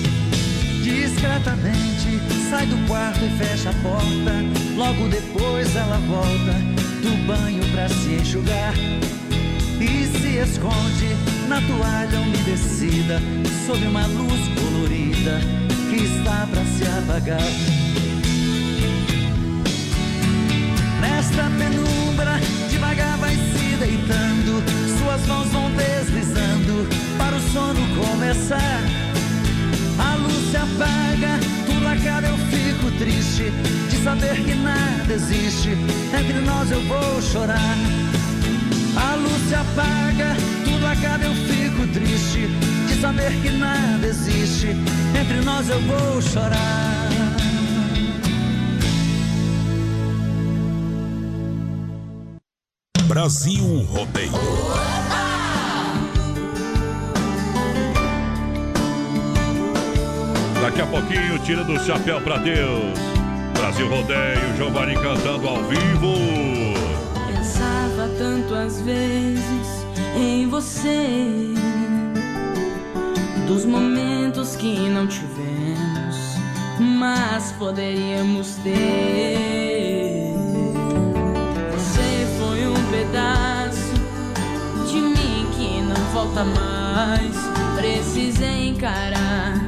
[0.85, 4.33] Discretamente sai do quarto e fecha a porta.
[4.77, 6.53] Logo depois ela volta
[7.01, 8.71] do banho pra se enxugar
[9.81, 11.07] e se esconde
[11.47, 13.19] na toalha umedecida
[13.65, 15.41] sob uma luz colorida
[15.89, 17.41] que está pra se apagar.
[21.01, 22.39] Nesta penumbra,
[32.97, 33.51] triste
[33.89, 35.69] de saber que nada existe.
[36.17, 37.77] Entre nós eu vou chorar.
[38.97, 42.47] A luz se apaga, tudo acaba, eu fico triste
[42.87, 44.67] de saber que nada existe.
[45.19, 47.09] Entre nós eu vou chorar.
[53.07, 54.31] Brasil Rodeio.
[60.75, 62.99] Daqui a pouquinho, tira do chapéu pra Deus.
[63.57, 66.13] Brasil Rodeio, Giovanni cantando ao vivo.
[67.27, 69.85] Pensava tanto às vezes
[70.17, 71.53] em você,
[73.47, 76.17] dos momentos que não tivemos,
[76.77, 80.33] mas poderíamos ter.
[81.71, 83.93] Você foi um pedaço
[84.91, 87.33] de mim que não volta mais.
[87.77, 89.64] Precisei encarar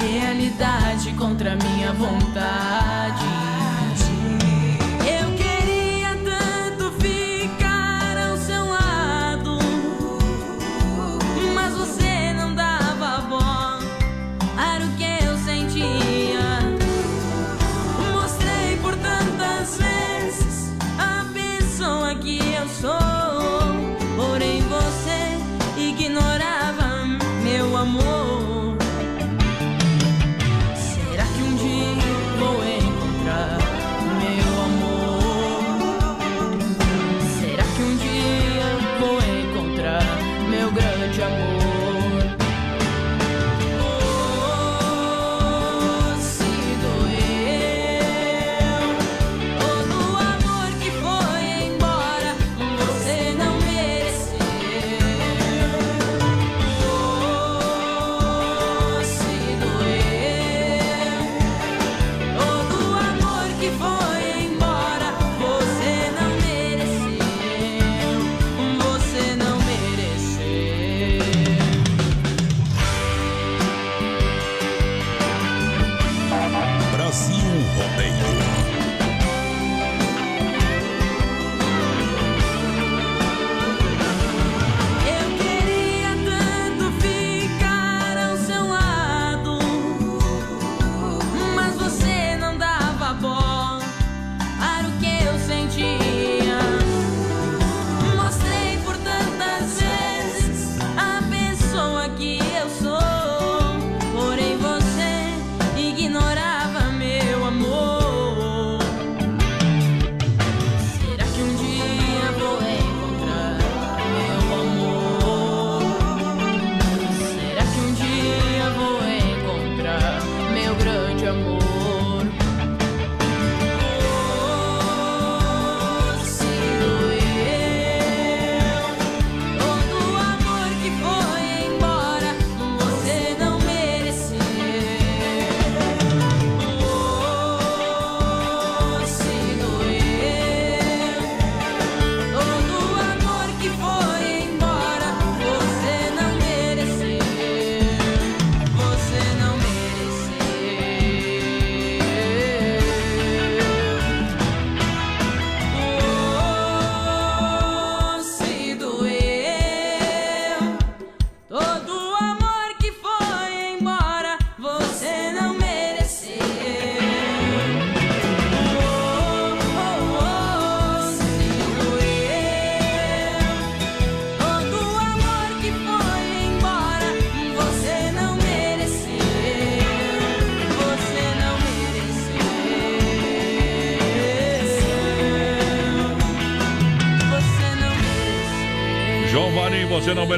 [0.00, 3.49] realidade contra minha vontade.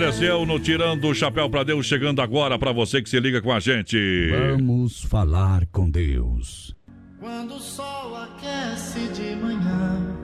[0.02, 3.52] Mereceu no Tirando o Chapéu pra Deus, chegando agora pra você que se liga com
[3.52, 3.96] a gente.
[4.30, 6.74] Vamos falar com Deus.
[7.20, 10.16] Quando o sol aquece de manhã,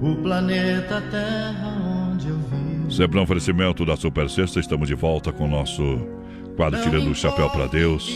[0.00, 2.92] o planeta Terra onde eu vivo.
[2.92, 5.82] Sempre um oferecimento da Super Sexta, estamos de volta com o nosso
[6.54, 8.08] quadro Tirando o Chapéu pra Deus.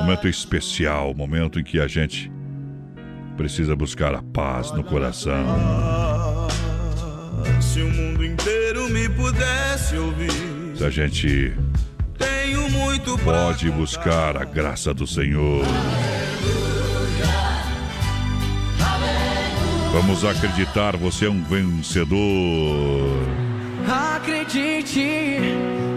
[0.00, 2.32] Momento especial, momento em que a gente
[3.36, 6.05] precisa buscar a paz no coração.
[9.08, 10.30] Me pudesse ouvir,
[10.74, 11.52] Se a gente
[12.18, 15.64] tenho muito pode buscar a graça do Senhor.
[19.92, 22.16] Vamos acreditar, você é um vencedor.
[23.88, 25.40] Acredite,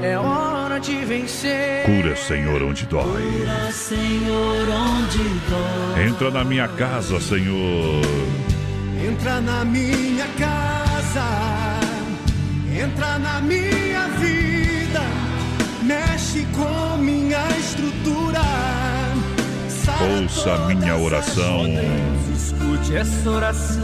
[0.03, 1.83] é hora de vencer.
[1.85, 3.03] Cura, Senhor, onde dói.
[3.03, 5.17] Cura, Senhor, onde
[5.49, 6.07] dói.
[6.07, 8.01] Entra na minha casa, Senhor.
[9.05, 11.48] Entra na minha casa,
[12.79, 15.01] entra na minha vida,
[15.83, 18.39] mexe com minha estrutura.
[20.21, 21.65] Ouça a minha oração
[22.33, 23.79] Escute essa oração.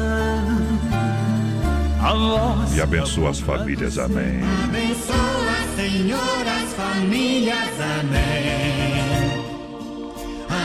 [2.74, 3.98] E abençoa as famílias.
[3.98, 4.40] Amém.
[4.64, 7.82] Abençoa, Senhor, as famílias.
[8.00, 9.44] Amém.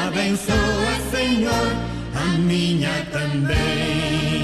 [0.06, 1.72] Abençoa, Senhor,
[2.14, 4.39] a minha também.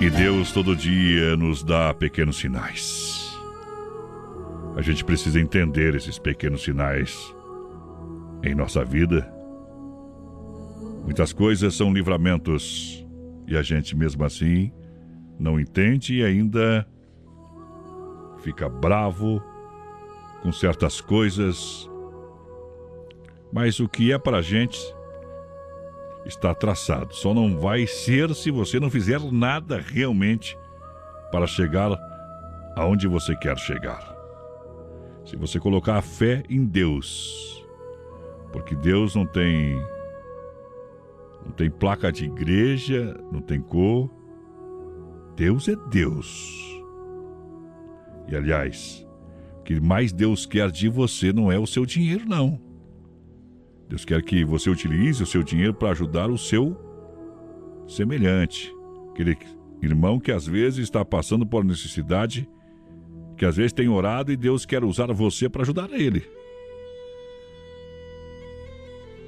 [0.00, 3.38] E Deus todo dia nos dá pequenos sinais.
[4.74, 7.34] A gente precisa entender esses pequenos sinais
[8.42, 9.30] em nossa vida.
[11.04, 13.06] Muitas coisas são livramentos
[13.46, 14.72] e a gente mesmo assim
[15.38, 16.88] não entende e ainda
[18.42, 19.42] fica bravo
[20.40, 21.86] com certas coisas.
[23.52, 24.78] Mas o que é para a gente
[26.24, 27.14] está traçado.
[27.14, 30.56] Só não vai ser se você não fizer nada realmente
[31.30, 31.98] para chegar
[32.76, 34.14] aonde você quer chegar.
[35.24, 37.64] Se você colocar a fé em Deus,
[38.52, 39.80] porque Deus não tem
[41.44, 44.10] não tem placa de igreja, não tem cor.
[45.36, 46.82] Deus é Deus.
[48.28, 49.06] E aliás,
[49.58, 52.69] o que mais Deus quer de você não é o seu dinheiro, não.
[53.90, 56.76] Deus quer que você utilize o seu dinheiro para ajudar o seu
[57.88, 58.72] semelhante,
[59.10, 59.36] aquele
[59.82, 62.48] irmão que às vezes está passando por necessidade,
[63.36, 66.22] que às vezes tem orado e Deus quer usar você para ajudar ele.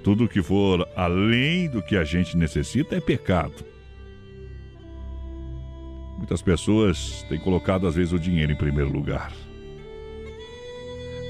[0.05, 3.65] Tudo que for além do que a gente necessita é pecado.
[6.19, 9.33] Muitas pessoas têm colocado às vezes o dinheiro em primeiro lugar.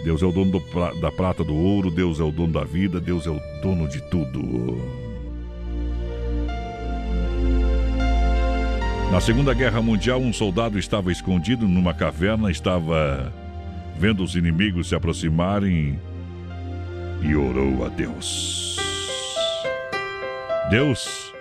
[0.05, 3.01] Deus é o dono do, da prata, do ouro, Deus é o dono da vida,
[3.01, 4.81] Deus é o dono de tudo.
[9.13, 13.33] Na Segunda Guerra Mundial, um soldado estava escondido numa caverna, estava
[13.99, 16.01] vendo os inimigos se aproximarem
[17.21, 18.77] e orou a Deus.
[20.71, 21.33] Deus,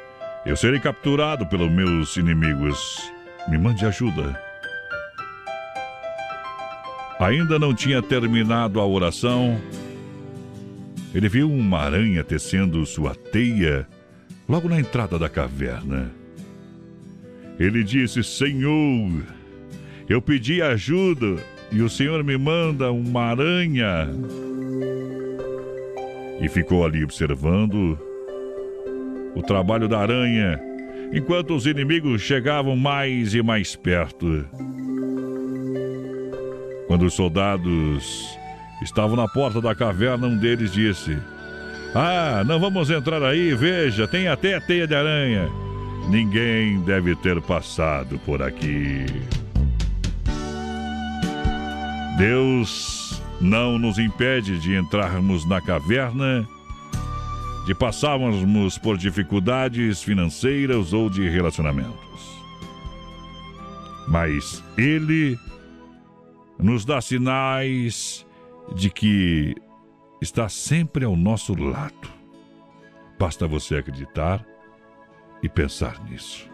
[0.45, 2.77] eu serei capturado pelos meus inimigos.
[3.47, 4.50] Me mande ajuda.
[7.21, 9.61] Ainda não tinha terminado a oração.
[11.13, 13.87] Ele viu uma aranha tecendo sua teia
[14.49, 16.11] logo na entrada da caverna.
[17.59, 19.23] Ele disse: Senhor,
[20.09, 21.37] eu pedi ajuda
[21.71, 24.09] e o Senhor me manda uma aranha.
[26.41, 27.99] E ficou ali observando
[29.35, 30.59] o trabalho da aranha
[31.13, 34.43] enquanto os inimigos chegavam mais e mais perto.
[36.91, 38.37] Quando os soldados
[38.81, 41.17] estavam na porta da caverna, um deles disse:
[41.95, 45.49] Ah, não vamos entrar aí, veja, tem até teia de aranha.
[46.09, 49.05] Ninguém deve ter passado por aqui.
[52.17, 56.45] Deus não nos impede de entrarmos na caverna,
[57.67, 62.35] de passarmos por dificuldades financeiras ou de relacionamentos.
[64.09, 65.39] Mas Ele
[66.61, 68.25] nos dá sinais
[68.75, 69.55] de que
[70.21, 72.09] está sempre ao nosso lado.
[73.19, 74.45] Basta você acreditar
[75.43, 76.49] e pensar nisso.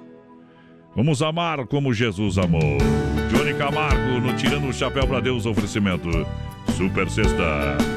[0.95, 2.77] Vamos amar como Jesus amou.
[3.29, 6.09] Johnny Camargo no Tirando o Chapéu para Deus oferecimento.
[6.75, 7.96] Super Sexta.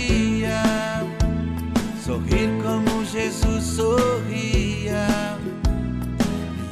[2.11, 5.07] sorrir como Jesus sorria.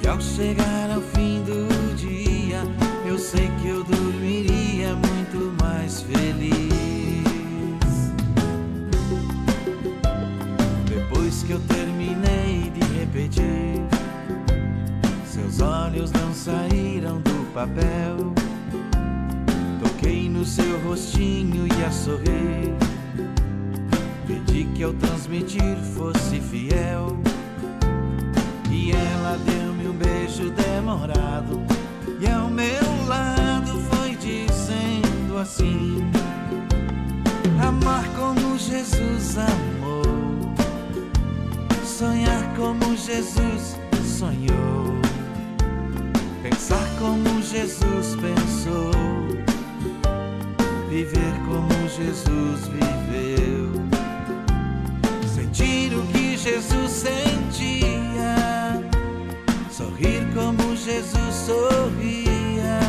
[0.03, 2.61] E ao chegar ao fim do dia,
[3.05, 6.53] eu sei que eu dormiria muito mais feliz.
[10.87, 13.81] Depois que eu terminei de repetir,
[15.25, 18.33] seus olhos não saíram do papel.
[19.81, 22.88] Toquei no seu rostinho e a sorrir.
[24.59, 27.17] Pedi que ao transmitir fosse fiel.
[28.69, 31.61] E ela deu-me um beijo demorado.
[32.19, 36.03] E ao meu lado foi dizendo assim:
[37.65, 40.53] Amar como Jesus amou.
[41.85, 44.99] Sonhar como Jesus sonhou.
[46.43, 48.91] Pensar como Jesus pensou.
[50.89, 53.58] Viver como Jesus viveu.
[56.41, 58.81] Jesus sentia.
[59.69, 62.79] Sorrir como Jesus sorria.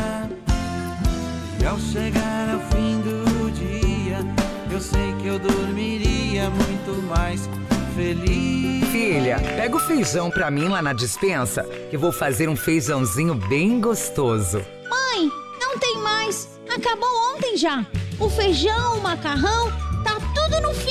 [1.59, 4.19] E ao chegar ao fim do dia,
[4.71, 7.49] eu sei que eu dormiria muito mais
[7.93, 8.87] feliz.
[8.89, 13.81] Filha, pega o feijão pra mim lá na dispensa, que vou fazer um feijãozinho bem
[13.81, 14.65] gostoso.
[14.89, 15.29] Mãe,
[15.59, 16.47] não tem mais.
[16.73, 17.85] Acabou ontem já.
[18.17, 19.69] O feijão, o macarrão,
[20.05, 20.90] tá tudo no fim.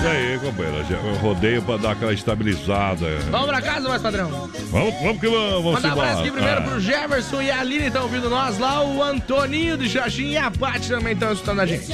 [0.00, 0.86] Isso aí, companheiro.
[0.90, 3.06] Eu rodeio pra dar aquela estabilizada.
[3.30, 4.30] Vamos pra casa, mais padrão.
[4.70, 5.50] Vamos, vamos que vamos.
[5.62, 6.62] Vamos Mandar um abraço aqui primeiro É.
[6.62, 10.50] pro Jefferson e a Aline estão ouvindo nós lá, o Antoninho do Jardim e a
[10.50, 11.92] Paty também estão escutando a gente.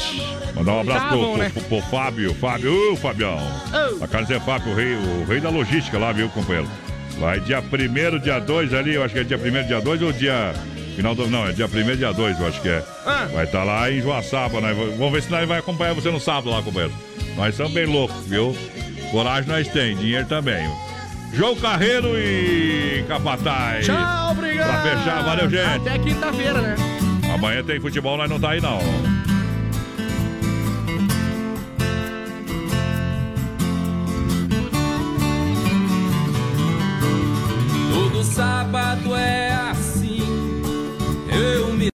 [0.54, 1.50] Mandar um abraço Tá pro, bom, pro- né?
[1.52, 2.34] pro- pro Fábio.
[2.34, 3.38] Fábio, ô Fabião.
[4.00, 6.68] A casa é Fábio, o rei, o rei da logística lá, viu, companheiro?
[7.18, 10.12] Vai dia 1 dia 2 ali, eu acho que é dia 1 dia 2 ou
[10.12, 10.54] dia.
[10.96, 11.28] Final do.
[11.28, 12.82] Não, é dia 1 dia 2, eu acho que é.
[13.04, 13.28] Ah.
[13.32, 14.72] Vai estar lá em Joaçaba, né?
[14.72, 16.94] Vamos ver se nós vai acompanhar você no sábado lá, companheiro.
[17.36, 18.56] Nós somos bem loucos, viu?
[19.10, 20.66] Coragem nós tem, dinheiro também.
[21.34, 23.84] João Carreiro e Capataz.
[23.84, 24.82] Tchau, obrigado.
[24.82, 25.88] Pra fechar, valeu, gente.
[25.88, 26.76] Até quinta-feira, né?
[27.34, 28.78] Amanhã tem futebol, nós não tá aí não.
[37.92, 39.46] Todo sábado é
[41.36, 41.90] eu me